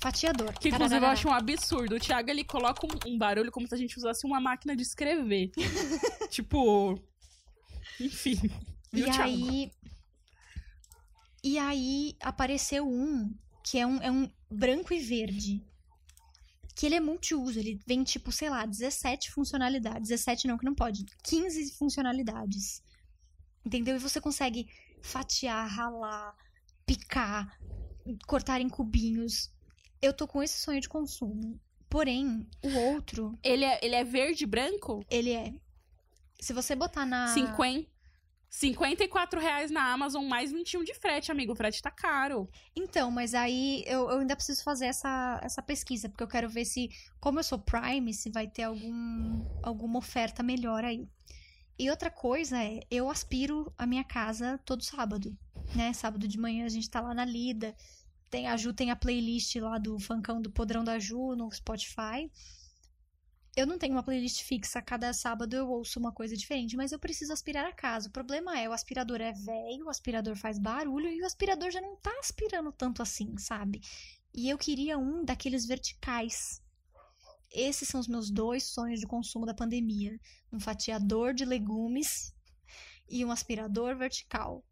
Fatiador. 0.00 0.52
Que 0.58 0.68
inclusive 0.68 1.04
eu 1.04 1.08
acho 1.08 1.28
um 1.28 1.32
absurdo. 1.32 1.96
O 1.96 2.00
Thiago 2.00 2.30
ele 2.30 2.44
coloca 2.44 2.86
um, 2.86 3.12
um 3.12 3.18
barulho 3.18 3.50
como 3.50 3.66
se 3.66 3.74
a 3.74 3.78
gente 3.78 3.96
usasse 3.96 4.26
uma 4.26 4.40
máquina 4.40 4.76
de 4.76 4.82
escrever. 4.82 5.50
tipo. 6.30 6.98
Enfim. 8.00 8.38
E 8.92 9.02
Thiago? 9.02 9.22
aí. 9.22 9.72
E 11.42 11.58
aí 11.58 12.16
apareceu 12.20 12.88
um 12.88 13.34
que 13.64 13.78
é 13.78 13.86
um, 13.86 14.00
é 14.00 14.10
um 14.10 14.30
branco 14.50 14.94
e 14.94 15.00
verde. 15.00 15.62
Que 16.74 16.86
ele 16.86 16.94
é 16.94 17.00
multiuso. 17.00 17.58
Ele 17.58 17.80
vem, 17.86 18.04
tipo, 18.04 18.30
sei 18.30 18.48
lá, 18.48 18.64
17 18.64 19.32
funcionalidades. 19.32 20.08
17 20.08 20.46
não, 20.46 20.56
que 20.56 20.64
não 20.64 20.74
pode. 20.74 21.04
15 21.24 21.72
funcionalidades. 21.72 22.82
Entendeu? 23.64 23.96
E 23.96 23.98
você 23.98 24.20
consegue 24.20 24.68
fatiar, 25.02 25.68
ralar, 25.68 26.34
picar, 26.86 27.58
cortar 28.26 28.60
em 28.60 28.68
cubinhos. 28.68 29.50
Eu 30.00 30.12
tô 30.12 30.26
com 30.26 30.42
esse 30.42 30.58
sonho 30.58 30.80
de 30.80 30.88
consumo. 30.88 31.60
Porém, 31.88 32.46
o 32.62 32.78
outro, 32.92 33.38
Ele 33.42 33.64
é, 33.64 33.78
ele 33.82 33.94
é 33.94 34.04
verde 34.04 34.44
e 34.44 34.46
branco? 34.46 35.04
ele 35.10 35.32
é. 35.32 35.54
Se 36.40 36.52
você 36.52 36.74
botar 36.76 37.06
na. 37.06 37.28
50. 37.28 37.88
54 38.50 39.38
reais 39.40 39.70
na 39.70 39.92
Amazon, 39.92 40.24
mais 40.26 40.50
21 40.50 40.82
de 40.82 40.94
frete, 40.94 41.30
amigo. 41.30 41.52
O 41.52 41.56
frete 41.56 41.82
tá 41.82 41.90
caro. 41.90 42.48
Então, 42.74 43.10
mas 43.10 43.34
aí 43.34 43.84
eu, 43.86 44.10
eu 44.10 44.20
ainda 44.20 44.34
preciso 44.34 44.62
fazer 44.62 44.86
essa, 44.86 45.38
essa 45.42 45.62
pesquisa, 45.62 46.08
porque 46.08 46.22
eu 46.22 46.28
quero 46.28 46.48
ver 46.48 46.64
se, 46.64 46.88
como 47.20 47.38
eu 47.38 47.44
sou 47.44 47.58
Prime, 47.58 48.12
se 48.14 48.30
vai 48.30 48.48
ter 48.48 48.62
algum, 48.62 49.44
alguma 49.62 49.98
oferta 49.98 50.42
melhor 50.42 50.82
aí. 50.82 51.06
E 51.78 51.90
outra 51.90 52.10
coisa 52.10 52.62
é, 52.62 52.80
eu 52.90 53.10
aspiro 53.10 53.72
a 53.76 53.86
minha 53.86 54.02
casa 54.02 54.58
todo 54.64 54.82
sábado, 54.82 55.36
né? 55.76 55.92
Sábado 55.92 56.26
de 56.26 56.38
manhã 56.38 56.64
a 56.64 56.70
gente 56.70 56.88
tá 56.90 57.00
lá 57.00 57.14
na 57.14 57.24
lida. 57.24 57.74
Tem 58.30 58.46
a 58.46 58.56
Ju 58.56 58.72
tem 58.72 58.90
a 58.90 58.96
playlist 58.96 59.56
lá 59.56 59.78
do 59.78 59.98
Funkão 59.98 60.40
do 60.40 60.50
Podrão 60.50 60.84
da 60.84 60.98
Ju 60.98 61.34
no 61.34 61.50
Spotify. 61.50 62.30
Eu 63.56 63.66
não 63.66 63.78
tenho 63.78 63.94
uma 63.94 64.02
playlist 64.02 64.42
fixa, 64.42 64.80
cada 64.80 65.12
sábado 65.12 65.56
eu 65.56 65.68
ouço 65.68 65.98
uma 65.98 66.12
coisa 66.12 66.36
diferente, 66.36 66.76
mas 66.76 66.92
eu 66.92 66.98
preciso 66.98 67.32
aspirar 67.32 67.66
a 67.66 67.72
casa. 67.72 68.08
O 68.08 68.12
problema 68.12 68.56
é, 68.56 68.68
o 68.68 68.72
aspirador 68.72 69.20
é 69.20 69.32
velho, 69.32 69.86
o 69.86 69.90
aspirador 69.90 70.36
faz 70.36 70.58
barulho 70.58 71.08
e 71.08 71.22
o 71.22 71.26
aspirador 71.26 71.70
já 71.70 71.80
não 71.80 71.96
tá 71.96 72.12
aspirando 72.20 72.70
tanto 72.70 73.02
assim, 73.02 73.36
sabe? 73.36 73.80
E 74.32 74.48
eu 74.48 74.58
queria 74.58 74.96
um 74.98 75.24
daqueles 75.24 75.66
verticais. 75.66 76.62
Esses 77.50 77.88
são 77.88 77.98
os 77.98 78.06
meus 78.06 78.30
dois 78.30 78.62
sonhos 78.64 79.00
de 79.00 79.06
consumo 79.06 79.46
da 79.46 79.54
pandemia: 79.54 80.20
um 80.52 80.60
fatiador 80.60 81.32
de 81.32 81.44
legumes 81.44 82.32
e 83.08 83.24
um 83.24 83.32
aspirador 83.32 83.96
vertical. 83.96 84.64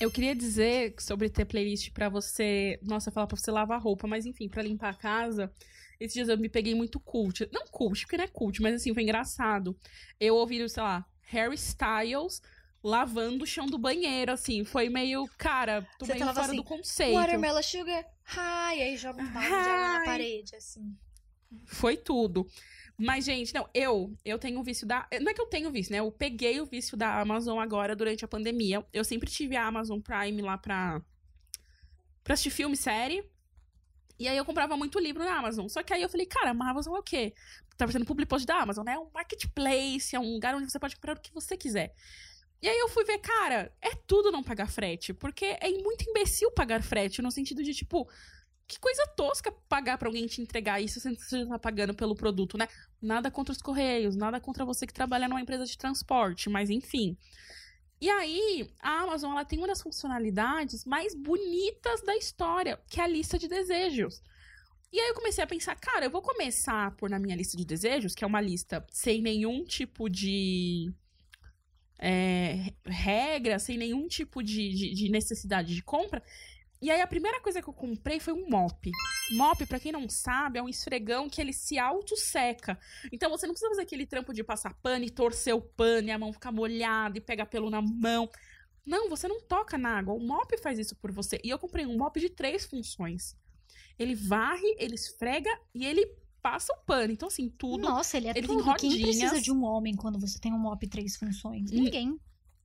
Eu 0.00 0.10
queria 0.10 0.34
dizer 0.34 0.94
sobre 0.98 1.30
ter 1.30 1.44
playlist 1.44 1.90
pra 1.92 2.08
você. 2.08 2.78
Nossa, 2.82 3.10
falar 3.10 3.26
pra 3.26 3.36
você 3.36 3.50
lavar 3.50 3.80
roupa, 3.80 4.06
mas 4.06 4.26
enfim, 4.26 4.48
pra 4.48 4.62
limpar 4.62 4.90
a 4.90 4.94
casa. 4.94 5.52
Esses 5.98 6.14
dias 6.14 6.28
eu 6.28 6.36
me 6.36 6.48
peguei 6.48 6.74
muito 6.74 6.98
cult. 6.98 7.48
Não 7.52 7.66
cult, 7.66 8.02
porque 8.02 8.16
não 8.16 8.24
é 8.24 8.28
cult, 8.28 8.60
mas 8.60 8.74
assim, 8.74 8.92
foi 8.92 9.02
engraçado. 9.02 9.76
Eu 10.18 10.34
ouvi, 10.34 10.68
sei 10.68 10.82
lá, 10.82 11.06
Harry 11.22 11.54
Styles 11.54 12.42
lavando 12.82 13.44
o 13.44 13.46
chão 13.46 13.66
do 13.66 13.78
banheiro, 13.78 14.32
assim. 14.32 14.64
Foi 14.64 14.90
meio, 14.90 15.26
cara, 15.38 15.86
tô 15.98 16.04
Você 16.04 16.14
meio 16.14 16.26
fora 16.26 16.40
assim, 16.40 16.56
do 16.56 16.64
conceito. 16.64 17.14
Watermelon 17.14 17.62
sugar, 17.62 18.04
hi, 18.26 18.82
aí 18.82 18.96
joga 18.96 19.22
um 19.22 19.32
balde 19.32 19.48
de 19.48 19.54
água 19.54 19.98
na 19.98 20.04
parede, 20.04 20.56
assim. 20.56 20.94
Foi 21.66 21.96
tudo. 21.96 22.46
Mas, 22.96 23.24
gente, 23.24 23.52
não, 23.52 23.68
eu, 23.74 24.16
eu 24.24 24.38
tenho 24.38 24.60
o 24.60 24.62
vício 24.62 24.86
da. 24.86 25.08
Não 25.20 25.30
é 25.30 25.34
que 25.34 25.40
eu 25.40 25.46
tenho 25.46 25.70
vício, 25.70 25.92
né? 25.92 25.98
Eu 25.98 26.12
peguei 26.12 26.60
o 26.60 26.66
vício 26.66 26.96
da 26.96 27.20
Amazon 27.20 27.58
agora 27.58 27.96
durante 27.96 28.24
a 28.24 28.28
pandemia. 28.28 28.86
Eu 28.92 29.04
sempre 29.04 29.28
tive 29.28 29.56
a 29.56 29.66
Amazon 29.66 30.00
Prime 30.00 30.40
lá 30.40 30.56
pra. 30.56 31.02
pra 32.22 32.34
assistir 32.34 32.50
filme, 32.50 32.76
série. 32.76 33.28
E 34.18 34.28
aí 34.28 34.36
eu 34.36 34.44
comprava 34.44 34.76
muito 34.76 35.00
livro 35.00 35.24
na 35.24 35.38
Amazon. 35.38 35.66
Só 35.68 35.82
que 35.82 35.92
aí 35.92 36.02
eu 36.02 36.08
falei, 36.08 36.26
cara, 36.26 36.50
a 36.50 36.70
Amazon 36.70 36.94
é 36.94 36.98
o 36.98 37.02
quê? 37.02 37.34
Tá 37.76 37.86
fazendo 37.86 38.04
public 38.04 38.28
post 38.28 38.46
da 38.46 38.60
Amazon, 38.60 38.84
né? 38.84 38.92
É 38.92 38.98
um 38.98 39.10
marketplace, 39.12 40.14
é 40.14 40.20
um 40.20 40.32
lugar 40.34 40.54
onde 40.54 40.70
você 40.70 40.78
pode 40.78 40.94
comprar 40.94 41.16
o 41.16 41.20
que 41.20 41.34
você 41.34 41.56
quiser. 41.56 41.92
E 42.62 42.68
aí 42.68 42.78
eu 42.78 42.88
fui 42.88 43.04
ver, 43.04 43.18
cara, 43.18 43.72
é 43.82 43.94
tudo 44.06 44.30
não 44.30 44.42
pagar 44.42 44.68
frete. 44.68 45.12
Porque 45.12 45.44
é 45.44 45.68
muito 45.82 46.08
imbecil 46.08 46.52
pagar 46.52 46.80
frete, 46.80 47.20
no 47.20 47.30
sentido 47.32 47.62
de, 47.64 47.74
tipo, 47.74 48.08
que 48.66 48.78
coisa 48.78 49.06
tosca 49.08 49.52
pagar 49.68 49.98
pra 49.98 50.08
alguém 50.08 50.26
te 50.26 50.40
entregar 50.40 50.80
isso 50.80 50.98
sendo 51.00 51.16
que 51.16 51.24
você 51.24 51.40
já 51.40 51.46
tá 51.46 51.58
pagando 51.58 51.94
pelo 51.94 52.14
produto, 52.14 52.56
né? 52.56 52.68
Nada 53.00 53.30
contra 53.30 53.52
os 53.52 53.60
correios, 53.60 54.16
nada 54.16 54.40
contra 54.40 54.64
você 54.64 54.86
que 54.86 54.92
trabalha 54.92 55.28
numa 55.28 55.40
empresa 55.40 55.66
de 55.66 55.76
transporte, 55.76 56.48
mas 56.48 56.70
enfim. 56.70 57.16
E 58.00 58.10
aí, 58.10 58.68
a 58.82 59.02
Amazon 59.02 59.32
ela 59.32 59.44
tem 59.44 59.58
uma 59.58 59.68
das 59.68 59.82
funcionalidades 59.82 60.84
mais 60.84 61.14
bonitas 61.14 62.02
da 62.02 62.16
história, 62.16 62.78
que 62.88 63.00
é 63.00 63.04
a 63.04 63.06
lista 63.08 63.38
de 63.38 63.48
desejos. 63.48 64.22
E 64.92 65.00
aí 65.00 65.08
eu 65.08 65.14
comecei 65.14 65.42
a 65.42 65.46
pensar, 65.46 65.74
cara, 65.74 66.06
eu 66.06 66.10
vou 66.10 66.22
começar 66.22 66.94
por 66.96 67.10
na 67.10 67.18
minha 67.18 67.34
lista 67.34 67.56
de 67.56 67.64
desejos, 67.64 68.14
que 68.14 68.22
é 68.22 68.26
uma 68.26 68.40
lista 68.40 68.84
sem 68.90 69.20
nenhum 69.20 69.64
tipo 69.64 70.08
de 70.08 70.92
é, 71.98 72.72
regra, 72.84 73.58
sem 73.58 73.76
nenhum 73.76 74.06
tipo 74.06 74.42
de, 74.42 74.72
de, 74.72 74.94
de 74.94 75.08
necessidade 75.10 75.74
de 75.74 75.82
compra. 75.82 76.22
E 76.84 76.90
aí 76.90 77.00
a 77.00 77.06
primeira 77.06 77.40
coisa 77.40 77.62
que 77.62 77.68
eu 77.68 77.72
comprei 77.72 78.20
foi 78.20 78.34
um 78.34 78.46
mop. 78.46 78.90
Mop, 79.30 79.64
pra 79.64 79.80
quem 79.80 79.90
não 79.90 80.06
sabe, 80.06 80.58
é 80.58 80.62
um 80.62 80.68
esfregão 80.68 81.30
que 81.30 81.40
ele 81.40 81.50
se 81.54 81.78
auto-seca. 81.78 82.78
Então 83.10 83.30
você 83.30 83.46
não 83.46 83.54
precisa 83.54 83.70
fazer 83.70 83.80
aquele 83.80 84.04
trampo 84.04 84.34
de 84.34 84.44
passar 84.44 84.74
pano 84.82 85.02
e 85.02 85.08
torcer 85.08 85.54
o 85.54 85.62
pano 85.62 86.08
e 86.08 86.10
a 86.10 86.18
mão 86.18 86.30
ficar 86.30 86.52
molhada 86.52 87.16
e 87.16 87.22
pegar 87.22 87.46
pelo 87.46 87.70
na 87.70 87.80
mão. 87.80 88.28
Não, 88.86 89.08
você 89.08 89.26
não 89.26 89.40
toca 89.40 89.78
na 89.78 89.96
água. 89.96 90.12
O 90.12 90.20
mop 90.20 90.58
faz 90.58 90.78
isso 90.78 90.94
por 90.96 91.10
você. 91.10 91.40
E 91.42 91.48
eu 91.48 91.58
comprei 91.58 91.86
um 91.86 91.96
mop 91.96 92.20
de 92.20 92.28
três 92.28 92.66
funções. 92.66 93.34
Ele 93.98 94.14
varre, 94.14 94.76
ele 94.78 94.94
esfrega 94.94 95.48
e 95.74 95.86
ele 95.86 96.06
passa 96.42 96.70
o 96.74 96.84
pano. 96.84 97.14
Então, 97.14 97.28
assim, 97.28 97.48
tudo. 97.48 97.88
Nossa, 97.88 98.18
ele 98.18 98.28
é 98.28 98.32
ele 98.36 98.46
tudo. 98.46 98.62
Quem 98.74 99.00
precisa 99.00 99.40
de 99.40 99.50
um 99.50 99.64
homem 99.64 99.96
quando 99.96 100.20
você 100.20 100.38
tem 100.38 100.52
um 100.52 100.58
mop 100.58 100.86
três 100.86 101.16
funções? 101.16 101.72
Hum. 101.72 101.76
Ninguém. 101.76 102.20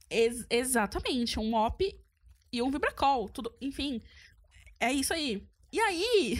Ex- 0.10 0.46
exatamente, 0.50 1.40
um 1.40 1.50
mop 1.50 1.82
e 2.52 2.62
um 2.62 2.72
vibracol, 2.72 3.30
tudo, 3.30 3.54
enfim. 3.62 4.02
É 4.80 4.92
isso 4.92 5.14
aí. 5.14 5.48
E 5.72 5.80
aí, 5.80 6.38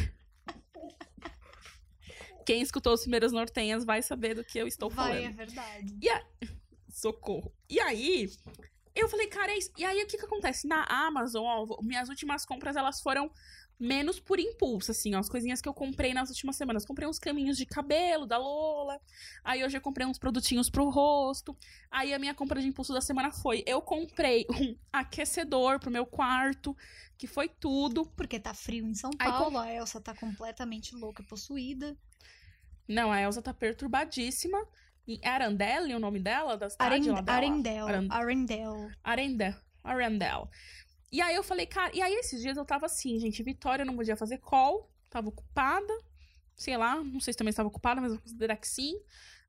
quem 2.46 2.62
escutou 2.62 2.94
os 2.94 3.02
primeiros 3.02 3.32
nortenhas 3.32 3.84
vai 3.86 4.02
saber 4.02 4.34
do 4.34 4.44
que 4.44 4.58
eu 4.58 4.68
estou 4.68 4.90
Vai, 4.90 5.12
é 5.12 5.22
falando. 5.22 5.36
verdade. 5.36 5.96
Socorro. 6.90 7.54
E 7.70 7.80
aí, 7.80 8.30
Eu 8.96 9.08
falei, 9.08 9.28
cara, 9.28 9.52
é 9.52 9.58
isso. 9.58 9.72
E 9.78 9.86
aí, 9.86 10.04
o 10.04 10.08
que 10.08 10.18
que 10.18 10.26
acontece? 10.26 10.68
Na 10.68 10.84
Amazon, 10.84 11.46
ó, 11.46 11.82
minhas 11.82 12.10
últimas 12.10 12.46
compras, 12.46 12.76
elas 12.76 13.00
foram 13.02 13.32
menos 13.80 14.20
por 14.20 14.40
impulso, 14.40 14.92
assim, 14.92 15.16
ó. 15.16 15.20
As 15.20 15.30
coisinhas 15.30 15.62
que 15.62 15.70
eu 15.70 15.74
comprei 15.74 16.14
nas 16.14 16.30
últimas 16.30 16.58
semanas. 16.58 16.86
Comprei 16.86 17.08
uns 17.08 17.18
caminhos 17.18 17.58
de 17.58 17.66
cabelo 17.66 18.26
da 18.26 18.38
Lola. 18.38 19.00
Aí 19.44 19.64
hoje 19.64 19.78
eu 19.78 19.82
comprei 19.82 20.06
uns 20.06 20.18
produtinhos 20.18 20.70
pro 20.70 20.90
rosto. 20.90 21.56
Aí 21.90 22.14
a 22.14 22.20
minha 22.20 22.34
compra 22.34 22.62
de 22.62 22.68
impulso 22.68 22.94
da 22.94 23.00
semana 23.00 23.32
foi: 23.32 23.64
eu 23.66 23.82
comprei 23.82 24.46
um 24.52 24.76
aquecedor 24.92 25.80
pro 25.80 25.90
meu 25.90 26.06
quarto, 26.06 26.76
que 27.18 27.26
foi 27.26 27.48
tudo. 27.48 28.06
Porque 28.18 28.40
tá 28.40 28.54
frio 28.54 28.86
em 28.86 28.94
São 28.94 29.12
Aí, 29.18 29.32
Paulo, 29.32 29.58
a 29.58 29.72
Elsa 29.72 30.02
tá 30.02 30.14
completamente 30.14 30.94
louca, 30.94 31.24
possuída. 31.24 31.98
Não, 32.88 33.12
a 33.12 33.22
Elsa 33.22 33.42
tá 33.42 33.54
perturbadíssima. 33.54 34.58
E 35.08 35.20
Arandelle, 35.26 35.96
o 35.96 36.00
nome 36.00 36.20
dela, 36.20 36.56
da 36.56 36.70
cidade 36.70 37.10
lá 37.10 37.18
Arend 37.18 37.64
dela? 37.64 37.90
Arendelle. 37.90 38.08
Arendelle. 38.12 38.96
Arendelle. 39.04 39.58
Arendelle. 39.84 40.48
E 41.12 41.22
aí 41.22 41.36
eu 41.36 41.44
falei, 41.44 41.66
cara, 41.66 41.92
e 41.96 42.02
aí 42.02 42.14
esses 42.16 42.42
dias 42.42 42.58
eu 42.58 42.66
tava 42.66 42.86
assim, 42.86 43.20
gente, 43.20 43.42
Vitória 43.42 43.84
não 43.84 43.96
podia 43.96 44.16
fazer 44.16 44.38
call, 44.38 44.92
tava 45.10 45.30
ocupada, 45.30 45.94
sei 46.56 46.78
lá, 46.78 46.96
não 47.04 47.20
sei 47.20 47.34
se 47.34 47.38
também 47.38 47.50
estava 47.50 47.68
ocupada, 47.68 48.00
mas 48.00 48.12
vou 48.12 48.22
considerar 48.22 48.58
que 48.58 48.68
sim. 48.68 49.00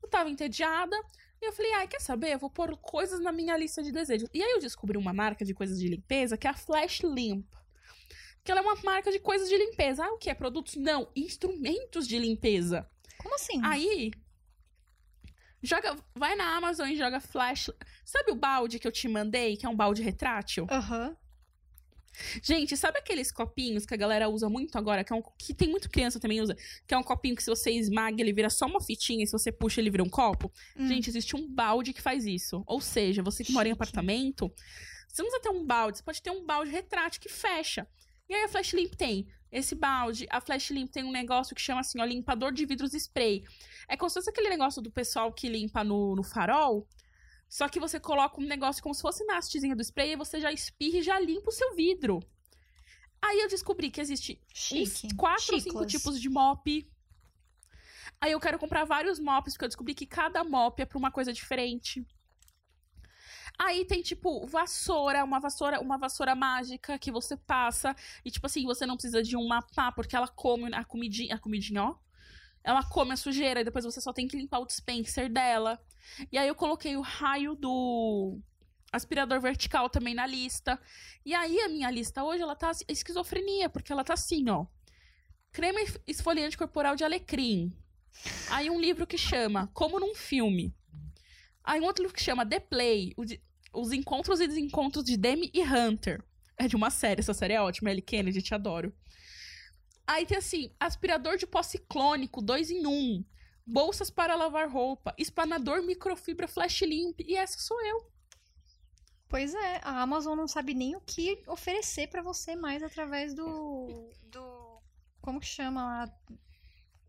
Eu 0.02 0.08
tava 0.08 0.30
entediada. 0.30 0.96
E 1.42 1.46
eu 1.46 1.52
falei, 1.52 1.72
ai, 1.72 1.88
quer 1.88 2.00
saber? 2.00 2.34
Eu 2.34 2.38
vou 2.38 2.50
pôr 2.50 2.76
coisas 2.76 3.20
na 3.20 3.32
minha 3.32 3.56
lista 3.56 3.82
de 3.82 3.90
desejos. 3.92 4.28
E 4.32 4.42
aí 4.42 4.52
eu 4.52 4.61
descobri 4.61 4.96
uma 4.96 5.12
marca 5.12 5.44
de 5.44 5.54
coisas 5.54 5.78
de 5.78 5.88
limpeza 5.88 6.36
que 6.36 6.46
é 6.46 6.50
a 6.50 6.54
Flash 6.54 7.00
Limp. 7.00 7.46
Que 8.42 8.50
ela 8.50 8.61
é 8.61 8.62
uma 8.62 8.76
marca 8.76 9.11
de 9.11 9.18
coisas 9.18 9.48
de 9.48 9.56
limpeza. 9.56 10.04
Ah, 10.04 10.12
o 10.12 10.18
que 10.18 10.30
é? 10.30 10.34
Produtos? 10.34 10.76
Não, 10.76 11.11
instrumentos 11.14 12.06
de 12.06 12.18
limpeza. 12.18 12.88
Como 13.18 13.34
assim? 13.34 13.61
Aí, 13.62 14.12
joga, 15.62 15.96
vai 16.14 16.34
na 16.36 16.56
Amazon 16.56 16.88
e 16.88 16.96
joga 16.96 17.20
Flash. 17.20 17.70
Sabe 18.04 18.30
o 18.30 18.34
balde 18.34 18.78
que 18.78 18.86
eu 18.86 18.92
te 18.92 19.08
mandei, 19.08 19.56
que 19.56 19.66
é 19.66 19.68
um 19.68 19.76
balde 19.76 20.02
retrátil? 20.02 20.66
Aham. 20.70 21.16
Gente, 22.42 22.76
sabe 22.76 22.98
aqueles 22.98 23.30
copinhos 23.30 23.86
que 23.86 23.94
a 23.94 23.96
galera 23.96 24.28
usa 24.28 24.48
muito 24.48 24.76
agora, 24.76 25.04
que, 25.04 25.12
é 25.12 25.16
um, 25.16 25.22
que 25.38 25.54
tem 25.54 25.68
muito 25.68 25.88
criança 25.88 26.20
também 26.20 26.40
usa, 26.40 26.56
que 26.86 26.94
é 26.94 26.98
um 26.98 27.02
copinho 27.02 27.36
que 27.36 27.42
se 27.42 27.50
você 27.50 27.70
esmaga, 27.70 28.20
ele 28.20 28.32
vira 28.32 28.50
só 28.50 28.66
uma 28.66 28.80
fitinha, 28.80 29.24
e 29.24 29.26
se 29.26 29.32
você 29.32 29.50
puxa, 29.52 29.80
ele 29.80 29.90
vira 29.90 30.02
um 30.02 30.08
copo? 30.08 30.52
Hum. 30.76 30.86
Gente, 30.86 31.08
existe 31.08 31.36
um 31.36 31.48
balde 31.48 31.92
que 31.92 32.02
faz 32.02 32.24
isso. 32.24 32.62
Ou 32.66 32.80
seja, 32.80 33.22
você 33.22 33.44
que 33.44 33.52
mora 33.52 33.68
em 33.68 33.72
apartamento, 33.72 34.52
você 35.08 35.22
não 35.22 35.30
precisa 35.30 35.42
ter 35.42 35.58
um 35.58 35.64
balde, 35.64 35.98
você 35.98 36.04
pode 36.04 36.22
ter 36.22 36.30
um 36.30 36.44
balde 36.44 36.70
retrátil 36.70 37.20
que 37.20 37.28
fecha. 37.28 37.86
E 38.28 38.34
aí 38.34 38.44
a 38.44 38.48
Flash 38.48 38.72
Limp 38.72 38.94
tem 38.94 39.26
esse 39.50 39.74
balde, 39.74 40.26
a 40.30 40.40
Flash 40.40 40.70
Limp 40.70 40.90
tem 40.90 41.02
um 41.02 41.10
negócio 41.10 41.54
que 41.56 41.60
chama 41.60 41.80
assim, 41.80 42.00
ó, 42.00 42.04
limpador 42.04 42.52
de 42.52 42.64
vidros 42.64 42.94
spray. 42.94 43.42
É 43.88 43.96
como 43.96 44.08
se 44.08 44.14
fosse 44.14 44.30
aquele 44.30 44.48
negócio 44.48 44.80
do 44.80 44.90
pessoal 44.90 45.32
que 45.32 45.48
limpa 45.48 45.82
no, 45.82 46.14
no 46.14 46.22
farol, 46.22 46.86
só 47.51 47.68
que 47.68 47.80
você 47.80 47.98
coloca 47.98 48.40
um 48.40 48.46
negócio 48.46 48.80
como 48.80 48.94
se 48.94 49.03
fosse 49.03 49.24
na 49.24 49.36
hastezinha 49.36 49.74
do 49.74 49.82
spray 49.82 50.12
e 50.12 50.16
você 50.16 50.40
já 50.40 50.53
espirra 50.53 50.98
e 50.98 51.03
já 51.03 51.18
limpa 51.18 51.51
o 51.51 51.53
seu 51.53 51.74
vidro. 51.74 52.20
Aí 53.20 53.40
eu 53.40 53.48
descobri 53.48 53.90
que 53.90 54.01
existe 54.01 54.40
Chique. 54.55 55.14
quatro 55.16 55.55
ou 55.55 55.61
cinco 55.61 55.84
tipos 55.84 56.20
de 56.20 56.28
mop. 56.28 56.88
Aí 58.20 58.30
eu 58.30 58.38
quero 58.38 58.57
comprar 58.57 58.84
vários 58.84 59.18
mops, 59.18 59.55
porque 59.55 59.64
eu 59.64 59.68
descobri 59.68 59.94
que 59.94 60.07
cada 60.07 60.44
mop 60.44 60.80
é 60.80 60.86
pra 60.86 60.96
uma 60.96 61.11
coisa 61.11 61.32
diferente. 61.32 62.07
Aí 63.59 63.84
tem, 63.84 64.01
tipo, 64.01 64.46
vassoura, 64.46 65.24
uma 65.24 65.40
vassoura, 65.40 65.80
uma 65.80 65.98
vassoura 65.98 66.36
mágica 66.36 66.98
que 66.98 67.11
você 67.11 67.36
passa. 67.36 67.96
E, 68.24 68.30
tipo 68.30 68.46
assim, 68.46 68.64
você 68.64 68.86
não 68.86 68.94
precisa 68.94 69.22
de 69.22 69.36
uma 69.36 69.61
pá, 69.61 69.90
porque 69.90 70.14
ela 70.14 70.28
come 70.28 70.72
a 70.72 70.84
comidinha. 70.84 71.34
A 71.34 71.38
comidinha, 71.38 71.82
ó. 71.82 71.94
Ela 72.62 72.82
come 72.84 73.12
a 73.12 73.16
sujeira 73.16 73.61
e 73.61 73.64
depois 73.64 73.84
você 73.84 74.00
só 74.00 74.12
tem 74.12 74.28
que 74.28 74.36
limpar 74.36 74.58
o 74.58 74.66
dispenser 74.66 75.30
dela. 75.30 75.80
E 76.30 76.36
aí 76.36 76.46
eu 76.46 76.54
coloquei 76.54 76.96
o 76.96 77.00
raio 77.00 77.54
do 77.54 78.38
aspirador 78.92 79.40
vertical 79.40 79.88
também 79.88 80.14
na 80.14 80.26
lista. 80.26 80.78
E 81.24 81.34
aí 81.34 81.58
a 81.61 81.68
minha 81.68 81.90
lista 81.90 82.22
hoje, 82.22 82.42
ela 82.42 82.56
tá 82.56 82.70
esquizofrenia, 82.88 83.68
porque 83.68 83.92
ela 83.92 84.04
tá 84.04 84.14
assim, 84.14 84.48
ó. 84.50 84.66
Creme 85.52 85.86
esfoliante 86.06 86.58
corporal 86.58 86.96
de 86.96 87.04
alecrim. 87.04 87.72
Aí 88.50 88.68
um 88.68 88.80
livro 88.80 89.06
que 89.06 89.16
chama 89.16 89.70
Como 89.72 89.98
num 89.98 90.14
filme. 90.14 90.74
Aí 91.64 91.80
um 91.80 91.84
outro 91.84 92.02
livro 92.02 92.16
que 92.16 92.22
chama 92.22 92.44
The 92.44 92.61
Play, 92.61 93.14
os 93.72 93.92
encontros 93.92 94.40
e 94.40 94.46
desencontros 94.46 95.04
de 95.04 95.16
Demi 95.16 95.50
e 95.54 95.62
Hunter. 95.62 96.22
É 96.58 96.68
de 96.68 96.76
uma 96.76 96.90
série, 96.90 97.20
essa 97.20 97.32
série 97.32 97.54
é 97.54 97.61
ótima, 97.61 97.90
Ellie 97.90 98.02
Kennedy, 98.02 98.42
te 98.42 98.54
adoro. 98.54 98.92
Aí 100.11 100.26
tem 100.26 100.38
assim, 100.38 100.74
aspirador 100.80 101.36
de 101.36 101.46
pó 101.46 101.62
ciclônico, 101.62 102.42
dois 102.42 102.68
em 102.68 102.84
um. 102.84 103.24
Bolsas 103.64 104.11
para 104.11 104.34
lavar 104.34 104.68
roupa, 104.68 105.14
espanador 105.16 105.84
microfibra 105.84 106.48
flash 106.48 106.80
limp. 106.82 107.20
E 107.20 107.36
essa 107.36 107.61
sou 107.61 107.80
eu. 107.80 108.11
Pois 109.28 109.54
é, 109.54 109.80
a 109.84 110.02
Amazon 110.02 110.36
não 110.36 110.48
sabe 110.48 110.74
nem 110.74 110.96
o 110.96 111.00
que 111.00 111.40
oferecer 111.46 112.08
pra 112.08 112.22
você 112.22 112.56
mais 112.56 112.82
através 112.82 113.34
do. 113.34 114.11
do. 114.32 114.82
Como 115.20 115.38
que 115.38 115.46
chama 115.46 115.80
lá? 115.80 116.14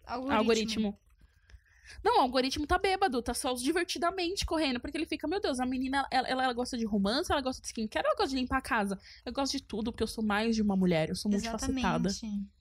Algoritmo. 0.06 0.38
Algoritmo. 0.38 1.00
Não, 2.04 2.20
o 2.20 2.22
algoritmo 2.22 2.68
tá 2.68 2.78
bêbado, 2.78 3.20
tá 3.24 3.34
só 3.34 3.52
divertidamente 3.54 4.46
correndo, 4.46 4.80
porque 4.80 4.96
ele 4.96 5.08
fica, 5.08 5.28
meu 5.28 5.42
Deus, 5.42 5.60
a 5.60 5.66
menina, 5.66 6.08
ela, 6.12 6.28
ela, 6.28 6.44
ela 6.44 6.54
gosta 6.54 6.78
de 6.78 6.86
romance, 6.86 7.32
ela 7.32 7.42
gosta 7.42 7.64
de 7.64 7.68
skincare, 7.68 8.06
ela 8.06 8.16
gosta 8.16 8.30
de 8.30 8.36
limpar 8.36 8.60
a 8.60 8.62
casa. 8.62 9.00
Eu 9.26 9.34
gosto 9.34 9.54
de 9.54 9.64
tudo, 9.64 9.92
porque 9.92 10.04
eu 10.04 10.08
sou 10.08 10.24
mais 10.24 10.56
de 10.56 10.62
uma 10.62 10.76
mulher, 10.76 11.10
eu 11.10 11.16
sou 11.16 11.32
multifacetada. 11.32 12.08
Exatamente. 12.10 12.61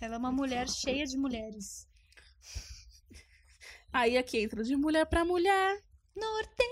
Ela 0.00 0.14
é 0.14 0.18
uma 0.18 0.30
mulher 0.30 0.68
cheia 0.68 1.04
de 1.04 1.16
mulheres. 1.16 1.88
Aí 3.92 4.16
aqui 4.16 4.38
entra 4.38 4.62
de 4.62 4.76
mulher 4.76 5.04
pra 5.06 5.24
mulher. 5.24 5.82
Nortenhas! 6.14 6.68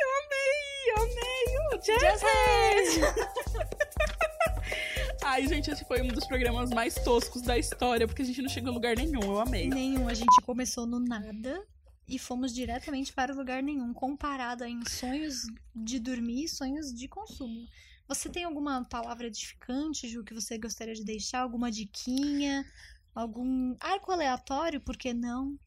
Eu 0.00 0.08
amei, 0.24 0.90
eu 0.90 0.96
amei 1.02 1.58
o 1.72 1.78
Jazz 1.78 2.20
Jazz. 2.20 3.00
Ai, 5.22 5.46
gente, 5.46 5.70
esse 5.70 5.84
foi 5.84 6.00
um 6.00 6.08
dos 6.08 6.26
programas 6.26 6.70
mais 6.70 6.94
toscos 6.94 7.42
da 7.42 7.58
história, 7.58 8.06
porque 8.06 8.22
a 8.22 8.24
gente 8.24 8.40
não 8.40 8.48
chegou 8.48 8.70
em 8.70 8.74
lugar 8.74 8.96
nenhum, 8.96 9.22
eu 9.22 9.40
amei. 9.40 9.68
Nenhum, 9.68 10.08
a 10.08 10.14
gente 10.14 10.40
começou 10.42 10.86
no 10.86 10.98
nada 10.98 11.62
e 12.08 12.18
fomos 12.18 12.54
diretamente 12.54 13.12
para 13.12 13.34
lugar 13.34 13.62
nenhum, 13.62 13.92
comparado 13.92 14.64
em 14.64 14.82
sonhos 14.88 15.42
de 15.74 15.98
dormir 15.98 16.44
e 16.44 16.48
sonhos 16.48 16.92
de 16.92 17.06
consumo. 17.06 17.68
Você 18.08 18.30
tem 18.30 18.44
alguma 18.44 18.82
palavra 18.86 19.26
edificante, 19.26 20.08
Ju, 20.08 20.24
que 20.24 20.32
você 20.32 20.56
gostaria 20.56 20.94
de 20.94 21.04
deixar? 21.04 21.40
Alguma 21.40 21.70
diquinha? 21.70 22.64
Algum 23.14 23.76
arco 23.78 24.10
aleatório? 24.10 24.80
Por 24.80 24.96
que 24.96 25.12
não? 25.12 25.58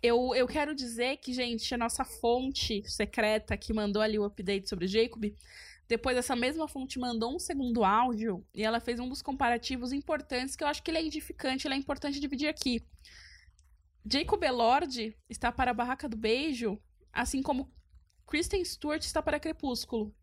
Eu, 0.00 0.34
eu 0.34 0.46
quero 0.46 0.74
dizer 0.74 1.16
que, 1.16 1.32
gente, 1.32 1.74
a 1.74 1.78
nossa 1.78 2.04
fonte 2.04 2.82
secreta 2.88 3.56
que 3.56 3.72
mandou 3.72 4.00
ali 4.00 4.18
o 4.18 4.24
update 4.24 4.68
sobre 4.68 4.86
Jacob, 4.86 5.34
depois 5.88 6.16
essa 6.16 6.36
mesma 6.36 6.68
fonte 6.68 7.00
mandou 7.00 7.34
um 7.34 7.38
segundo 7.40 7.84
áudio 7.84 8.46
e 8.54 8.62
ela 8.62 8.78
fez 8.78 9.00
um 9.00 9.08
dos 9.08 9.20
comparativos 9.20 9.92
importantes 9.92 10.54
que 10.54 10.62
eu 10.62 10.68
acho 10.68 10.82
que 10.82 10.90
ele 10.90 10.98
é 10.98 11.04
edificante, 11.04 11.66
ele 11.66 11.74
é 11.74 11.76
importante 11.76 12.20
dividir 12.20 12.48
aqui. 12.48 12.86
Jacob 14.04 14.42
Elord 14.42 15.16
está 15.28 15.52
para 15.52 15.70
a 15.70 15.74
Barraca 15.74 16.08
do 16.08 16.16
Beijo, 16.16 16.80
assim 17.12 17.42
como 17.42 17.72
Kristen 18.26 18.64
Stewart 18.64 19.02
está 19.02 19.20
para 19.22 19.40
Crepúsculo. 19.40 20.14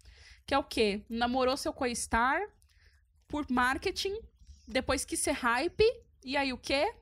Que 0.45 0.53
é 0.53 0.57
o 0.57 0.63
quê? 0.63 1.05
Namorou 1.09 1.57
seu 1.57 1.73
co-star 1.73 2.41
por 3.27 3.45
marketing, 3.49 4.17
depois 4.67 5.03
quis 5.03 5.19
ser 5.19 5.33
hype, 5.33 5.83
e 6.23 6.37
aí 6.37 6.53
o 6.53 6.57
quê? 6.57 6.93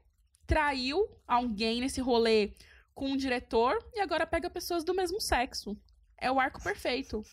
Traiu 0.48 1.08
alguém 1.28 1.80
nesse 1.80 2.02
rolê 2.02 2.54
com 2.94 3.10
um 3.10 3.18
diretor 3.18 3.78
e 3.94 4.00
agora 4.00 4.26
pega 4.26 4.50
pessoas 4.50 4.84
do 4.84 4.94
mesmo 4.94 5.22
sexo. 5.22 5.78
É 6.18 6.32
o 6.32 6.40
arco 6.40 6.62
perfeito. 6.62 7.24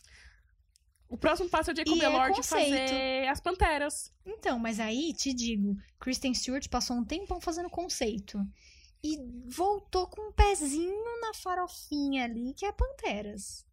O 1.09 1.17
próximo 1.17 1.49
passo 1.49 1.71
é 1.71 1.73
o 1.75 1.77
Jacob 1.77 2.01
é 2.01 2.05
Elord 2.05 2.37
conceito. 2.37 2.71
fazer 2.71 3.29
as 3.29 3.41
Panteras. 3.41 4.13
Então, 4.25 4.59
mas 4.59 4.81
aí 4.81 5.13
te 5.13 5.33
digo, 5.33 5.77
Kristen 6.01 6.35
Stewart 6.35 6.67
passou 6.69 6.97
um 6.97 7.05
tempão 7.05 7.41
fazendo 7.41 7.69
conceito. 7.69 8.39
E 9.05 9.19
voltou 9.49 10.07
com 10.07 10.29
um 10.29 10.33
pezinho 10.33 11.21
na 11.21 11.35
farofinha 11.35 12.25
ali, 12.25 12.55
que 12.55 12.65
é 12.65 12.73
Panteras. 12.73 13.67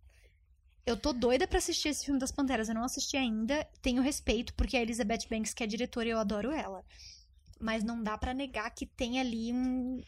Eu 0.85 0.97
tô 0.97 1.13
doida 1.13 1.47
pra 1.47 1.59
assistir 1.59 1.89
esse 1.89 2.03
filme 2.03 2.19
das 2.19 2.31
Panteras. 2.31 2.67
Eu 2.67 2.73
não 2.73 2.83
assisti 2.83 3.15
ainda. 3.15 3.63
Tenho 3.79 4.01
respeito, 4.01 4.55
porque 4.55 4.75
a 4.75 4.81
Elizabeth 4.81 5.27
Banks, 5.29 5.53
que 5.53 5.63
é 5.63 5.67
diretora, 5.67 6.07
e 6.07 6.11
eu 6.11 6.17
adoro 6.17 6.51
ela. 6.51 6.83
Mas 7.59 7.83
não 7.83 8.01
dá 8.01 8.17
pra 8.17 8.33
negar 8.33 8.71
que 8.71 8.87
tem 8.87 9.19
ali 9.19 9.53
um. 9.53 10.03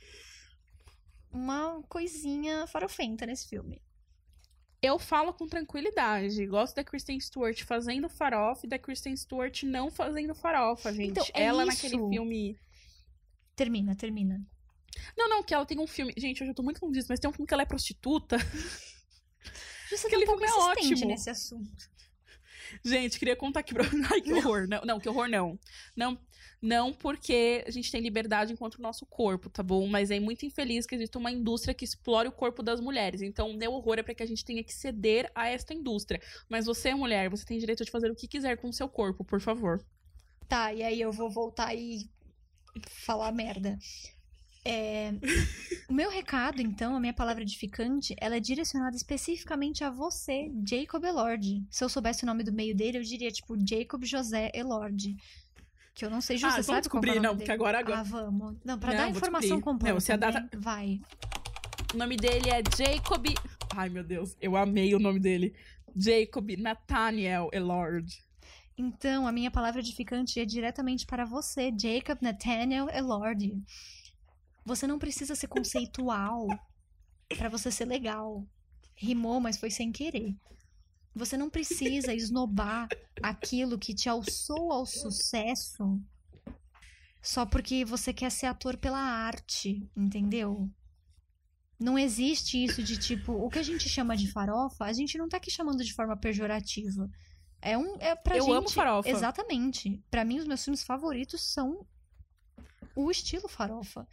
Uma 1.31 1.83
coisinha 1.83 2.65
farofenta 2.65 3.27
nesse 3.27 3.47
filme. 3.47 3.79
Eu 4.81 4.97
falo 4.97 5.33
com 5.33 5.47
tranquilidade. 5.47 6.43
Gosto 6.47 6.75
da 6.75 6.83
Kristen 6.83 7.19
Stewart 7.19 7.63
fazendo 7.63 8.09
farofa 8.09 8.65
e 8.65 8.69
da 8.69 8.79
Kristen 8.79 9.15
Stewart 9.15 9.61
não 9.61 9.91
fazendo 9.91 10.33
farofa, 10.33 10.91
gente. 10.91 11.11
Então, 11.11 11.25
é 11.35 11.43
ela 11.43 11.63
isso. 11.63 11.75
naquele 11.75 12.09
filme. 12.09 12.57
Termina, 13.55 13.95
termina. 13.95 14.43
Não, 15.17 15.29
não, 15.29 15.43
que 15.43 15.53
ela 15.53 15.65
tem 15.65 15.79
um 15.79 15.87
filme. 15.87 16.13
Gente, 16.17 16.41
hoje 16.41 16.51
eu 16.51 16.55
tô 16.55 16.63
muito 16.63 16.79
confusa, 16.79 17.05
mas 17.09 17.19
tem 17.19 17.29
um 17.29 17.33
filme 17.33 17.47
que 17.47 17.53
ela 17.53 17.63
é 17.63 17.65
prostituta. 17.65 18.37
Você 19.89 20.03
tá 20.03 20.07
Aquele 20.07 20.23
um 20.23 20.27
pouco 20.27 20.45
filme 20.45 20.61
é 20.61 20.65
ótimo. 20.65 21.07
nesse 21.07 21.29
assunto. 21.29 21.91
Gente, 22.83 23.19
queria 23.19 23.35
contar 23.35 23.59
aqui 23.59 23.73
pra. 23.73 23.83
Ai, 24.11 24.21
que 24.21 24.33
horror. 24.33 24.67
Não, 24.67 24.81
não, 24.81 24.99
que 24.99 25.09
horror 25.09 25.27
não. 25.27 25.59
Não, 25.95 26.17
não 26.61 26.93
porque 26.93 27.63
a 27.67 27.71
gente 27.71 27.91
tem 27.91 28.01
liberdade 28.01 28.53
enquanto 28.53 28.75
o 28.75 28.81
nosso 28.81 29.05
corpo, 29.05 29.49
tá 29.49 29.61
bom? 29.61 29.85
Mas 29.87 30.09
é 30.09 30.19
muito 30.19 30.45
infeliz 30.45 30.85
que 30.85 30.95
existe 30.95 31.17
uma 31.17 31.31
indústria 31.31 31.73
que 31.73 31.83
explore 31.83 32.29
o 32.29 32.31
corpo 32.31 32.63
das 32.63 32.79
mulheres. 32.79 33.21
Então, 33.21 33.49
o 33.49 33.57
meu 33.57 33.73
horror 33.73 33.99
é 33.99 34.03
pra 34.03 34.15
que 34.15 34.23
a 34.23 34.25
gente 34.25 34.45
tenha 34.45 34.63
que 34.63 34.73
ceder 34.73 35.29
a 35.35 35.49
esta 35.49 35.73
indústria. 35.73 36.21
Mas 36.47 36.65
você 36.65 36.89
é 36.89 36.95
mulher, 36.95 37.29
você 37.29 37.43
tem 37.43 37.59
direito 37.59 37.83
de 37.83 37.91
fazer 37.91 38.09
o 38.09 38.15
que 38.15 38.27
quiser 38.27 38.57
com 38.57 38.69
o 38.69 38.73
seu 38.73 38.87
corpo, 38.87 39.25
por 39.25 39.41
favor. 39.41 39.83
Tá, 40.47 40.73
e 40.73 40.83
aí 40.83 41.01
eu 41.01 41.11
vou 41.11 41.29
voltar 41.29 41.73
e 41.75 42.09
falar 42.87 43.31
merda. 43.31 43.77
É, 44.63 45.11
O 45.89 45.93
meu 45.93 46.09
recado, 46.09 46.61
então, 46.61 46.95
a 46.95 46.99
minha 46.99 47.13
palavra 47.13 47.41
edificante, 47.41 48.15
ela 48.19 48.35
é 48.37 48.39
direcionada 48.39 48.95
especificamente 48.95 49.83
a 49.83 49.89
você, 49.89 50.51
Jacob 50.67 51.03
Elord. 51.03 51.65
Se 51.69 51.83
eu 51.83 51.89
soubesse 51.89 52.23
o 52.23 52.27
nome 52.27 52.43
do 52.43 52.53
meio 52.53 52.75
dele, 52.75 52.97
eu 52.97 53.01
diria, 53.03 53.31
tipo, 53.31 53.55
Jacob 53.67 54.03
José 54.05 54.51
Elord. 54.53 55.17
Que 55.93 56.05
eu 56.05 56.09
não 56.09 56.21
sei, 56.21 56.37
Ju, 56.37 56.45
Ah, 56.47 56.51
você 56.51 56.53
vamos 56.57 56.65
sabe 56.67 56.77
é 56.77 56.81
descobrir, 56.81 57.19
não, 57.19 57.35
porque 57.35 57.51
agora- 57.51 57.79
agora- 57.79 57.99
Ah, 57.99 58.03
vamos. 58.03 58.55
Não, 58.63 58.79
pra 58.79 58.91
Não, 58.91 58.97
dar 58.97 59.09
informação 59.09 59.41
descobrir. 59.41 59.63
completa, 59.63 59.93
Não, 59.93 59.99
se 59.99 60.11
a 60.13 60.15
data- 60.15 60.49
vai. 60.57 61.01
O 61.93 61.97
nome 61.97 62.15
dele 62.15 62.49
é 62.49 62.61
Jacob. 62.77 63.25
Ai, 63.75 63.89
meu 63.89 64.03
Deus, 64.03 64.37
eu 64.39 64.55
amei 64.55 64.95
o 64.95 64.99
nome 64.99 65.19
dele. 65.19 65.53
Jacob 65.93 66.49
Nathaniel 66.57 67.49
Elord. 67.51 68.23
Então, 68.77 69.27
a 69.27 69.31
minha 69.33 69.51
palavra 69.51 69.81
edificante 69.81 70.39
é 70.39 70.45
diretamente 70.45 71.05
para 71.05 71.25
você, 71.25 71.73
Jacob 71.77 72.19
Nathaniel 72.21 72.87
Elord. 72.89 73.61
Você 74.65 74.85
não 74.85 74.99
precisa 74.99 75.35
ser 75.35 75.47
conceitual 75.47 76.47
para 77.37 77.49
você 77.49 77.71
ser 77.71 77.85
legal. 77.85 78.45
Rimou, 78.95 79.39
mas 79.39 79.57
foi 79.57 79.71
sem 79.71 79.91
querer. 79.91 80.35
Você 81.13 81.35
não 81.35 81.49
precisa 81.49 82.13
esnobar 82.13 82.87
aquilo 83.21 83.77
que 83.77 83.93
te 83.93 84.07
alçou 84.07 84.71
ao 84.71 84.85
sucesso 84.85 85.99
só 87.21 87.45
porque 87.45 87.85
você 87.85 88.11
quer 88.11 88.31
ser 88.31 88.47
ator 88.47 88.77
pela 88.77 88.97
arte, 88.97 89.87
entendeu? 89.95 90.69
Não 91.79 91.97
existe 91.97 92.63
isso 92.63 92.81
de 92.83 92.97
tipo, 92.97 93.31
o 93.33 93.49
que 93.49 93.59
a 93.59 93.63
gente 93.63 93.87
chama 93.87 94.17
de 94.17 94.31
farofa, 94.31 94.85
a 94.85 94.93
gente 94.93 95.17
não 95.17 95.29
tá 95.29 95.37
aqui 95.37 95.51
chamando 95.51 95.83
de 95.83 95.93
forma 95.93 96.17
pejorativa. 96.17 97.09
É 97.61 97.77
um 97.77 97.95
é 97.99 98.15
pra 98.15 98.37
Eu 98.37 98.45
gente, 98.45 98.55
amo 98.55 98.69
farofa. 98.69 99.09
Exatamente. 99.09 100.03
Pra 100.09 100.25
mim 100.25 100.39
os 100.39 100.47
meus 100.47 100.63
filmes 100.63 100.83
favoritos 100.83 101.41
são 101.41 101.85
o 102.95 103.11
estilo 103.11 103.47
farofa. 103.47 104.07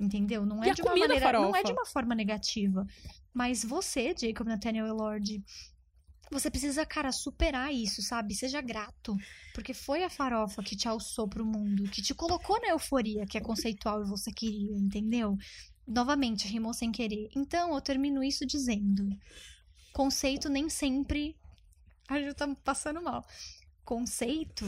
Entendeu? 0.00 0.46
Não 0.46 0.64
E 0.64 0.70
é 0.70 0.74
de 0.74 0.80
uma 0.80 0.96
maneira, 0.96 1.32
não 1.32 1.48
é 1.48 1.52
farofa? 1.52 1.64
de 1.64 1.72
uma 1.72 1.84
forma 1.84 2.14
negativa. 2.14 2.86
Mas 3.34 3.62
você, 3.62 4.14
Jacob 4.18 4.46
Nathaniel 4.46 4.86
Elord, 4.86 5.44
você 6.30 6.50
precisa, 6.50 6.86
cara, 6.86 7.12
superar 7.12 7.72
isso, 7.74 8.00
sabe? 8.00 8.34
Seja 8.34 8.62
grato. 8.62 9.14
Porque 9.52 9.74
foi 9.74 10.02
a 10.02 10.08
farofa 10.08 10.62
que 10.62 10.74
te 10.74 10.88
alçou 10.88 11.28
pro 11.28 11.44
mundo, 11.44 11.84
que 11.90 12.00
te 12.00 12.14
colocou 12.14 12.58
na 12.60 12.68
euforia 12.68 13.26
que 13.26 13.36
é 13.36 13.40
conceitual 13.42 14.02
e 14.02 14.08
você 14.08 14.32
queria, 14.32 14.74
entendeu? 14.76 15.36
Novamente, 15.86 16.48
rimou 16.48 16.72
sem 16.72 16.90
querer. 16.90 17.28
Então, 17.36 17.74
eu 17.74 17.80
termino 17.82 18.24
isso 18.24 18.46
dizendo: 18.46 19.06
conceito 19.92 20.48
nem 20.48 20.70
sempre. 20.70 21.36
Ai, 22.08 22.24
já 22.24 22.32
tá 22.32 22.56
passando 22.64 23.02
mal. 23.02 23.22
Conceito 23.84 24.64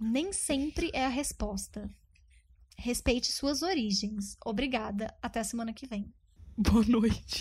nem 0.00 0.32
sempre 0.32 0.90
é 0.94 1.04
a 1.04 1.08
resposta. 1.08 1.90
Respeite 2.76 3.32
suas 3.32 3.62
origens. 3.62 4.36
Obrigada. 4.44 5.14
Até 5.22 5.40
a 5.40 5.44
semana 5.44 5.72
que 5.72 5.86
vem. 5.86 6.12
Boa 6.56 6.84
noite. 6.84 7.40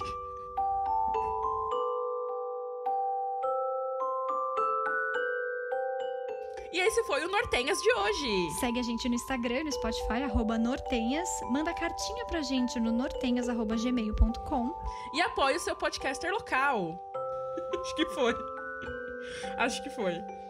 E 6.74 6.80
esse 6.80 7.04
foi 7.04 7.24
o 7.24 7.30
Nortenhas 7.30 7.78
de 7.78 7.94
hoje. 7.94 8.50
Segue 8.60 8.80
a 8.80 8.84
gente 8.84 9.08
no 9.08 9.14
Instagram 9.14 9.64
no 9.64 9.72
Spotify, 9.72 10.24
arroba 10.24 10.58
Nortenhas. 10.58 11.30
Manda 11.52 11.72
cartinha 11.72 12.26
pra 12.26 12.42
gente 12.42 12.80
no 12.80 12.92
nortenhas.gmail.com. 12.92 14.74
E 15.14 15.22
apoie 15.22 15.56
o 15.56 15.60
seu 15.60 15.76
podcaster 15.76 16.32
local. 16.32 17.00
Acho 17.80 17.96
que 17.96 18.06
foi. 18.08 18.34
Acho 19.58 19.84
que 19.84 19.90
foi. 19.92 20.43